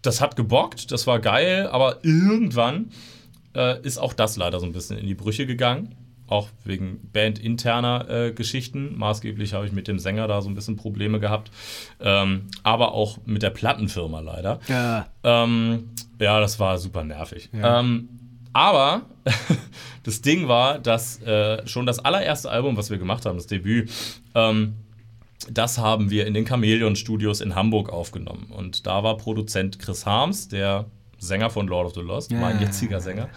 [0.02, 2.90] das hat gebockt, das war geil, aber irgendwann
[3.54, 5.94] äh, ist auch das leider so ein bisschen in die Brüche gegangen.
[6.28, 8.96] Auch wegen bandinterner äh, Geschichten.
[8.96, 11.50] Maßgeblich habe ich mit dem Sänger da so ein bisschen Probleme gehabt.
[12.00, 14.60] Ähm, aber auch mit der Plattenfirma leider.
[14.66, 15.08] Ja.
[15.24, 17.50] Ähm, ja, das war super nervig.
[17.52, 17.80] Ja.
[17.80, 18.08] Ähm,
[18.53, 19.03] aber
[20.03, 23.90] das Ding war, dass äh, schon das allererste Album, was wir gemacht haben, das Debüt,
[24.34, 24.74] ähm,
[25.50, 28.46] das haben wir in den Chamäleon Studios in Hamburg aufgenommen.
[28.50, 30.86] Und da war Produzent Chris Harms, der
[31.18, 32.66] Sänger von Lord of the Lost, mein Ja.
[32.66, 33.28] jetziger Sänger.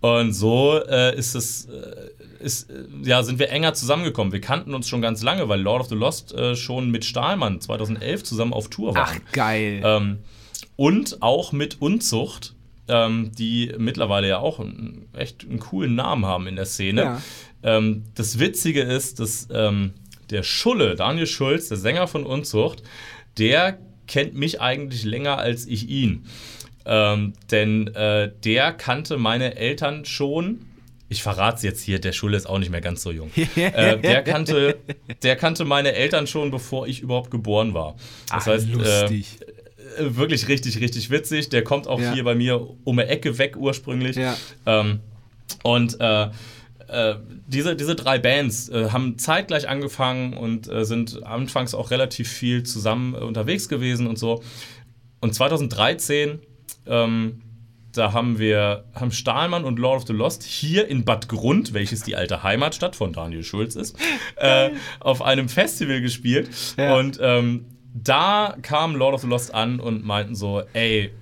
[0.00, 2.08] Und so äh, ist es, äh,
[2.40, 4.32] ist, äh, ja, sind wir enger zusammengekommen.
[4.32, 7.60] Wir kannten uns schon ganz lange, weil Lord of the Lost äh, schon mit Stahlmann
[7.60, 9.20] 2011 zusammen auf Tour waren.
[9.26, 9.80] Ach, geil.
[9.84, 10.18] Ähm,
[10.76, 12.53] und auch mit Unzucht,
[12.88, 17.02] ähm, die mittlerweile ja auch einen, echt einen coolen Namen haben in der Szene.
[17.02, 17.22] Ja.
[17.62, 19.94] Ähm, das Witzige ist, dass ähm,
[20.30, 22.82] der Schulle, Daniel Schulz, der Sänger von Unzucht,
[23.38, 26.26] der kennt mich eigentlich länger als ich ihn.
[26.86, 30.66] Ähm, denn äh, der kannte meine Eltern schon.
[31.08, 33.30] Ich verrate es jetzt hier, der Schulle ist auch nicht mehr ganz so jung.
[33.56, 34.78] äh, der, kannte,
[35.22, 37.94] der kannte meine Eltern schon, bevor ich überhaupt geboren war.
[38.30, 39.38] Das Ach, heißt, äh, lustig.
[39.40, 39.63] äh,
[39.98, 41.48] wirklich richtig, richtig witzig.
[41.48, 42.12] Der kommt auch Ja.
[42.12, 44.16] hier bei mir um die Ecke weg ursprünglich.
[44.16, 44.36] Ja.
[44.66, 45.00] Ähm,
[45.62, 46.28] und äh,
[46.88, 47.16] äh,
[47.46, 52.62] diese, diese drei Bands äh, haben zeitgleich angefangen und äh, sind anfangs auch relativ viel
[52.62, 54.42] zusammen äh, unterwegs gewesen und so.
[55.20, 56.40] Und 2013,
[56.86, 57.40] ähm,
[57.92, 62.02] da haben wir haben Stahlmann und Lord of the Lost hier in Bad Grund, welches
[62.02, 63.96] die alte Heimatstadt von Daniel Schulz ist,
[64.36, 64.70] äh,
[65.00, 66.50] auf einem Festival gespielt.
[66.76, 66.96] Ja.
[66.96, 71.12] Und ähm, da kam Lord of the Lost an und meinten so, ey,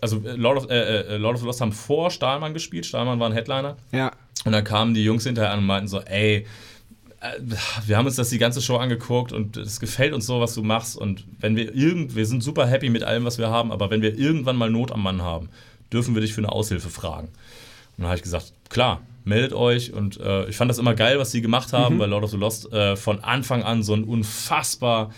[0.00, 3.18] also äh, Lord of, äh, äh, Lord of the Lost haben vor Stahlmann gespielt, Stahlmann
[3.20, 3.76] war ein Headliner.
[3.92, 4.10] Ja.
[4.44, 6.46] Und dann kamen die Jungs hinterher an und meinten so, ey,
[7.20, 7.40] äh,
[7.86, 10.62] wir haben uns das die ganze Show angeguckt und es gefällt uns so, was du
[10.64, 10.96] machst.
[10.96, 14.02] Und wenn wir irgend, wir sind super happy mit allem, was wir haben, aber wenn
[14.02, 15.48] wir irgendwann mal Not am Mann haben,
[15.92, 17.28] dürfen wir dich für eine Aushilfe fragen.
[17.28, 19.92] Und dann habe ich gesagt, klar, meldet euch.
[19.92, 22.36] Und äh, ich fand das immer geil, was sie gemacht haben, weil Lord of the
[22.36, 25.12] Lost äh, von Anfang an so ein unfassbar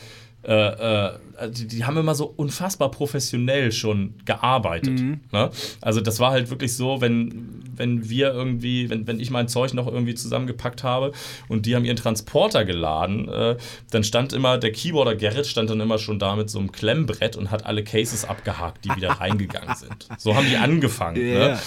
[0.49, 1.11] äh, äh,
[1.51, 4.99] die, die haben immer so unfassbar professionell schon gearbeitet.
[5.31, 5.51] Ne?
[5.83, 9.75] Also das war halt wirklich so, wenn, wenn wir irgendwie, wenn, wenn ich mein Zeug
[9.75, 11.13] noch irgendwie zusammengepackt habe
[11.49, 13.57] und die haben ihren Transporter geladen, äh,
[13.91, 17.37] dann stand immer, der Keyboarder Gerrit stand dann immer schon da mit so einem Klemmbrett
[17.37, 20.09] und hat alle Cases abgehakt, die wieder reingegangen sind.
[20.17, 21.17] So haben die angefangen.
[21.17, 21.49] Ja.
[21.49, 21.59] Ne?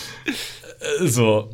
[1.01, 1.51] So,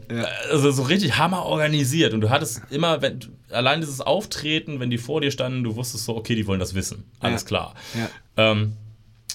[0.50, 2.14] also so richtig hammer organisiert.
[2.14, 3.20] Und du hattest immer, wenn,
[3.52, 6.74] allein dieses Auftreten, wenn die vor dir standen, du wusstest so, okay, die wollen das
[6.76, 7.04] wissen.
[7.20, 7.48] Alles Ja.
[7.48, 7.74] klar.
[7.96, 8.10] Ja.
[8.52, 8.74] Ähm,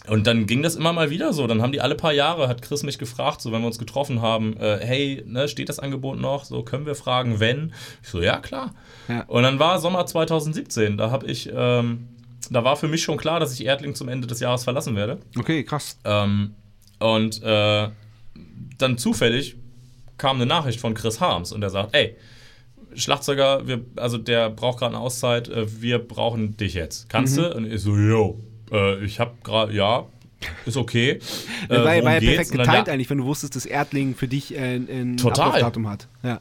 [0.09, 1.47] und dann ging das immer mal wieder so.
[1.47, 4.20] Dann haben die alle paar Jahre, hat Chris mich gefragt, so wenn wir uns getroffen
[4.20, 6.44] haben, äh, hey, ne, steht das Angebot noch?
[6.44, 7.72] So können wir fragen, wenn?
[8.02, 8.74] Ich so, ja, klar.
[9.09, 9.22] Ja.
[9.28, 10.97] Und dann war Sommer 2017.
[10.97, 12.09] Da habe ich, ähm,
[12.51, 15.20] da war für mich schon klar, dass ich Erdling zum Ende des Jahres verlassen werde.
[15.39, 15.97] Okay, krass.
[16.05, 16.55] Ähm,
[16.98, 17.89] und äh,
[18.78, 19.55] dann zufällig
[20.18, 22.16] kam eine Nachricht von Chris Harms und er sagt, ey,
[22.97, 27.09] Schlagzeuger, wir, also der braucht gerade eine Auszeit, äh, wir brauchen dich jetzt.
[27.09, 27.43] Kannst Mhm.
[27.43, 27.55] du?
[27.56, 28.40] Und ich so, yo,
[28.70, 30.05] äh, ich habe gerade, ja,
[30.66, 31.19] ist okay.
[31.69, 34.27] Äh, war, war ja perfekt dann, getimt ja, eigentlich, wenn du wusstest, dass Erdling für
[34.28, 35.47] dich äh, ein Total.
[35.47, 36.09] Ablaufdatum hat.
[36.24, 36.40] Ja.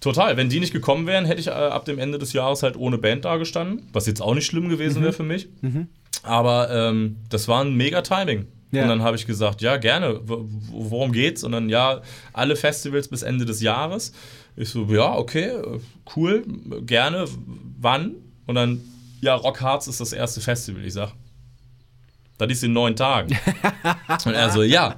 [0.00, 0.36] Total.
[0.36, 2.96] Wenn die nicht gekommen wären, hätte ich äh, ab dem Ende des Jahres halt ohne
[2.98, 4.68] Band dagestanden, was jetzt auch nicht schlimm Mhm.
[4.70, 5.48] gewesen wäre für mich.
[6.22, 8.46] Aber ähm, das war ein mega Timing.
[8.72, 8.82] Ja.
[8.84, 10.20] Und dann habe ich gesagt, ja, gerne.
[10.24, 11.42] Worum geht's?
[11.42, 12.02] Und dann, ja,
[12.32, 14.12] alle Festivals bis Ende des Jahres.
[14.56, 15.52] Ich so, ja, okay,
[16.16, 16.44] cool,
[16.82, 17.26] gerne.
[17.80, 18.16] Wann?
[18.46, 18.80] Und dann,
[19.20, 20.84] ja, Rock Hearts ist das erste Festival.
[20.84, 21.12] Ich sag,
[22.38, 23.36] das ist in neun Tagen.
[24.24, 24.96] Und er so, ja.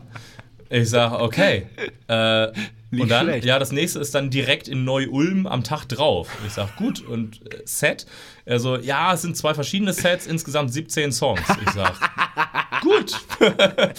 [0.71, 1.67] Ich sag, okay.
[2.09, 2.49] Äh,
[2.93, 3.47] Nicht und dann, schlecht.
[3.47, 6.29] ja, das nächste ist dann direkt in Neu-Ulm am Tag drauf.
[6.47, 8.07] Ich sag, gut, und äh, Set?
[8.45, 11.41] Er so, ja, es sind zwei verschiedene Sets, insgesamt 17 Songs.
[11.65, 11.95] Ich sag,
[12.83, 13.19] gut.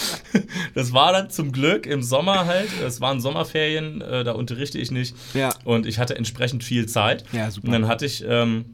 [0.75, 2.69] das war dann zum Glück im Sommer halt.
[2.85, 5.15] Es waren Sommerferien, äh, da unterrichte ich nicht.
[5.33, 5.49] Ja.
[5.63, 7.23] Und ich hatte entsprechend viel Zeit.
[7.31, 7.67] Ja, super.
[7.67, 8.65] Und dann hatte ich ähm,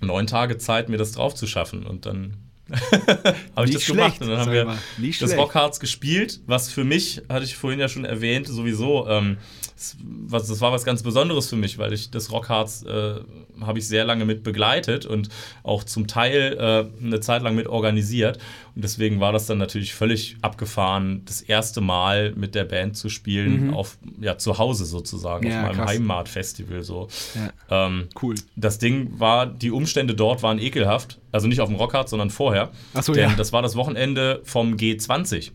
[0.00, 1.86] neun Tage Zeit, mir das drauf zu schaffen.
[1.86, 2.36] Und dann
[3.56, 4.20] habe ich das schlecht, gemacht.
[4.20, 4.76] Und dann haben wir
[5.20, 5.36] das.
[5.36, 9.38] Rockhards gespielt, was für mich, hatte ich vorhin ja schon erwähnt, sowieso, ähm,
[9.80, 13.14] das, was, das war was ganz Besonderes für mich, weil ich das Rockhards äh,
[13.62, 15.30] habe ich sehr lange mit begleitet und
[15.62, 16.56] auch zum Teil
[17.00, 18.38] äh, eine Zeit lang mit organisiert.
[18.76, 23.08] Und deswegen war das dann natürlich völlig abgefahren, das erste Mal mit der Band zu
[23.08, 25.52] spielen, auf, ja, zu Hause sozusagen, Mhm.
[25.52, 25.90] Ja, auf meinem krass.
[25.90, 26.82] Heimatfestival.
[26.82, 27.08] So.
[27.34, 27.86] Ja.
[27.86, 28.34] Ähm, Cool.
[28.56, 31.18] das Ding war, die Umstände dort waren ekelhaft.
[31.32, 32.70] Also nicht auf dem Rockhard, sondern vorher.
[32.92, 33.36] Ach so, Denn ja.
[33.36, 35.52] das war das Wochenende vom G20.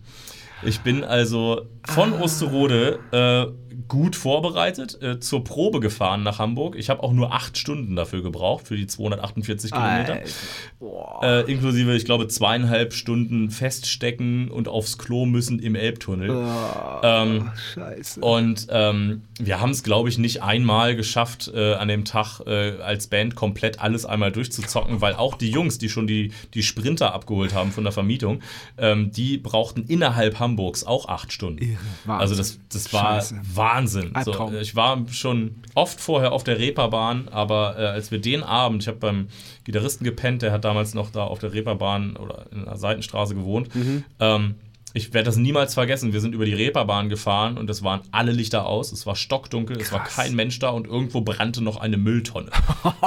[0.63, 2.21] Ich bin also von Ah.
[2.21, 6.75] Osterode äh, gut vorbereitet äh, zur Probe gefahren nach Hamburg.
[6.75, 10.19] Ich habe auch nur acht Stunden dafür gebraucht, für die 248 Kilometer.
[11.21, 16.29] Äh, inklusive, ich glaube, zweieinhalb Stunden feststecken und aufs Klo müssen im Elbtunnel.
[16.29, 18.19] Oh, ähm, Scheiße.
[18.19, 22.81] Und ähm, wir haben es, glaube ich, nicht einmal geschafft, äh, an dem Tag äh,
[22.81, 27.13] als Band komplett alles einmal durchzuzocken, weil auch die Jungs, die schon die, die Sprinter
[27.13, 28.41] abgeholt haben von der Vermietung,
[28.77, 31.63] ähm, die brauchten innerhalb Hamburgs auch acht Stunden.
[31.63, 32.19] Irre.
[32.19, 33.41] Also das, das war Scheiße.
[33.65, 34.09] Wahnsinn.
[34.23, 34.55] So, Albtraum.
[34.55, 38.87] ich war schon oft vorher auf der Reeperbahn, aber äh, als wir den Abend, ich
[38.87, 39.27] habe beim
[39.63, 43.75] Gitarristen gepennt, der hat damals noch da auf der Reeperbahn oder in der Seitenstraße gewohnt.
[43.75, 44.03] Mhm.
[44.19, 44.55] Ähm,
[44.95, 46.13] ich werde das niemals vergessen.
[46.13, 48.93] Wir sind über die Reeperbahn gefahren und es waren alle Lichter aus.
[48.93, 50.15] Es war stockdunkel, es war Krass.
[50.15, 52.49] kein Mensch da und irgendwo brannte noch eine Mülltonne.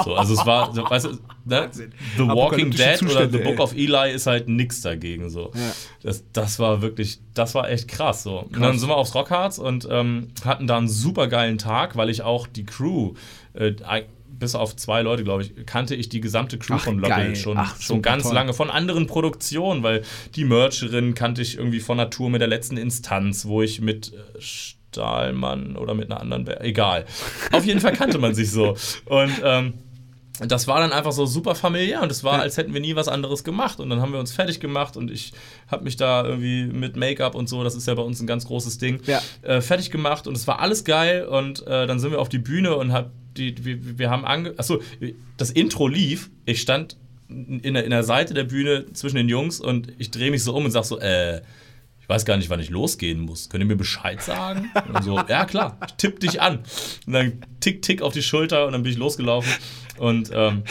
[0.05, 1.09] So, also es war, so, weißt du,
[1.45, 1.67] ne?
[1.71, 3.59] The Walking Dead oder Zustände, The Book ey.
[3.59, 5.31] of Eli ist halt nix dagegen.
[5.31, 5.51] So.
[5.55, 5.71] Ja.
[6.03, 8.21] Das, das war wirklich, das war echt krass.
[8.21, 8.39] So.
[8.41, 8.61] Und Krass.
[8.61, 12.21] dann sind wir aufs Rockharz und ähm, hatten da einen super geilen Tag, weil ich
[12.21, 13.13] auch die Crew,
[13.53, 13.73] äh,
[14.39, 17.35] bis auf zwei Leute, glaube ich, kannte ich die gesamte Crew Ach, von geil.
[17.35, 18.33] schon, Ach, schon ganz toll.
[18.33, 20.03] lange, von anderen Produktionen, weil
[20.35, 24.41] die Mercherin kannte ich irgendwie von Tour mit der letzten Instanz, wo ich mit äh,
[24.41, 27.05] Stahlmann oder mit einer anderen, egal.
[27.51, 28.75] Auf jeden Fall kannte man sich so.
[29.05, 29.73] Und ähm,
[30.47, 33.07] das war dann einfach so super familiär und es war, als hätten wir nie was
[33.07, 33.79] anderes gemacht.
[33.79, 35.33] Und dann haben wir uns fertig gemacht und ich
[35.67, 38.45] habe mich da irgendwie mit Make-up und so, das ist ja bei uns ein ganz
[38.45, 39.21] großes Ding, Ja.
[39.41, 41.25] äh, fertig gemacht und es war alles geil.
[41.25, 44.53] Und äh, dann sind wir auf die Bühne und hab die, wir, wir haben ange.
[44.57, 44.81] Achso,
[45.37, 46.29] das Intro lief.
[46.45, 46.95] Ich stand
[47.27, 50.55] in der, in der Seite der Bühne zwischen den Jungs und ich drehe mich so
[50.55, 51.41] um und sag so, äh,
[52.01, 53.49] ich weiß gar nicht, wann ich losgehen muss.
[53.49, 54.71] Könnt ihr mir Bescheid sagen?
[54.91, 56.59] Und so, ja klar, tipp dich an.
[57.05, 59.51] Und dann tick, tick auf die Schulter und dann bin ich losgelaufen
[59.99, 60.63] und ähm,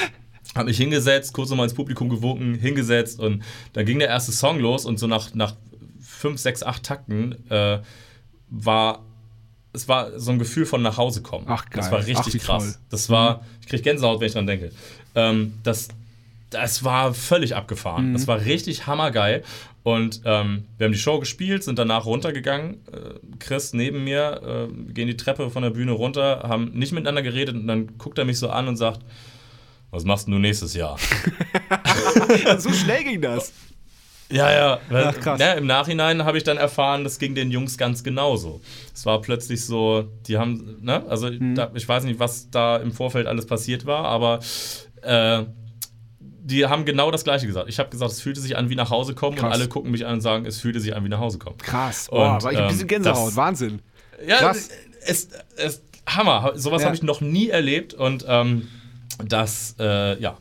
[0.54, 3.42] habe mich hingesetzt, kurz nochmal ins Publikum gewunken, hingesetzt und
[3.74, 5.54] dann ging der erste Song los und so nach, nach
[6.00, 7.78] fünf, sechs, acht Takten äh,
[8.50, 9.04] war
[9.72, 11.44] es war so ein Gefühl von nach Hause kommen.
[11.48, 11.92] Ach, Das geil.
[11.92, 12.64] war Ach, richtig wie krass.
[12.64, 12.74] toll.
[12.90, 14.72] Das war, ich krieg Gänsehaut, wenn ich dran denke.
[15.14, 15.88] Ähm, das,
[16.50, 18.08] das war völlig abgefahren.
[18.08, 18.12] Mhm.
[18.14, 19.44] Das war richtig hammergeil.
[19.94, 22.74] Und ähm, wir haben die Show gespielt, sind danach runtergegangen.
[22.92, 27.22] Äh, Chris neben mir, äh, gehen die Treppe von der Bühne runter, haben nicht miteinander
[27.22, 29.00] geredet und dann guckt er mich so an und sagt,
[29.90, 30.98] was machst du nächstes Jahr?
[32.58, 33.52] so schnell ging das.
[34.30, 34.80] Ja, ja.
[34.90, 35.38] Weil, Ach, krass.
[35.38, 38.60] Ne, Im Nachhinein habe ich dann erfahren, das ging den Jungs ganz genauso.
[38.94, 41.54] Es war plötzlich so, die haben, ne, also Mhm.
[41.54, 44.40] da, ich weiß nicht, was da im Vorfeld alles passiert war, aber
[45.00, 45.44] äh,
[46.48, 47.68] die haben genau das Gleiche gesagt.
[47.68, 49.52] Ich habe gesagt, es fühlte sich an wie nach Hause kommen und Krass.
[49.54, 51.58] alle gucken mich an und sagen, es fühlte sich an wie nach Hause kommen.
[51.58, 52.08] Krass.
[52.08, 53.28] Und, Boah, war ich ein ähm, bisschen Gänsehaut.
[53.28, 53.80] das- Wahnsinn.
[54.26, 54.70] Ja, Krass.
[55.06, 56.52] Es, es, Hammer.
[56.56, 56.86] Sowas Ja.
[56.86, 58.66] habe ich noch nie erlebt und ähm,
[59.24, 60.38] das, äh, ja,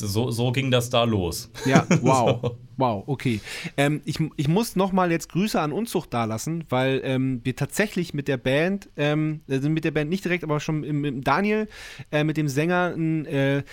[0.00, 1.50] so, so ging das da los.
[1.66, 2.52] Ja, wow.
[2.76, 3.40] Wow, okay.
[3.76, 8.28] Ähm, ich, ich muss nochmal jetzt Grüße an Unzucht dalassen, weil ähm, wir tatsächlich mit
[8.28, 11.66] der Band, ähm, also mit der Band nicht direkt, aber schon mit, Daniel,
[12.12, 13.64] äh, mit dem Sänger, äh,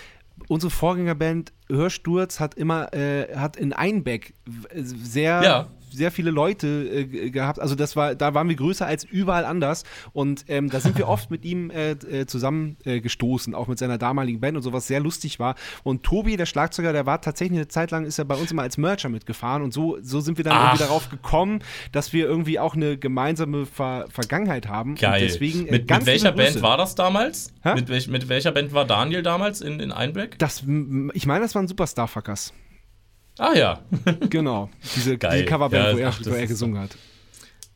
[0.48, 4.34] unsere Vorgängerband Hörsturz hat immer, äh, hat in Einbeck
[4.74, 5.68] sehr, Ja.
[5.96, 7.60] Sehr viele Leute äh, gehabt.
[7.60, 9.84] Also das war, da waren wir größer als überall anders.
[10.14, 13.80] Und ähm, da sind wir oft mit ihm äh, äh, zusammen äh, gestoßen, auch mit
[13.80, 15.56] seiner damaligen Band und so, was sehr lustig war.
[15.84, 18.62] Und Tobi, der Schlagzeuger, der war tatsächlich eine Zeit lang, ist er bei uns immer
[18.62, 19.64] als Mercher mitgefahren.
[19.64, 20.64] Und so, so sind wir dann Ach.
[20.66, 21.60] irgendwie darauf gekommen,
[21.92, 24.96] dass wir irgendwie auch eine gemeinsame Ver Vergangenheit haben.
[24.96, 25.14] Geil.
[25.14, 26.32] Und deswegen, äh, mit, mit welcher.
[26.32, 27.54] Band war das damals?
[27.64, 30.38] Mit, welch, mit welcher Band war Daniel damals in, in Einbeck?
[30.38, 30.64] Das,
[31.14, 32.54] ich meine, das waren Superstar-Fuckers.
[33.38, 33.80] Ah ja.
[34.30, 34.70] Genau.
[34.95, 35.32] Diese, Geil.
[35.41, 36.91] diese Coverband, Ja, wo er, ach, wo er gesungen hat.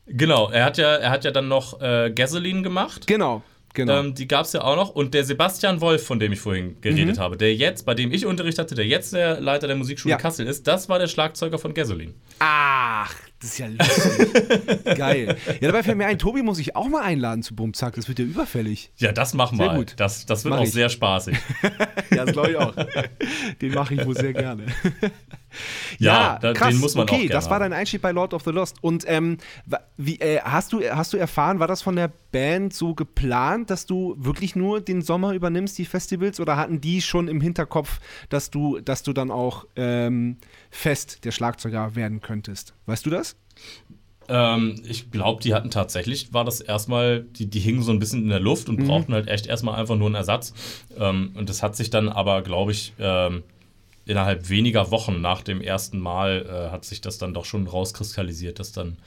[0.06, 3.06] genau, er hat ja, er hat ja dann noch äh, Gasoline gemacht.
[3.06, 3.42] Genau,
[3.74, 4.00] genau.
[4.00, 4.90] Ähm, die gab es ja auch noch.
[4.90, 7.20] Und der Sebastian Wolf, von dem ich vorhin geredet Mhm.
[7.20, 10.16] habe, der jetzt, bei dem ich Unterricht hatte, der jetzt der Leiter der Musikschule Ja.
[10.18, 12.14] Kassel ist, das war der Schlagzeuger von Gasoline.
[12.38, 14.84] Ach, das ist ja lustig.
[14.96, 15.36] Geil.
[15.60, 17.94] Ja, dabei fällt mir ein, Tobi muss ich auch mal einladen zu Bumzack.
[17.94, 18.90] Das wird ja überfällig.
[18.96, 19.76] Ja, das machen Sehr wir.
[19.78, 19.94] gut.
[19.96, 20.72] Das, das wird Mach auch ich.
[20.72, 21.36] sehr spaßig.
[22.12, 22.74] Ja, das glaube ich auch.
[23.62, 24.66] Den mache ich wohl sehr gerne.
[25.98, 28.42] Ja, da- den muss man auch okay, gerne das war dein Einstieg bei Lord of
[28.44, 28.76] the Lost.
[28.82, 29.38] Und ähm,
[29.96, 33.86] wie, äh, hast, du, hast du erfahren, war das von der Band so geplant, dass
[33.86, 36.40] du wirklich nur den Sommer übernimmst, die Festivals?
[36.40, 40.36] Oder hatten die schon im Hinterkopf, dass du, dass du dann auch ähm,
[40.70, 42.74] fest der Schlagzeuger werden könntest?
[42.86, 43.36] Weißt du das?
[44.28, 48.22] Ähm, ich glaube, die hatten tatsächlich, war das erstmal, die, die hingen so ein bisschen
[48.22, 48.76] in der Luft Mhm.
[48.76, 50.52] und brauchten halt echt erstmal einfach nur einen Ersatz.
[50.96, 53.42] Ähm, und das hat sich dann aber, glaube ich, ähm,
[54.10, 58.58] innerhalb weniger Wochen nach dem ersten Mal äh, hat sich das dann doch schon rauskristallisiert,
[58.58, 58.98] dass dann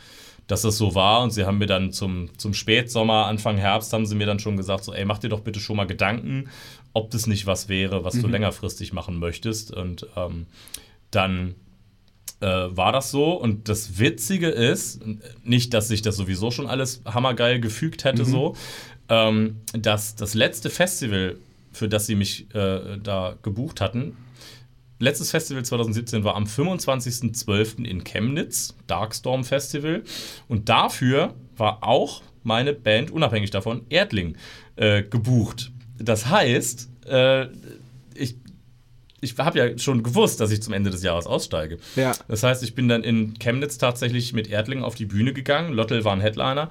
[0.47, 1.23] dass das so war.
[1.23, 4.57] Und sie haben mir dann zum, zum Spätsommer, Anfang Herbst haben sie mir dann schon
[4.57, 6.49] gesagt, so ey, mach dir doch bitte schon mal Gedanken,
[6.93, 9.71] ob das nicht was wäre, was du längerfristig machen möchtest.
[9.71, 10.47] Und ähm,
[11.11, 11.55] dann
[12.41, 13.33] äh, war das so.
[13.33, 15.01] Und das Witzige ist,
[15.43, 18.55] nicht, dass sich das sowieso schon alles hammergeil gefügt hätte, so,
[19.09, 21.37] ähm, dass das letzte Festival,
[21.71, 24.17] für das sie mich äh, da gebucht hatten,
[24.99, 27.85] letztes Festival 2017 war am 25.12.
[27.85, 30.03] in Chemnitz, Darkstorm Festival.
[30.47, 34.37] Und dafür war auch meine Band, unabhängig davon, Erdling,
[34.75, 35.71] äh, gebucht.
[35.97, 37.47] Das heißt, äh,
[38.15, 38.35] ich,
[39.21, 41.77] ich habe ja schon gewusst, dass ich zum Ende des Jahres aussteige.
[41.95, 42.13] Ja.
[42.27, 45.73] Das heißt, ich bin dann in Chemnitz tatsächlich mit Erdling auf die Bühne gegangen.
[45.73, 46.69] Lottel war ein Headliner.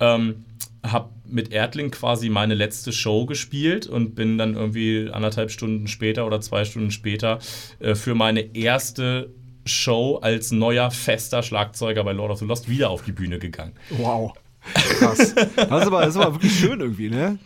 [0.00, 0.44] Ähm,
[0.82, 6.26] hab mit Erdling quasi meine letzte Show gespielt und bin dann irgendwie anderthalb Stunden später
[6.26, 7.38] oder zwei Stunden später
[7.78, 9.30] äh, für meine erste
[9.64, 13.72] Show als neuer fester Schlagzeuger bei Lord of the Lost wieder auf die Bühne gegangen.
[13.90, 14.32] Wow.
[14.74, 15.34] Krass.
[15.34, 17.38] Das ist aber, das ist aber wirklich schön irgendwie, ne?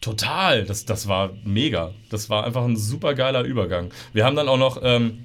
[0.00, 1.92] Total, das, das war mega.
[2.10, 3.90] Das war einfach ein super geiler Übergang.
[4.12, 5.24] Wir haben dann auch noch ähm,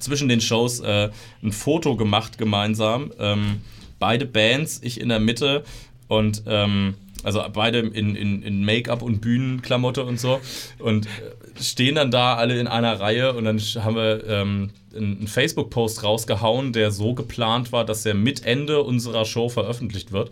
[0.00, 1.10] zwischen den Shows äh,
[1.42, 3.12] ein Foto gemacht gemeinsam.
[3.18, 3.62] Ähm,
[3.98, 5.64] beide Bands, ich in der Mitte
[6.08, 10.40] und ähm, also beide in, in, in Make-up und Bühnenklamotte und so.
[10.78, 15.26] Und äh, stehen dann da alle in einer Reihe und dann haben wir ähm, einen
[15.28, 20.30] Facebook-Post rausgehauen, der so geplant war, dass er mit Ende unserer Show veröffentlicht wird.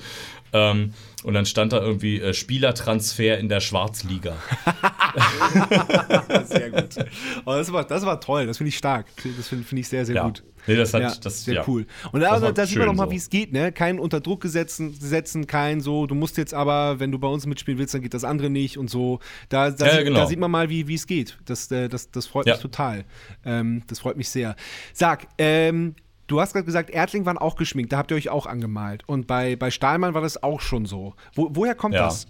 [0.52, 0.92] Ähm,
[1.24, 4.36] und dann stand da irgendwie äh, Spielertransfer in der Schwarzliga.
[6.46, 6.96] Sehr gut.
[7.44, 9.06] Oh, das, war, das war toll, das finde ich stark.
[9.36, 10.24] Das finde find ich sehr, sehr Ja.
[10.24, 10.42] gut.
[10.68, 11.64] Nee, das hat ja, das sehr ja.
[11.68, 11.86] cool.
[12.10, 13.12] Und da, war da sieht man schön doch mal, so.
[13.12, 13.70] wie es geht, ne?
[13.72, 17.46] Keinen unter Druck gesetzen, setzen, kein so, du musst jetzt aber, wenn du bei uns
[17.46, 19.20] mitspielen willst, dann geht das andere nicht und so.
[19.48, 20.20] Da, da, Ja, sieht, genau.
[20.20, 21.38] da sieht man mal, wie es geht.
[21.44, 23.04] Das, äh, das, das freut mich total.
[23.44, 24.45] Ähm, das freut mich sehr.
[24.92, 25.94] Sag, ähm,
[26.26, 29.02] du hast gerade gesagt, Erdling waren auch geschminkt, da habt ihr euch auch angemalt.
[29.08, 31.14] Und bei, bei Stahlmann war das auch schon so.
[31.34, 32.04] Wo, woher kommt Ja.
[32.04, 32.26] das?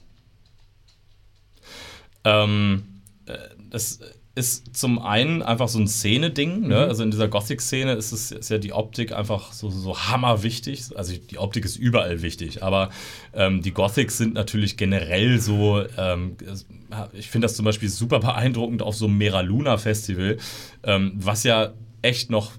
[2.24, 2.84] Ähm,
[3.26, 3.36] äh,
[3.70, 4.00] das
[4.34, 6.68] ist zum einen einfach so ein Szene-Ding.
[6.68, 6.76] Ne?
[6.76, 10.84] Also in dieser Gothic-Szene ist, es, ist ja die Optik einfach so, so hammerwichtig.
[10.94, 12.90] Also die Optik ist überall wichtig, aber
[13.32, 15.82] ähm, die Gothics sind natürlich generell so.
[15.96, 16.36] Ähm,
[17.14, 20.36] ich finde das zum Beispiel super beeindruckend auf so einem Mera Luna Festival,
[20.82, 22.52] ähm, was ja echt noch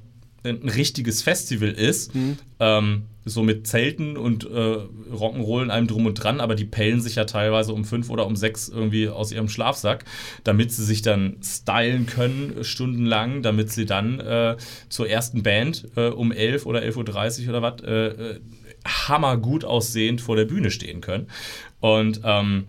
[0.44, 2.12] ein richtiges Festival ist,
[2.60, 7.02] ähm, so mit Zelten und äh, Rock'n'Roll und allem drum und dran, aber die pellen
[7.02, 10.06] sich ja teilweise um fünf oder um sechs irgendwie aus ihrem Schlafsack,
[10.44, 14.56] damit sie sich dann stylen können, stundenlang, damit sie dann äh,
[14.90, 18.40] zur ersten Band äh, um elf oder 11.30 Uhr oder was äh, äh,
[18.86, 21.28] hammergut aussehend vor der Bühne stehen können.
[21.82, 22.66] Und ähm,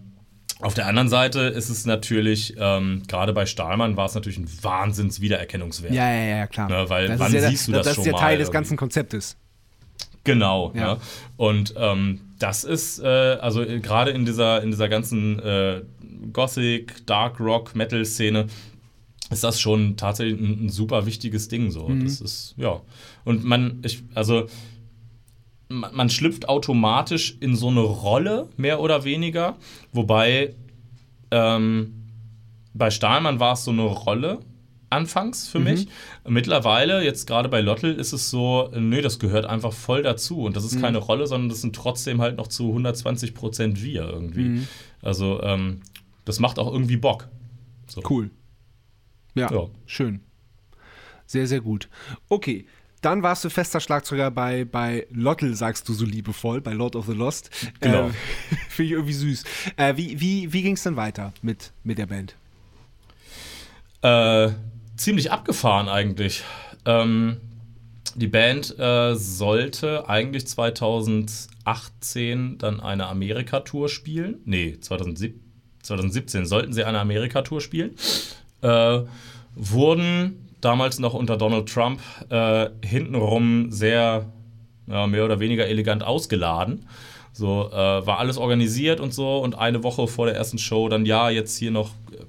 [0.60, 4.48] auf der anderen Seite ist es natürlich, ähm, gerade bei Stahlmann war es natürlich ein
[4.62, 5.92] Wahnsinns-Wiedererkennungswert.
[5.92, 6.68] Ja, ja, ja, klar.
[6.68, 8.50] Ne, weil das wann ja, siehst du das Das schon ist ja mal Teil des
[8.50, 9.36] ganzen Konzeptes.
[10.24, 10.80] Genau, Ja.
[10.80, 10.98] ja.
[11.36, 15.82] Und ähm, das ist, äh, also äh, gerade in dieser, in dieser ganzen äh,
[16.32, 18.46] Gothic, Dark Rock, Metal-Szene,
[19.30, 21.70] ist das schon tatsächlich ein, ein super wichtiges Ding.
[21.70, 21.88] So.
[21.88, 22.04] Mhm.
[22.04, 22.80] Das ist, ja.
[23.24, 24.46] Und man, ich, also
[25.68, 29.56] man, man schlüpft automatisch in so eine Rolle, mehr oder weniger.
[29.92, 30.54] Wobei
[31.30, 31.94] ähm,
[32.74, 34.40] bei Stahlmann war es so eine Rolle
[34.90, 35.86] anfangs für mich.
[36.26, 40.40] Mittlerweile, jetzt gerade bei Lottel, ist es so, nee, das gehört einfach voll dazu.
[40.42, 44.08] Und das ist keine Rolle, sondern das sind trotzdem halt noch zu 120 Prozent wir
[44.08, 44.62] irgendwie.
[45.02, 45.80] Also ähm,
[46.24, 47.28] das macht auch irgendwie Bock.
[47.86, 48.00] So.
[48.08, 48.30] Cool.
[49.34, 49.66] Ja, Ja.
[49.86, 50.20] schön.
[51.26, 51.90] Sehr, sehr gut.
[52.30, 52.64] Okay,
[53.00, 57.06] dann warst du fester Schlagzeuger bei, bei Lottel, sagst du so liebevoll, bei Lord of
[57.06, 57.50] the Lost.
[57.80, 58.08] Genau.
[58.08, 58.10] Äh,
[58.68, 59.44] Finde ich irgendwie süß.
[59.76, 62.34] Äh, wie wie, wie ging es denn weiter mit, mit der Band?
[64.02, 64.50] Äh,
[64.96, 66.44] ziemlich abgefahren eigentlich.
[66.84, 67.38] Ähm,
[68.14, 74.40] die Band äh, sollte eigentlich 2018 dann eine Amerika-Tour spielen.
[74.44, 75.40] Nee, 2017,
[75.82, 77.94] 2017 sollten sie eine Amerika-Tour spielen.
[78.62, 79.00] Äh,
[79.54, 84.26] wurden damals noch unter Donald Trump äh, hintenrum sehr
[84.86, 86.86] ja, mehr oder weniger elegant ausgeladen.
[87.32, 91.06] So, äh, war alles organisiert und so und eine Woche vor der ersten Show dann,
[91.06, 92.24] ja, jetzt hier noch äh,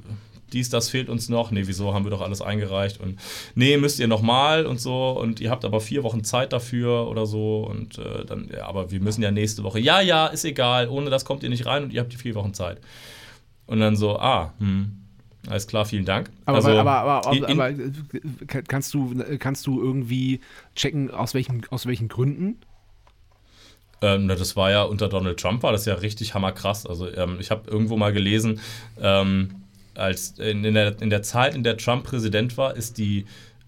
[0.53, 1.51] dies, das fehlt uns noch.
[1.51, 2.99] Nee, wieso haben wir doch alles eingereicht?
[2.99, 3.19] Und
[3.55, 5.11] nee, müsst ihr nochmal und so.
[5.11, 7.63] Und ihr habt aber vier Wochen Zeit dafür oder so.
[7.69, 9.79] Und äh, dann, ja, aber wir müssen ja nächste Woche.
[9.79, 10.89] Ja, ja, ist egal.
[10.89, 12.79] Ohne das kommt ihr nicht rein und ihr habt die vier Wochen Zeit.
[13.65, 15.08] Und dann so, ah, hm,
[15.47, 16.29] alles klar, vielen Dank.
[16.45, 17.91] Aber, Also, aber, aber, aber, in- aber äh,
[18.47, 20.41] kann- kannst, du, kannst du irgendwie
[20.75, 22.57] checken, aus welchen, aus welchen Gründen?
[24.01, 26.85] Ähm, das war ja unter Donald Trump war das ja richtig hammerkrass.
[26.85, 28.59] Also ähm, ich habe irgendwo mal gelesen,
[29.01, 29.49] ähm,
[29.95, 33.25] als in, in, der, in der Zeit, in der Trump Präsident war, ist die,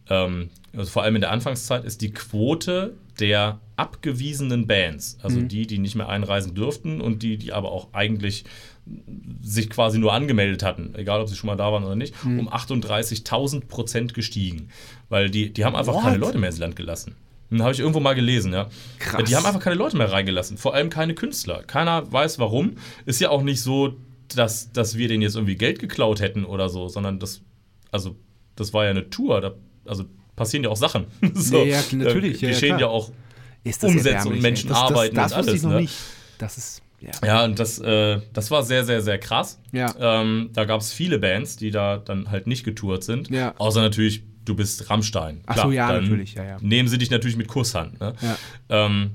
[0.10, 5.68] ähm, also vor allem in der Anfangszeit, ist die Quote der abgewiesenen Bands, also die,
[5.68, 8.46] die nicht mehr einreisen durften und die, die aber auch eigentlich
[9.42, 12.50] sich quasi nur angemeldet hatten, egal ob sie schon mal da waren oder nicht, um
[12.50, 14.70] 38.000 Prozent gestiegen.
[15.10, 16.04] Weil die, die haben einfach What?
[16.04, 17.16] keine Leute mehr ins Land gelassen.
[17.50, 18.70] Hm, Habe ich irgendwo mal gelesen, ja.
[19.00, 19.24] Krass.
[19.26, 21.64] Die haben einfach keine Leute mehr reingelassen, vor allem keine Künstler.
[21.64, 22.74] Keiner weiß warum.
[23.06, 23.96] Ist ja auch nicht so,
[24.30, 27.42] dass, dass wir denen jetzt irgendwie Geld geklaut hätten oder so, sondern das,
[27.92, 28.16] also,
[28.56, 29.54] das war ja eine Tour, da,
[29.86, 30.06] also
[30.36, 31.06] passieren ja auch Sachen.
[31.34, 33.12] so, Ja, ja, natürlich, Äh, ja, ja, geschehen ja auch
[33.84, 34.74] Umsätze und Menschen ey.
[34.74, 35.82] das, arbeiten das, das und wusste ich alles, noch ne?
[35.82, 35.96] nicht.
[36.38, 37.12] Das ist, ja.
[37.26, 39.60] Ja, und das, äh, das war sehr, sehr, sehr krass.
[39.72, 39.94] Ja.
[40.00, 43.30] Ähm, da gab es viele Bands, die da dann halt nicht getourt sind.
[43.30, 43.54] Ja.
[43.58, 45.42] Außer natürlich, du bist Rammstein.
[45.48, 46.58] Ach so, ja, natürlich, ja, ja.
[46.62, 48.00] Nehmen sie dich natürlich mit Kusshand.
[48.00, 48.14] Ne?
[48.22, 48.86] Ja.
[48.86, 49.12] Ähm,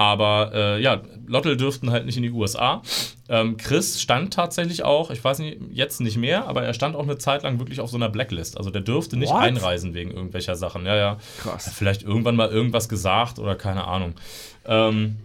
[0.00, 2.80] aber äh, ja, Lottel dürften halt nicht in die USA.
[3.28, 7.02] Ähm, Chris stand tatsächlich auch, ich weiß nicht, jetzt nicht mehr, aber er stand auch
[7.02, 8.56] eine Zeit lang wirklich auf so einer Blacklist.
[8.56, 9.42] Also der dürfte nicht What?
[9.42, 10.86] einreisen wegen irgendwelcher Sachen.
[10.86, 11.18] Ja, ja.
[11.42, 11.70] Krass.
[11.74, 14.14] Vielleicht irgendwann mal irgendwas gesagt oder keine Ahnung.
[14.64, 15.16] Ähm,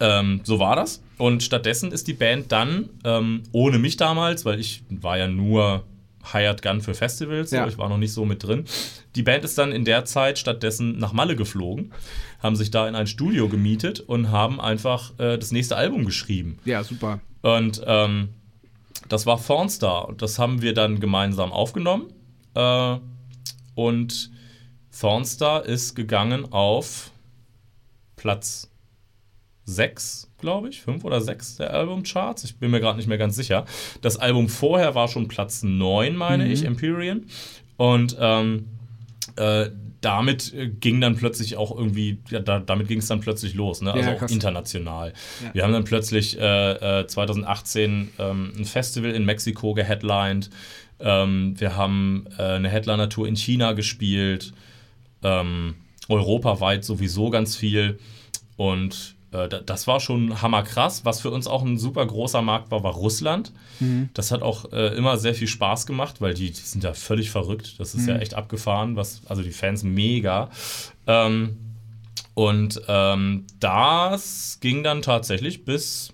[0.00, 1.02] ähm, so war das.
[1.18, 5.84] Und stattdessen ist die Band dann, ähm, ohne mich damals, weil ich war ja nur
[6.32, 7.66] Hired Gun für Festivals, Ja.
[7.68, 8.64] ich war noch nicht so mit drin.
[9.14, 11.92] Die Band ist dann in der Zeit stattdessen nach Malle geflogen,
[12.42, 16.58] haben sich da in ein Studio gemietet und haben einfach äh, das nächste Album geschrieben.
[16.64, 17.20] ja, super.
[17.42, 18.30] Und ähm,
[19.08, 20.08] das war Thornstar.
[20.08, 22.06] Und das haben wir dann gemeinsam aufgenommen.
[22.54, 22.96] Äh,
[23.76, 24.30] und
[24.98, 27.12] Thornstar ist gegangen auf
[28.16, 28.68] Platz
[29.66, 32.44] 6, glaube ich, 5 oder 6 der Albumcharts.
[32.44, 33.66] Ich bin mir gerade nicht mehr ganz sicher.
[34.00, 37.26] Das Album vorher war schon Platz 9, meine ich, Empyrean.
[37.76, 38.66] Und ähm,
[39.36, 39.70] äh,
[40.00, 43.82] damit äh, ging dann plötzlich auch irgendwie, ja, da, damit ging es dann plötzlich los,
[43.82, 43.92] ne?
[43.92, 45.12] also Ja, auch international.
[45.42, 45.54] Ja.
[45.54, 50.48] Wir haben dann plötzlich äh, äh, 2018 ähm, ein Festival in Mexiko geheadlined.
[51.00, 54.52] Ähm, wir haben äh, eine Headliner-Tour in China gespielt.
[55.24, 55.74] Ähm,
[56.08, 57.98] europaweit sowieso ganz viel.
[58.56, 61.04] Und das war schon hammerkrass.
[61.04, 63.52] Was für uns auch ein super großer Markt war, war Russland.
[64.14, 67.30] Das hat auch äh, immer sehr viel Spaß gemacht, weil die, die sind ja völlig
[67.30, 67.78] verrückt.
[67.78, 70.50] Das ist ja echt abgefahren, was, also die Fans mega.
[71.06, 71.56] Ähm,
[72.34, 76.12] und ähm, das ging dann tatsächlich bis.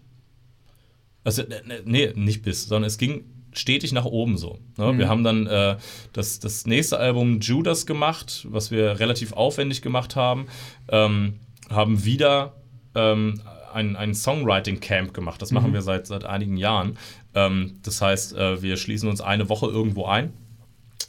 [1.25, 4.59] Also, ne, ne, nee, nicht bis, sondern es ging stetig nach oben so.
[4.79, 4.99] Ne?
[4.99, 5.77] Wir haben dann äh,
[6.13, 10.47] das, das nächste Album Judas gemacht, was wir relativ aufwendig gemacht haben.
[10.89, 12.55] Ähm, haben wieder
[12.94, 13.40] ähm,
[13.73, 15.40] ein, ein Songwriting-Camp gemacht.
[15.40, 16.98] Das machen wir seit, seit einigen Jahren.
[17.35, 20.32] Ähm, das heißt, äh, wir schließen uns eine Woche irgendwo ein.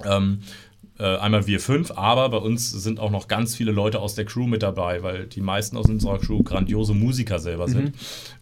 [0.05, 0.39] Ähm,
[0.99, 4.25] äh, einmal wir fünf, aber bei uns sind auch noch ganz viele Leute aus der
[4.25, 7.93] Crew mit dabei, weil die meisten aus unserer Crew grandiose Musiker selber sind.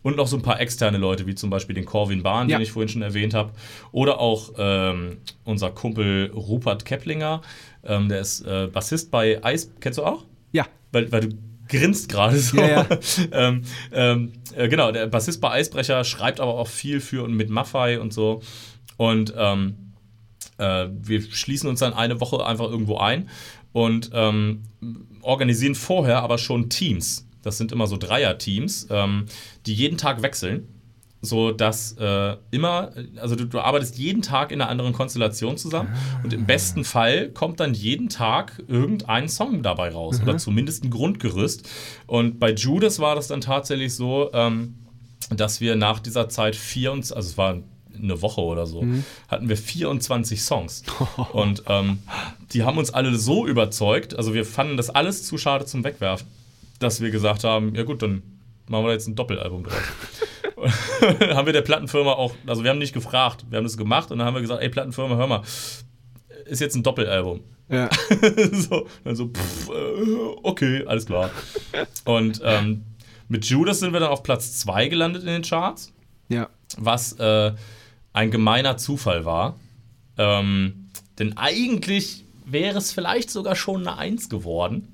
[0.04, 2.58] Und noch so ein paar externe Leute, wie zum Beispiel den Corvin Bahn, Ja.
[2.58, 3.52] den ich vorhin schon erwähnt habe.
[3.94, 7.42] Oder auch ähm, unser Kumpel Rupert Keplinger,
[7.86, 9.72] ähm, der ist äh, Bassist bei Eis.
[9.80, 10.26] Kennst du auch?
[10.52, 10.66] Ja.
[10.92, 11.30] Weil, weil du
[11.72, 12.58] grinst gerade so.
[12.58, 12.88] Ja, ja.
[13.32, 17.50] ähm, ähm, äh, genau, der Bassist bei Eisbrecher schreibt aber auch viel für und mit
[17.50, 18.44] Maffei und so.
[18.98, 19.76] Und ähm,
[20.58, 23.30] Äh, wir schließen uns dann eine Woche einfach irgendwo ein
[23.74, 24.62] und ähm,
[25.22, 27.26] organisieren vorher aber schon Teams.
[27.42, 29.26] Das sind immer so Dreier-Teams, ähm,
[29.66, 30.68] die jeden Tag wechseln
[31.22, 35.90] so dass äh, immer, also du, du, arbeitest jeden Tag in einer anderen Konstellation zusammen
[35.94, 36.22] ah.
[36.24, 40.24] und im besten Fall kommt dann jeden Tag irgendein Song dabei raus mhm.
[40.24, 41.70] oder zumindest ein Grundgerüst.
[42.08, 44.76] Und bei Judas war das dann tatsächlich so, ähm,
[45.30, 47.58] dass wir nach dieser Zeit vier und, also es war
[47.96, 49.04] eine Woche oder so, mhm.
[49.28, 50.84] hatten wir 24 Songs.
[51.34, 52.00] und ähm,
[52.52, 56.26] die haben uns alle so überzeugt, also wir fanden das alles zu schade zum Wegwerfen,
[56.80, 58.24] dass wir gesagt haben, ja gut, dann
[58.68, 59.76] machen wir jetzt ein Doppelalbum draus.
[61.36, 64.20] haben wir der Plattenfirma auch, also wir haben nicht gefragt, wir haben das gemacht und
[64.20, 65.42] dann haben wir gesagt, ey Plattenfirma, hör mal,
[66.46, 67.42] ist jetzt ein Doppelalbum.
[67.70, 67.90] Ja.
[68.52, 69.72] so, dann so, pff, äh,
[70.44, 71.30] okay, alles klar.
[72.06, 72.84] Und ähm,
[73.30, 75.94] mit Judas sind wir dann auf Platz 2 gelandet in den Charts.
[76.28, 76.50] Ja.
[76.78, 77.54] Was äh,
[78.12, 79.58] ein gemeiner Zufall war.
[80.18, 84.92] Ähm, denn eigentlich wäre es vielleicht sogar schon eine 1 geworden.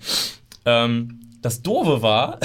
[0.65, 2.39] Ähm, das Doofe war,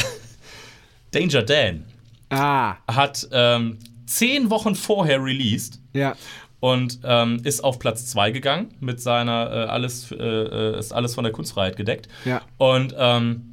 [1.11, 1.85] Danger Dan
[2.33, 2.77] ah.
[2.89, 5.81] hat ähm, zehn Wochen vorher released.
[5.93, 6.15] Ja.
[6.61, 11.15] Und ähm, ist auf Platz 2 gegangen mit seiner äh, alles äh, äh, ist alles
[11.15, 12.07] von der Kunstfreiheit gedeckt.
[12.25, 12.41] Ja.
[12.57, 13.49] Und ähm,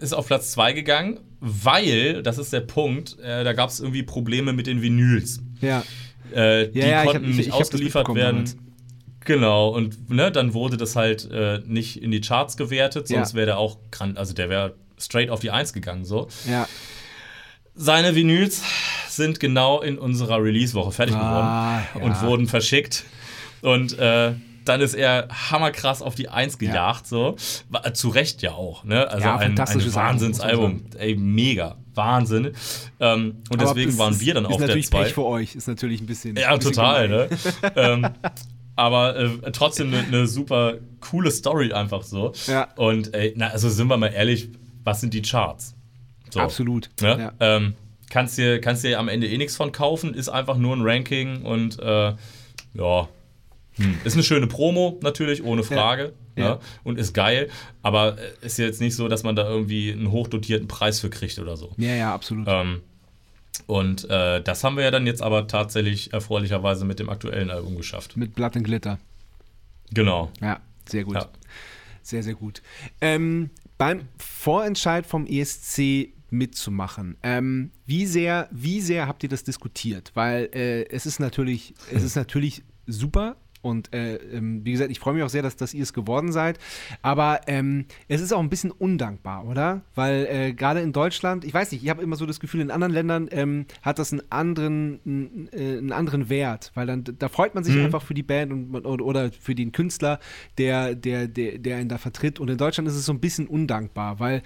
[0.00, 4.02] ist auf Platz 2 gegangen, weil, das ist der Punkt, äh, da gab es irgendwie
[4.02, 5.40] Probleme mit den Vinyls.
[5.60, 5.82] Ja.
[6.32, 8.44] Äh, die ja, konnten ich hab, ich, nicht ich ausgeliefert werden.
[9.24, 13.36] Genau, und ne, dann wurde das halt äh, nicht in die Charts gewertet, sonst ja.
[13.36, 13.78] wäre der auch,
[14.14, 16.28] also der wäre straight auf die Eins gegangen, so.
[16.48, 16.68] Ja.
[17.74, 18.62] Seine Vinyls
[19.08, 22.02] sind genau in unserer Release-Woche fertig ah, geworden ja.
[22.02, 23.04] und wurden verschickt.
[23.62, 24.32] Und äh,
[24.64, 27.08] dann ist er hammerkrass auf die Eins gejagt, ja.
[27.08, 27.36] so.
[27.94, 29.08] Zu Recht ja auch, ne?
[29.08, 30.82] Also ja, ein, ein Wahnsinnsalbum.
[30.98, 31.76] Ey, mega.
[31.94, 32.52] Wahnsinn.
[33.00, 34.78] Ähm, und Aber deswegen waren wir dann auf der 2.
[34.78, 36.36] Ist natürlich Pech für euch, ist natürlich ein bisschen.
[36.36, 37.28] Ja, ein bisschen total, ne?
[37.76, 38.06] ähm,
[38.76, 42.32] aber äh, trotzdem eine ne super coole Story einfach so.
[42.46, 42.68] Ja.
[42.76, 44.50] Und ey, na, also sind wir mal ehrlich,
[44.84, 45.74] was sind die Charts?
[46.30, 46.40] So.
[46.40, 46.90] Absolut.
[47.00, 47.18] Ja?
[47.18, 47.32] Ja.
[47.40, 47.74] Ähm,
[48.08, 51.42] kannst dir kannst dir am Ende eh nichts von kaufen, ist einfach nur ein Ranking
[51.42, 52.14] und äh,
[52.74, 53.08] ja.
[53.74, 53.98] Hm.
[54.04, 56.12] Ist eine schöne Promo, natürlich, ohne Frage.
[56.36, 56.44] Ja.
[56.44, 56.60] Ja.
[56.84, 57.50] Und ist geil,
[57.82, 61.56] aber ist jetzt nicht so, dass man da irgendwie einen hochdotierten Preis für kriegt oder
[61.56, 61.72] so.
[61.76, 62.46] Ja, ja, absolut.
[62.48, 62.80] Ähm,
[63.66, 67.76] und äh, das haben wir ja dann jetzt aber tatsächlich erfreulicherweise mit dem aktuellen Album
[67.76, 68.16] geschafft.
[68.16, 68.98] Mit Blatt und Glitter.
[69.92, 70.30] Genau.
[70.40, 71.16] Ja, sehr gut.
[71.16, 71.28] Ja.
[72.02, 72.62] Sehr, sehr gut.
[73.00, 73.50] Ähm,
[73.80, 77.16] beim Vorentscheid vom ESC mitzumachen.
[77.22, 80.12] Ähm, wie sehr, wie sehr habt ihr das diskutiert?
[80.12, 84.98] Weil äh, es ist natürlich, es ist natürlich super, und äh, ähm, wie gesagt, ich
[84.98, 86.58] freue mich auch sehr, dass, dass ihr es geworden seid.
[87.02, 89.82] Aber ähm, es ist auch ein bisschen undankbar, oder?
[89.94, 92.70] Weil äh, gerade in Deutschland, ich weiß nicht, ich habe immer so das Gefühl, in
[92.70, 96.72] anderen Ländern ähm, hat das einen anderen, einen, äh, einen anderen Wert.
[96.74, 97.86] Weil dann da freut man sich mhm.
[97.86, 100.20] einfach für die Band und, oder, oder für den Künstler,
[100.58, 102.40] der, der, der, der einen da vertritt.
[102.40, 104.42] Und in Deutschland ist es so ein bisschen undankbar, weil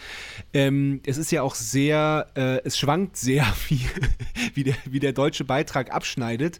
[0.53, 3.81] ähm, es ist ja auch sehr, äh, es schwankt sehr, wie,
[4.55, 6.59] wie, der, wie der deutsche Beitrag abschneidet.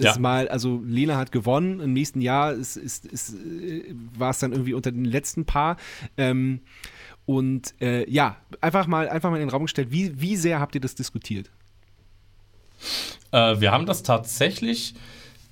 [0.00, 0.20] Das ja.
[0.20, 4.52] Mal, also Lena hat gewonnen, im nächsten Jahr ist, ist, ist, äh, war es dann
[4.52, 5.76] irgendwie unter den letzten paar.
[6.16, 6.60] Ähm,
[7.26, 10.74] und äh, ja, einfach mal, einfach mal in den Raum gestellt, wie, wie sehr habt
[10.74, 11.50] ihr das diskutiert?
[13.30, 14.94] Äh, wir haben das tatsächlich,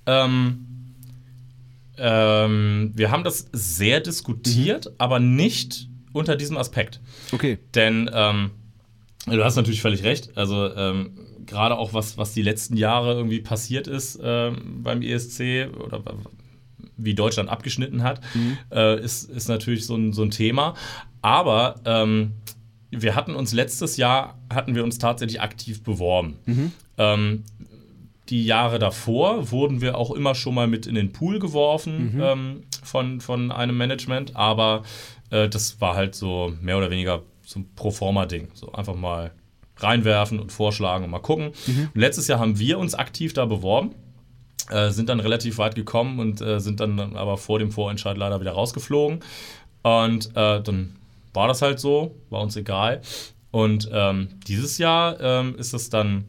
[0.07, 0.67] ähm,
[1.99, 4.93] ähm, wir haben das sehr diskutiert, mhm.
[4.99, 7.01] aber nicht unter diesem Aspekt.
[7.33, 7.59] Okay.
[7.75, 8.51] Denn ähm,
[9.27, 10.37] du hast natürlich völlig recht.
[10.37, 11.13] Also ähm,
[11.49, 16.03] gerade auch was, was die letzten Jahre irgendwie passiert ist äh, beim ESC oder
[16.97, 18.59] wie Deutschland abgeschnitten hat, mhm.
[18.71, 20.75] äh, ist, ist natürlich so ein, so ein Thema.
[21.23, 22.33] Aber ähm,
[22.91, 26.39] wir hatten uns letztes Jahr, hatten wir uns tatsächlich aktiv beworben.
[26.47, 26.73] Mhm.
[26.99, 27.45] Ähm,
[28.29, 32.21] die Jahre davor wurden wir auch immer schon mal mit in den Pool geworfen mhm.
[32.21, 34.83] ähm, von, von einem Management, aber
[35.31, 38.49] äh, das war halt so mehr oder weniger so ein Proforma-Ding.
[38.55, 39.33] So einfach mal
[39.79, 41.53] reinwerfen und vorschlagen und mal gucken.
[41.67, 41.91] Mhm.
[41.95, 43.95] Und letztes Jahr haben wir uns aktiv da beworben.
[44.71, 48.41] Äh, sind dann relativ weit gekommen und äh, sind dann aber vor dem Vorentscheid leider
[48.41, 49.21] wieder rausgeflogen.
[49.83, 50.97] Und äh, dann
[51.33, 53.01] war das halt so, war uns egal.
[53.51, 56.25] Und ähm, dieses Jahr ähm, ist es dann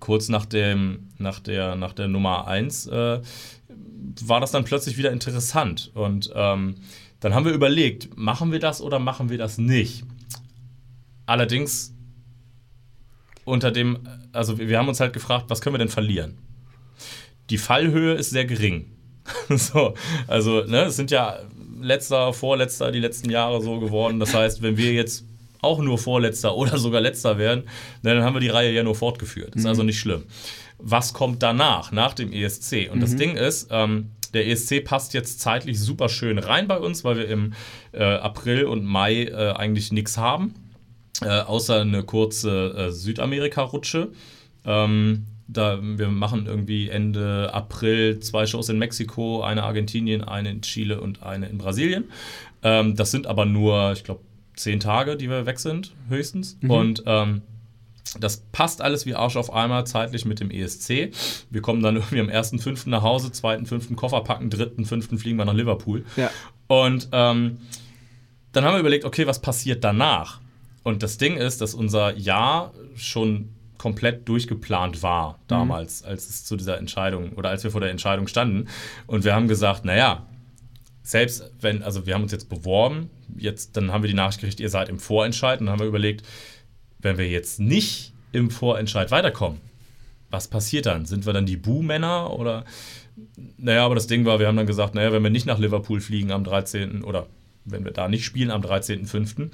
[0.00, 3.20] kurz nach, dem, nach, der, nach der Nummer 1, äh,
[4.24, 5.90] war das dann plötzlich wieder interessant.
[5.94, 6.76] Und ähm,
[7.20, 10.04] dann haben wir überlegt, machen wir das oder machen wir das nicht?
[11.26, 11.94] Allerdings
[13.44, 13.98] unter dem,
[14.32, 16.38] also wir haben uns halt gefragt, was können wir denn verlieren?
[17.50, 18.92] Die Fallhöhe ist sehr gering.
[19.48, 19.94] so,
[20.26, 21.38] also, ne, es sind ja
[21.80, 24.20] letzter, vorletzter die letzten Jahre so geworden.
[24.20, 25.24] Das heißt, wenn wir jetzt
[25.60, 27.64] auch nur vorletzter oder sogar letzter werden,
[28.02, 29.54] dann haben wir die Reihe ja nur fortgeführt.
[29.54, 29.68] Ist mhm.
[29.68, 30.24] also nicht schlimm.
[30.78, 32.90] was kommt danach, nach dem ESC.
[32.90, 37.04] Und das Ding ist, ähm, der ESC passt jetzt zeitlich super schön rein bei uns,
[37.04, 37.52] weil wir im
[37.92, 40.54] äh, April und Mai äh, eigentlich nichts haben,
[41.24, 44.08] äh, außer eine kurze äh, Südamerika-Rutsche.
[44.64, 50.62] Ähm, da, wir machen irgendwie Ende April zwei Shows in Mexiko, eine Argentinien, eine in
[50.62, 52.04] Chile und eine in Brasilien.
[52.62, 54.20] Ähm, das sind aber nur, ich glaube,
[54.54, 56.58] zehn Tage, die wir weg sind, höchstens.
[56.68, 57.42] Und ähm,
[58.20, 61.12] das passt alles wie Arsch auf einmal zeitlich mit dem ESC.
[61.50, 62.88] Wir kommen dann irgendwie am 1.5.
[62.88, 63.94] nach Hause, 2.5.
[63.94, 65.18] Koffer packen, 3.5.
[65.18, 66.04] fliegen wir nach Liverpool.
[66.16, 66.30] Ja.
[66.66, 67.58] Und ähm,
[68.52, 70.41] dann haben wir überlegt, okay, was passiert danach?
[70.82, 76.56] Und das Ding ist, dass unser Jahr schon komplett durchgeplant war damals, als es zu
[76.56, 78.68] dieser Entscheidung oder als wir vor der Entscheidung standen.
[79.06, 80.26] Und wir haben gesagt, naja,
[81.02, 84.60] selbst wenn, also wir haben uns jetzt beworben, jetzt, dann haben wir die Nachricht gekriegt,
[84.60, 86.24] ihr seid im Vorentscheid und dann haben wir überlegt,
[87.00, 89.58] wenn wir jetzt nicht im Vorentscheid weiterkommen,
[90.30, 91.04] was passiert dann?
[91.04, 92.64] Sind wir dann die Bu-Männer oder?
[93.58, 96.00] Naja, aber das Ding war, wir haben dann gesagt, naja, wenn wir nicht nach Liverpool
[96.00, 97.02] fliegen am 13.
[97.02, 97.26] oder
[97.64, 99.50] wenn wir da nicht spielen am 13.05.,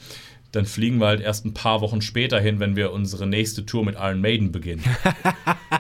[0.53, 3.85] dann fliegen wir halt erst ein paar Wochen später hin, wenn wir unsere nächste Tour
[3.85, 4.83] mit Iron Maiden beginnen.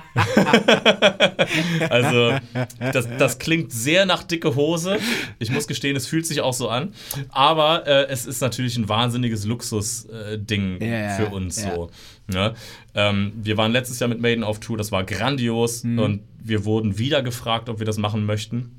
[1.90, 2.36] also,
[2.78, 4.98] das, das klingt sehr nach dicke Hose.
[5.38, 6.92] Ich muss gestehen, es fühlt sich auch so an.
[7.30, 11.74] Aber äh, es ist natürlich ein wahnsinniges Luxus-Ding Ja, ja, für uns ja.
[11.74, 11.90] so.
[12.26, 12.54] Ne?
[12.94, 15.98] Ähm, wir waren letztes Jahr mit Maiden auf Tour, das war grandios Mhm.
[15.98, 18.72] und wir wurden wieder gefragt, ob wir das machen möchten.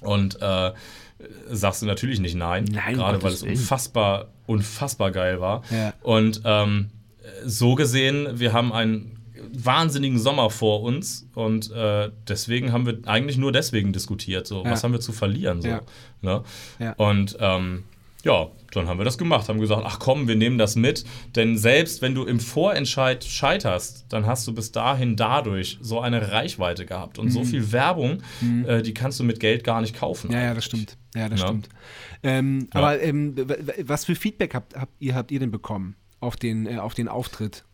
[0.00, 0.72] Und äh,
[1.50, 5.62] sagst du natürlich nicht nein, Nein, gerade weil es unfassbar, unfassbar geil war.
[5.70, 5.92] Ja.
[6.02, 6.90] Und ähm,
[7.44, 9.12] so gesehen, wir haben einen
[9.52, 14.70] wahnsinnigen Sommer vor uns und äh, deswegen haben wir eigentlich nur deswegen diskutiert, so Ja.
[14.70, 15.68] was haben wir zu verlieren, so.
[15.68, 15.80] Ja.
[16.22, 16.42] Ne?
[16.96, 17.84] Und ähm,
[18.24, 21.04] ja, dann haben wir das gemacht, haben gesagt, ach komm, wir nehmen das mit,
[21.34, 26.30] denn selbst wenn du im Vorentscheid scheiterst, dann hast du bis dahin dadurch so eine
[26.32, 28.22] Reichweite gehabt und so viel Werbung,
[28.66, 30.28] äh, die kannst du mit Geld gar nicht kaufen.
[30.28, 30.32] Mhm.
[30.34, 30.96] Ja, ja, das stimmt.
[31.14, 31.46] Ja, das Ja.
[31.48, 31.68] stimmt.
[32.22, 32.80] Ähm, Ja.
[32.80, 33.34] Aber ähm,
[33.84, 37.08] was für Feedback habt, habt, ihr, habt ihr denn bekommen auf den, äh, auf den
[37.08, 37.64] Auftritt?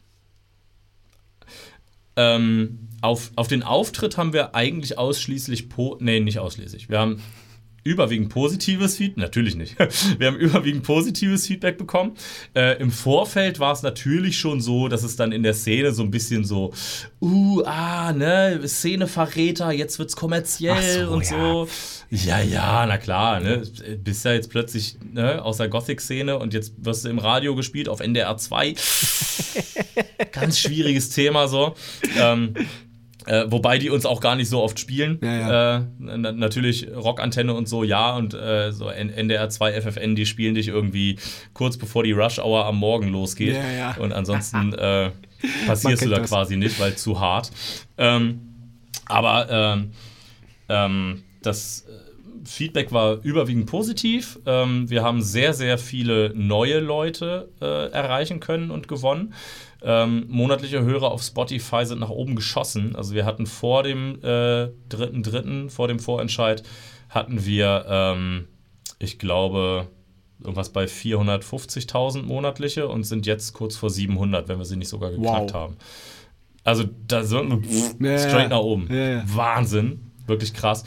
[2.15, 6.91] Ähm, auf, auf den Auftritt haben wir eigentlich ausschließlich, po nee, nicht ausschließlich.
[6.91, 7.23] Wir haben
[7.85, 9.77] überwiegend positives Feedback, natürlich nicht.
[10.19, 12.13] Wir haben überwiegend positives Feedback bekommen.
[12.55, 16.03] Äh, Im Vorfeld war es natürlich schon so, dass es dann in der Szene so
[16.03, 16.73] ein bisschen so,
[17.21, 21.31] uh, ah, ne, Szeneverräter, jetzt wird's kommerziell so, und ja.
[21.31, 21.69] so.
[22.11, 23.63] Ja, ja, na klar, ne,
[24.03, 27.89] bist ja jetzt plötzlich ne, aus der Gothic-Szene und jetzt wirst du im Radio gespielt
[27.89, 28.75] auf NDR 2.
[30.33, 31.75] Ganz schwieriges Thema so.
[32.19, 32.55] Ähm,
[33.27, 35.19] äh, wobei die uns auch gar nicht so oft spielen.
[35.23, 35.77] Ja, ja.
[35.77, 38.17] Äh, na, natürlich Rockantenne und so, ja.
[38.17, 41.19] Und äh, so NDR 2 FFN, die spielen dich irgendwie
[41.55, 43.55] kurz bevor die Rush Hour am Morgen losgeht.
[43.55, 43.97] Ja.
[43.99, 45.11] Und ansonsten äh,
[45.67, 46.31] passierst du da das.
[46.31, 47.51] quasi nicht, weil zu hart.
[47.99, 48.41] Ähm,
[49.07, 49.91] aber ähm,
[50.69, 54.39] ähm, das äh, Feedback war überwiegend positiv.
[54.47, 59.35] Ähm, wir haben sehr, sehr viele neue Leute äh, erreichen können und gewonnen.
[59.85, 62.95] Ähm, monatliche Hörer auf Spotify sind nach oben geschossen.
[62.97, 66.63] Also wir hatten vor dem äh, dritten, dritten, vor dem Vorentscheid,
[67.09, 68.47] hatten wir, ähm,
[68.99, 69.89] ich glaube,
[70.41, 75.11] irgendwas bei 450.000 monatliche und sind jetzt kurz vor 700, wenn wir sie nicht sogar
[75.11, 75.61] geknackt Wow.
[75.61, 75.77] haben.
[76.65, 78.19] Also da sind wir pff, Ja, ja.
[78.19, 78.87] straight nach oben.
[78.91, 79.23] Ja, ja.
[79.27, 80.13] Wahnsinn.
[80.27, 80.85] Wirklich krass.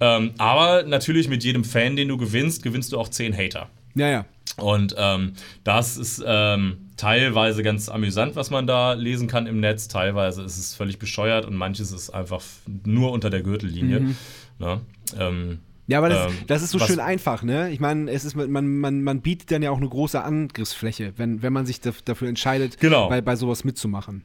[0.00, 3.68] Ähm, aber natürlich mit jedem Fan, den du gewinnst, gewinnst du auch 10 Hater.
[3.94, 4.24] Ja, ja.
[4.56, 5.34] Und ähm,
[5.64, 9.88] das ist ähm, teilweise ganz amüsant, was man da lesen kann im Netz.
[9.88, 12.42] Teilweise ist es völlig bescheuert und manches ist einfach
[12.84, 14.00] nur unter der Gürtellinie.
[14.00, 14.16] Mhm.
[14.58, 14.80] Ne?
[15.18, 17.70] Ähm, Ja, aber das, Ähm, das ist so schön einfach, ne?
[17.70, 21.40] Ich meine, es ist man, man, man bietet dann ja auch eine große Angriffsfläche, wenn,
[21.40, 23.08] wenn man sich daf- dafür entscheidet, Genau.
[23.08, 24.24] bei, bei sowas mitzumachen.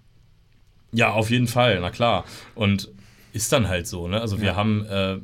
[0.91, 2.25] Ja, auf jeden Fall, na klar.
[2.55, 2.89] Und
[3.31, 4.19] ist dann halt so, ne?
[4.19, 4.55] Also wir Ja.
[4.57, 4.85] haben.
[4.85, 5.19] Äh,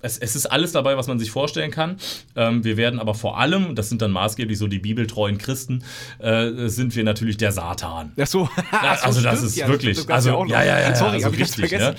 [0.00, 1.96] es, es ist alles dabei, was man sich vorstellen kann.
[2.36, 5.82] Ähm, wir werden aber vor allem, das sind dann maßgeblich so die bibeltreuen Christen,
[6.18, 8.12] äh, sind wir natürlich der Satan.
[8.20, 8.48] Ach so.
[8.70, 11.28] Ach so, also das stimmt, ist ja, wirklich, das also ja, ja, ja, Sorry, also
[11.30, 11.94] richtig, ne?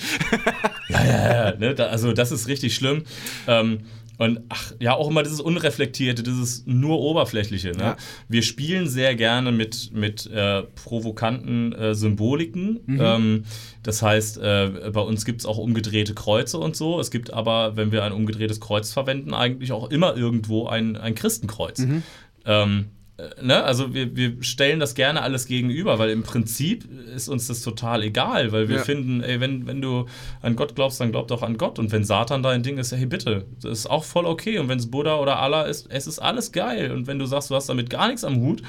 [0.90, 1.76] ja, ja, ja, ne?
[1.76, 3.04] da, also das ist richtig schlimm.
[3.48, 3.80] Ähm,
[4.18, 7.72] und ach, ja, auch immer dieses Unreflektierte, dieses nur Oberflächliche.
[7.72, 7.84] Ne?
[7.84, 7.98] Ja.
[8.28, 12.80] Wir spielen sehr gerne mit, mit äh, provokanten äh, Symboliken.
[12.86, 13.00] Mhm.
[13.00, 13.44] Ähm,
[13.84, 17.00] das heißt, äh, bei uns gibt es auch umgedrehte Kreuze und so.
[17.00, 21.14] Es gibt aber, wenn wir ein umgedrehtes Kreuz verwenden, eigentlich auch immer irgendwo ein, ein
[21.14, 21.80] Christenkreuz.
[21.80, 22.04] Mhm.
[22.46, 22.97] Ähm, äh,
[23.42, 23.64] ne?
[23.64, 26.86] Also wir, wir stellen das gerne alles gegenüber, weil im Prinzip
[27.16, 28.84] ist uns das total egal, weil wir Ja.
[28.84, 30.06] finden, ey, wenn, wenn du
[30.42, 31.80] an Gott glaubst, dann glaub doch an Gott.
[31.80, 34.60] Und wenn Satan dein Ding ist, hey bitte, das ist auch voll okay.
[34.60, 36.92] Und wenn es Buddha oder Allah ist, es ist alles geil.
[36.92, 38.62] Und wenn du sagst, du hast damit gar nichts am Hut,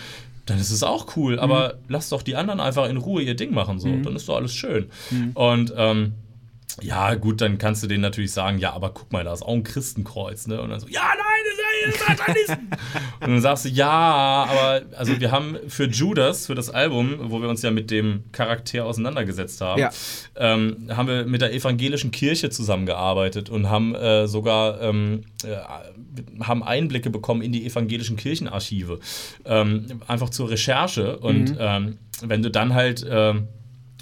[0.47, 1.39] dann ist es auch cool.
[1.39, 3.79] Aber lass doch die anderen einfach in Ruhe ihr Ding machen.
[3.79, 3.89] So.
[4.03, 4.87] Dann ist doch alles schön.
[5.35, 6.15] Und ähm,
[6.81, 9.55] ja, gut, dann kannst du denen natürlich sagen, ja, aber guck mal, da ist auch
[9.55, 10.61] ein Christenkreuz, ne?
[10.61, 12.69] Und dann so, ja, nein, das ist ja Satanisten.
[13.21, 17.41] und dann sagst du, ja, aber also wir haben für Judas, für das Album, wo
[17.43, 19.91] wir uns ja mit dem Charakter auseinandergesetzt haben, Ja.
[20.37, 25.57] ähm, haben wir mit der evangelischen Kirche zusammengearbeitet und haben äh, sogar ähm, äh,
[26.43, 28.99] haben Einblicke bekommen in die evangelischen Kirchenarchive.
[29.45, 31.19] Ähm, einfach zur Recherche.
[31.19, 33.07] Und ähm, wenn du dann halt.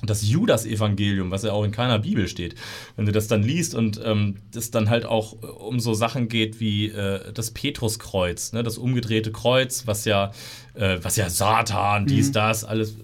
[0.02, 2.54] Das Judas-Evangelium, was ja auch in keiner Bibel steht,
[2.96, 6.28] wenn du das dann liest und ähm, das dann halt auch äh, um so Sachen
[6.28, 10.32] geht wie äh, das Petruskreuz, ne, das umgedrehte Kreuz, was ja,
[10.74, 12.96] äh, was ja Satan, dies, das, alles.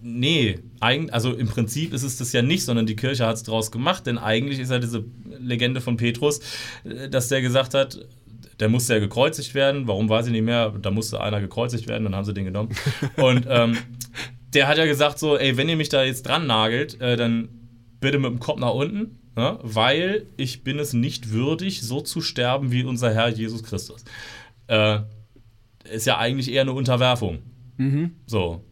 [0.00, 3.42] Nee, eigen, also im Prinzip ist es das ja nicht, sondern die Kirche hat es
[3.42, 5.04] draus gemacht, denn eigentlich ist ja diese
[5.40, 6.38] Legende von Petrus,
[6.84, 7.98] äh, dass der gesagt hat,
[8.60, 9.86] der musste ja gekreuzigt werden.
[9.86, 10.70] Warum weiß ich nicht mehr?
[10.70, 12.70] Da musste einer gekreuzigt werden, dann haben sie den genommen.
[13.16, 13.76] Und ähm,
[14.54, 17.48] der hat ja gesagt so, ey, wenn ihr mich da jetzt dran nagelt, äh, dann
[18.00, 19.58] bitte mit dem Kopf nach unten, ne?
[19.62, 24.04] weil ich bin es nicht würdig, so zu sterben wie unser Herr Jesus Christus.
[24.68, 25.00] Äh,
[25.92, 27.38] ist ja eigentlich eher eine Unterwerfung.
[28.26, 28.62] So.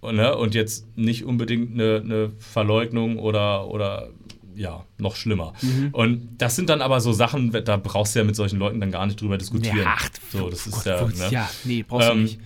[0.00, 0.36] Und, ne?
[0.36, 4.08] und jetzt nicht unbedingt eine, eine Verleugnung oder, oder
[4.54, 5.52] ja, noch schlimmer.
[5.92, 8.90] Und das sind dann aber so Sachen, da brauchst du ja mit solchen Leuten dann
[8.90, 9.78] gar nicht drüber diskutieren.
[9.78, 11.28] Ja, ach, so, das ist Gott, ja, ne?
[11.30, 12.40] ja, nee, brauchst du Ähm, nicht.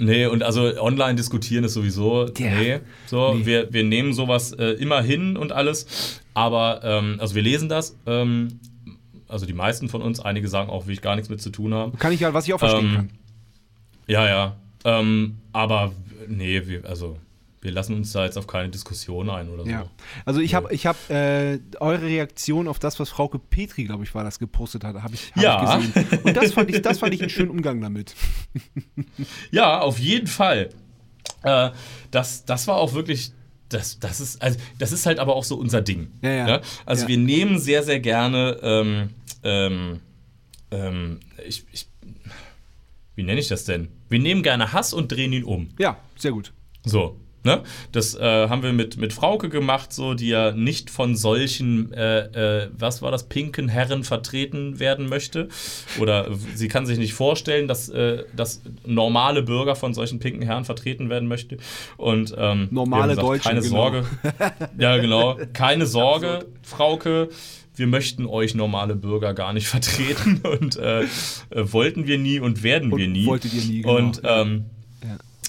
[0.00, 2.50] Nee, und also online diskutieren ist sowieso, Ja.
[2.50, 2.78] nee.
[3.06, 3.46] So, Nee.
[3.46, 7.96] Wir, wir nehmen sowas äh, immer hin und alles, aber, ähm, also wir lesen das,
[8.06, 8.60] ähm,
[9.26, 11.74] also die meisten von uns, einige sagen auch, will ich gar nichts mit zu tun
[11.74, 11.98] haben.
[11.98, 13.10] Kann ich ja, was ich auch verstehen ähm, kann.
[14.06, 15.92] Ja, ja, ähm, aber
[16.28, 17.16] nee, wir, also
[17.60, 19.70] wir lassen uns da jetzt auf keine Diskussion ein oder so.
[19.70, 19.86] Ja.
[20.24, 24.14] Also ich habe ich hab, äh, eure Reaktion auf das, was Frauke Petri, glaube ich,
[24.14, 25.78] war das, gepostet hat, habe ich, hab Ja.
[25.80, 26.20] ich gesehen.
[26.22, 28.14] Und das fand ich, das fand ich einen schönen Umgang damit.
[29.50, 30.70] Ja, auf jeden Fall.
[31.42, 31.70] Äh,
[32.10, 33.32] das, das war auch wirklich.
[33.68, 36.10] Das, das, ist, also, das ist halt aber auch so unser Ding.
[36.22, 36.60] Ja, ja.
[36.86, 37.08] Also Ja.
[37.08, 39.10] wir nehmen sehr, sehr gerne, ähm,
[39.42, 40.00] ähm,
[40.70, 41.86] ähm, ich, ich,
[43.14, 43.88] wie nenne ich das denn?
[44.08, 45.68] Wir nehmen gerne Hass und drehen ihn um.
[45.78, 46.52] Ja, sehr gut.
[46.86, 47.20] So.
[47.48, 47.62] Ne?
[47.92, 52.64] Das äh, haben wir mit, mit Frauke gemacht, so, die ja nicht von solchen, äh,
[52.64, 55.48] äh, was war das, pinken Herren vertreten werden möchte.
[55.98, 60.66] Oder sie kann sich nicht vorstellen, dass, äh, dass normale Bürger von solchen pinken Herren
[60.66, 61.56] vertreten werden möchte.
[61.96, 63.74] Und ähm, Normale haben Deutsche, Keine genau.
[63.74, 64.04] Sorge.
[64.78, 65.38] ja, genau.
[65.54, 67.30] Keine Sorge, Frauke.
[67.74, 71.06] Wir möchten euch normale Bürger gar nicht vertreten und äh, äh,
[71.54, 73.24] wollten wir nie und werden Und wir nie.
[73.24, 73.96] wolltet ihr nie, genau.
[73.96, 74.64] Und ähm.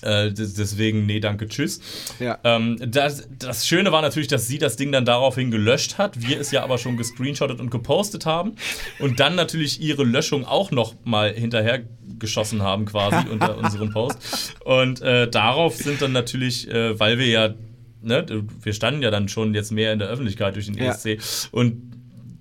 [0.04, 1.80] Äh, des- deswegen, nee, danke, tschüss.
[2.20, 2.38] Ja.
[2.44, 6.40] Ähm, das, das Schöne war natürlich, dass sie das Ding dann daraufhin gelöscht hat, wir
[6.40, 8.54] es ja aber schon gescreenshottet und gepostet haben
[9.00, 11.82] und dann natürlich ihre Löschung auch noch mal hinterher
[12.20, 14.56] geschossen haben quasi unter unserem Post.
[14.66, 17.54] Und äh, darauf sind dann natürlich, äh, weil wir ja,
[18.02, 18.26] ne,
[18.62, 20.92] wir standen ja dann schon jetzt mehr in der Öffentlichkeit durch den Ja.
[20.92, 21.20] ESC
[21.52, 21.89] und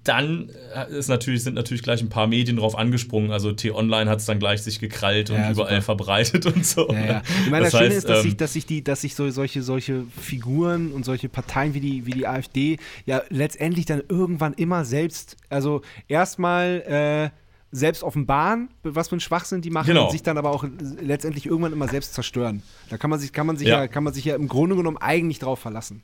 [0.09, 3.31] dann äh, ist natürlich, sind natürlich gleich ein paar Medien drauf angesprungen.
[3.31, 6.89] Also T-Online hat es dann gleich sich gekrallt und Ja, überall verbreitet und so.
[6.93, 7.23] Ja, ja.
[7.45, 9.15] Ich meine, das, Das Schöne heißt, ist, dass ähm, sich, dass sich die, dass sich
[9.15, 14.03] so, solche, solche Figuren und solche Parteien wie die, wie die AfD ja letztendlich dann
[14.09, 17.39] irgendwann immer selbst, also erstmal äh,
[17.71, 20.07] selbst offenbaren, was für ein Schwachsinn die machen Genau.
[20.07, 20.65] und sich dann aber auch
[21.03, 22.63] letztendlich irgendwann immer selbst zerstören.
[22.89, 23.81] Da kann man sich, kann man sich ja.
[23.83, 23.89] Ja.
[23.89, 26.03] kann man sich ja im Grunde genommen eigentlich drauf verlassen.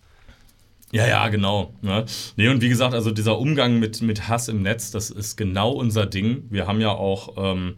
[0.94, 1.74] Ja, ja, genau.
[1.82, 2.04] Ne?
[2.36, 5.72] Nee, und wie gesagt, also dieser Umgang mit, mit Hass im Netz, das ist genau
[5.72, 6.44] unser Ding.
[6.50, 7.74] Wir haben ja auch ähm,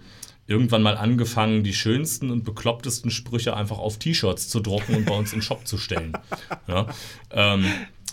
[0.47, 5.15] irgendwann mal angefangen, die schönsten und beklopptesten Sprüche einfach auf T-Shirts zu drucken und bei
[5.15, 6.13] uns in den Shop zu stellen.
[6.69, 6.89] Ja?
[7.31, 7.65] Ähm,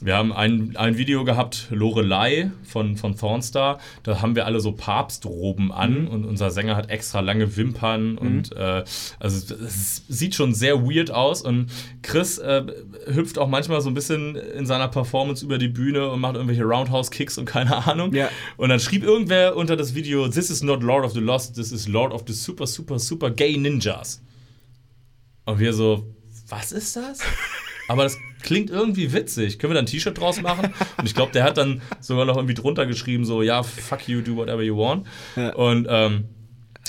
[0.01, 3.79] wir haben ein, ein Video gehabt, Lorelei von, von Thornstar.
[4.03, 8.51] Da haben wir alle so Papstroben an und unser Sänger hat extra lange Wimpern und
[8.53, 8.83] äh,
[9.19, 11.41] also es sieht schon sehr weird aus.
[11.41, 11.71] Und
[12.01, 12.63] Chris äh,
[13.13, 16.63] hüpft auch manchmal so ein bisschen in seiner Performance über die Bühne und macht irgendwelche
[16.63, 18.13] Roundhouse-Kicks und keine Ahnung.
[18.13, 18.29] Ja.
[18.57, 21.71] Und dann schrieb irgendwer unter das Video: This is not Lord of the Lost, this
[21.71, 24.21] is Lord of the Super, Super, Super Gay Ninjas.
[25.45, 26.13] Und wir so,
[26.49, 27.19] was ist das?
[27.87, 29.57] Aber das klingt irgendwie witzig.
[29.57, 30.73] Können wir da ein T-Shirt draus machen?
[30.97, 34.21] Und ich glaube, der hat dann sogar noch irgendwie drunter geschrieben, so, ja, fuck you,
[34.21, 35.07] do whatever you want.
[35.35, 35.53] Ja.
[35.55, 36.25] Und ähm,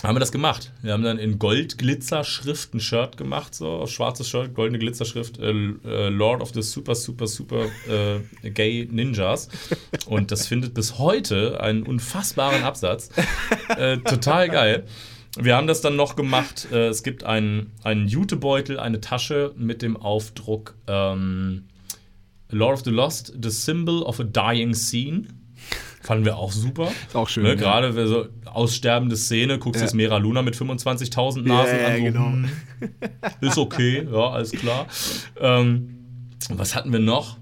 [0.02, 0.70] haben wir das gemacht.
[0.82, 6.08] Wir haben dann in Gold-Glitzer-Schrift ein Shirt gemacht, so schwarzes Shirt, goldene Glitzerschrift, äh, äh,
[6.10, 9.48] Lord of the Super, Super, Super äh, Gay Ninjas.
[10.06, 13.10] Und das findet bis heute einen unfassbaren Absatz.
[13.76, 14.84] Äh, total geil.
[15.40, 16.68] Wir haben das dann noch gemacht.
[16.70, 21.64] Äh, es gibt einen, einen Jutebeutel, eine Tasche mit dem Aufdruck ähm,
[22.50, 25.26] Lord of the Lost, the symbol of a dying scene.
[26.02, 26.92] Fanden wir auch super.
[27.06, 27.44] Ist auch schön.
[27.44, 27.54] Ne, ja.
[27.54, 29.86] Gerade so aussterbende Szene, guckst Ja.
[29.86, 31.96] jetzt Mera Luna mit 25.000 Ja, Nasen ja, an.
[31.96, 32.26] So, genau.
[32.26, 32.48] hm,
[33.40, 34.86] ist okay, ja, alles klar.
[35.40, 35.98] Ähm,
[36.50, 37.38] was hatten wir noch?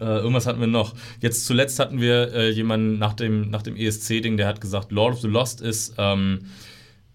[0.00, 0.94] Äh, irgendwas hatten wir noch.
[1.20, 5.12] Jetzt zuletzt hatten wir äh, jemanden nach dem, nach dem ESC-Ding, der hat gesagt, Lord
[5.14, 6.46] of the Lost ist ähm,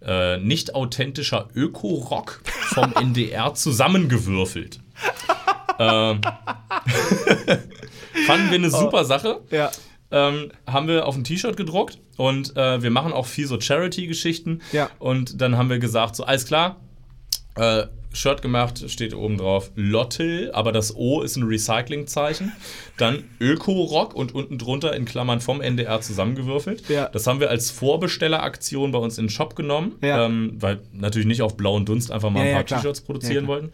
[0.08, 2.42] äh, nicht authentischer Öko-Rock
[2.74, 4.80] vom NDR zusammengewürfelt.
[5.80, 6.22] ähm,
[8.26, 9.70] fanden wir eine super Sache Ja.
[10.12, 14.62] ähm, haben wir auf ein T-Shirt gedruckt und äh, wir machen auch viel so Charity-Geschichten.
[14.72, 14.90] Ja.
[15.00, 16.78] Und dann haben wir gesagt, so alles klar,
[17.56, 17.84] äh,
[18.18, 22.52] Shirt gemacht, steht oben drauf Lottel, aber das O ist ein Recyclingzeichen.
[22.98, 26.89] Dann Öko-Rock und unten drunter in Klammern vom NDR zusammengewürfelt.
[26.89, 27.10] Ja.
[27.10, 30.26] Das haben wir als Vorbestelleraktion bei uns in den Shop genommen, Ja.
[30.26, 32.80] ähm, weil natürlich nicht auf blauen Dunst einfach mal Ja, ein paar.
[32.80, 33.72] T-Shirts produzieren wollten.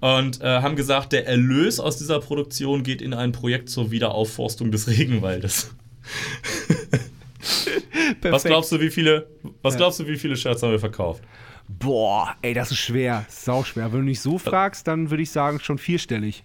[0.00, 4.72] Und äh, haben gesagt, der Erlös aus dieser Produktion geht in ein Projekt zur Wiederaufforstung
[4.72, 5.70] des Regenwaldes.
[8.22, 9.26] Was glaubst du, wie viele,
[9.62, 11.22] was glaubst du, wie viele Shirts haben wir verkauft?
[11.68, 13.24] Boah, ey, das ist schwer.
[13.28, 13.92] Sau schwer.
[13.92, 16.44] Wenn du nicht so fragst, dann würde ich sagen, schon vierstellig.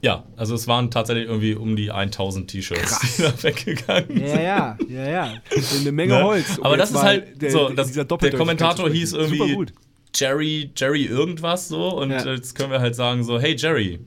[0.00, 4.78] Ja, also es waren tatsächlich irgendwie um die 1000 T-Shirts, die da weggegangen Ja, ja,
[4.88, 5.42] ja, ja.
[5.80, 6.22] Eine Menge Ne?
[6.24, 6.58] Holz.
[6.58, 9.66] um Aber das ist halt der, so, das, dieser der Kommentator hieß irgendwie.
[10.14, 12.24] Jerry, Jerry irgendwas so und Ja.
[12.26, 13.98] jetzt können wir halt sagen so, hey Jerry,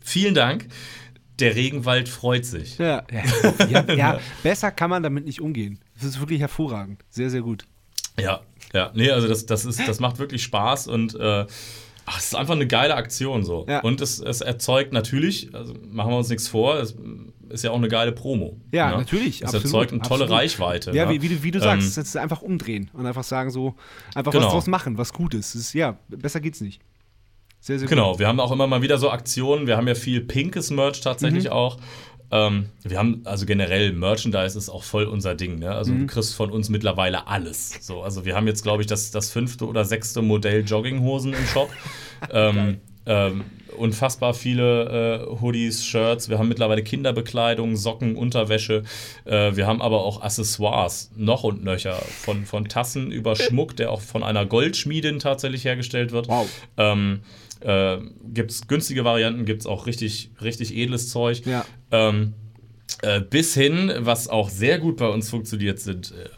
[0.00, 0.68] vielen Dank,
[1.40, 2.78] der Regenwald freut sich.
[2.78, 5.78] Ja, ja, ja, ja, besser kann man damit nicht umgehen.
[5.94, 7.02] Das ist wirklich hervorragend.
[7.10, 7.64] Sehr, sehr gut.
[8.18, 8.40] Ja,
[8.74, 11.46] ja, nee, also das, das, ist, das macht wirklich Spaß und äh,
[12.06, 13.66] ach, es ist einfach eine geile Aktion so.
[13.68, 13.80] Ja.
[13.80, 16.94] Und es, es erzeugt natürlich, also machen wir uns nichts vor, es
[17.48, 18.56] ist ja auch eine geile Promo.
[18.72, 18.98] Ja, ne?
[18.98, 19.42] natürlich.
[19.42, 20.42] Es absolut, erzeugt eine tolle absolut.
[20.42, 20.92] Reichweite.
[20.92, 21.14] Ja, ne?
[21.14, 23.74] wie, wie, du, wie du Ähm, sagst, ist einfach umdrehen und einfach sagen so,
[24.14, 24.46] einfach Genau.
[24.46, 25.54] was draus machen, was Gutes.
[25.54, 26.80] Ist, ja, besser geht's nicht.
[27.60, 28.20] Sehr, sehr Genau, gut.
[28.20, 29.66] wir haben auch immer mal wieder so Aktionen.
[29.66, 31.50] Wir haben ja viel pinkes Merch tatsächlich Mhm.
[31.50, 31.76] auch.
[32.32, 35.58] Ähm, wir haben also generell Merchandise ist auch voll unser Ding.
[35.58, 35.70] Ne?
[35.72, 36.00] Also Mhm.
[36.00, 37.74] du kriegst von uns mittlerweile alles.
[37.80, 41.46] So, also wir haben jetzt glaube ich das, das fünfte oder sechste Modell Jogginghosen im
[41.46, 41.70] Shop.
[42.32, 43.44] ähm, ähm,
[43.76, 46.28] unfassbar viele äh, Hoodies, Shirts.
[46.28, 48.84] Wir haben mittlerweile Kinderbekleidung, Socken, Unterwäsche.
[49.24, 53.90] Äh, wir haben aber auch Accessoires noch und nöcher von, von Tassen über Schmuck, der
[53.90, 56.28] auch von einer Goldschmiedin tatsächlich hergestellt wird.
[56.28, 56.48] Wow.
[56.76, 57.20] Ähm,
[57.60, 61.44] äh, gibt es günstige Varianten, gibt es auch richtig, richtig edles Zeug.
[61.46, 61.64] Ja.
[61.90, 62.34] Ähm,
[63.02, 66.28] äh, bis hin, was auch sehr gut bei uns funktioniert, sind äh,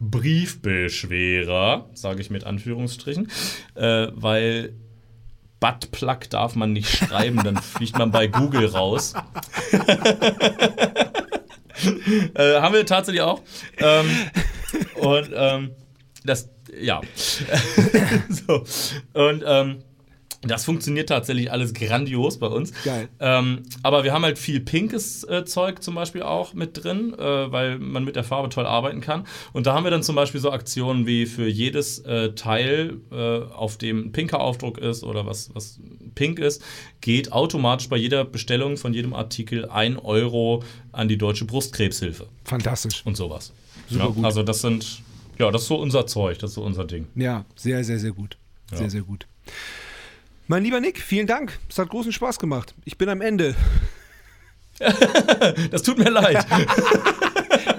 [0.00, 3.30] Briefbeschwerer, sage ich mit Anführungsstrichen,
[3.74, 4.72] äh, weil
[5.60, 9.12] Buttplug darf man nicht schreiben, dann fliegt man bei Google raus.
[12.34, 13.42] äh, haben wir tatsächlich auch.
[13.78, 14.08] Ähm,
[14.96, 15.70] und ähm,
[16.24, 16.48] das,
[16.78, 17.00] ja.
[18.28, 18.64] so.
[19.12, 19.82] Und ähm,
[20.42, 22.72] das funktioniert tatsächlich alles grandios bei uns.
[22.84, 23.08] Geil.
[23.20, 27.52] Ähm, aber wir haben halt viel pinkes äh, Zeug zum Beispiel auch mit drin, äh,
[27.52, 29.26] weil man mit der Farbe toll arbeiten kann.
[29.52, 33.40] Und da haben wir dann zum Beispiel so Aktionen wie für jedes äh, Teil, äh,
[33.52, 35.78] auf dem ein pinker Aufdruck ist oder was, was
[36.14, 36.62] pink ist,
[37.02, 40.62] geht automatisch bei jeder Bestellung von jedem Artikel ein Euro
[40.92, 43.02] an die Deutsche Brustkrebshilfe Fantastisch.
[43.04, 43.52] und sowas.
[43.88, 44.24] Super ja, gut.
[44.24, 45.02] Also das sind,
[45.38, 47.06] ja, das ist so unser Zeug, das ist so unser Ding.
[47.14, 48.38] Ja, sehr, sehr, sehr gut.
[48.70, 48.88] Sehr, Ja.
[48.90, 49.26] sehr gut.
[50.50, 51.60] Mein lieber Nick, vielen Dank.
[51.68, 52.74] Es hat großen Spaß gemacht.
[52.84, 53.54] Ich bin am Ende.
[55.70, 56.44] Das tut mir leid.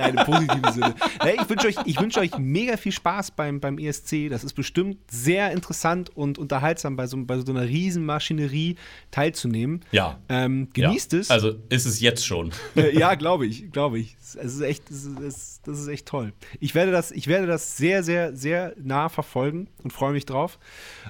[0.01, 0.95] Nein, im positiven Sinne.
[1.41, 4.29] Ich wünsche euch, ich wünsch euch mega viel Spaß beim, beim ESC.
[4.29, 8.75] Das ist bestimmt sehr interessant und unterhaltsam, bei so, bei so einer riesen Maschinerie
[9.11, 9.81] teilzunehmen.
[9.91, 10.19] Ja.
[10.29, 11.19] Ähm, genießt ja.
[11.19, 11.31] es.
[11.31, 12.51] Also ist es jetzt schon.
[12.75, 14.15] Äh, ja, glaube ich, glaube ich.
[14.19, 16.33] Es ist echt, es ist, das ist echt toll.
[16.59, 20.59] Ich werde das, ich werde das sehr, sehr, sehr nah verfolgen und freue mich drauf.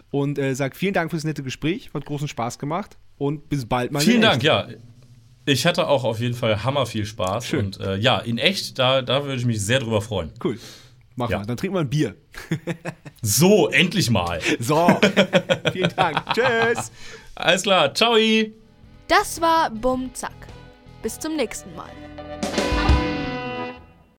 [0.09, 3.91] Und äh, sage vielen Dank fürs nette Gespräch, hat großen Spaß gemacht und bis bald
[3.91, 3.99] mal.
[3.99, 4.21] Vielen.
[4.21, 4.67] Dank, ja.
[5.45, 7.45] Ich hatte auch auf jeden Fall hammer viel Spaß.
[7.47, 7.65] Schön.
[7.67, 10.31] Und äh, ja, in echt, da, da würde ich mich sehr drüber freuen.
[10.43, 10.59] Cool.
[11.15, 11.39] Machen Ja.
[11.41, 11.45] wir.
[11.45, 12.15] Dann trinken wir ein Bier.
[13.23, 14.39] So, endlich mal.
[14.59, 14.99] So.
[15.73, 16.23] vielen Dank.
[16.33, 16.91] Tschüss.
[17.35, 18.15] Alles klar, ciao.
[19.07, 20.33] Das war Bum Zack.
[21.03, 21.91] Bis zum nächsten Mal.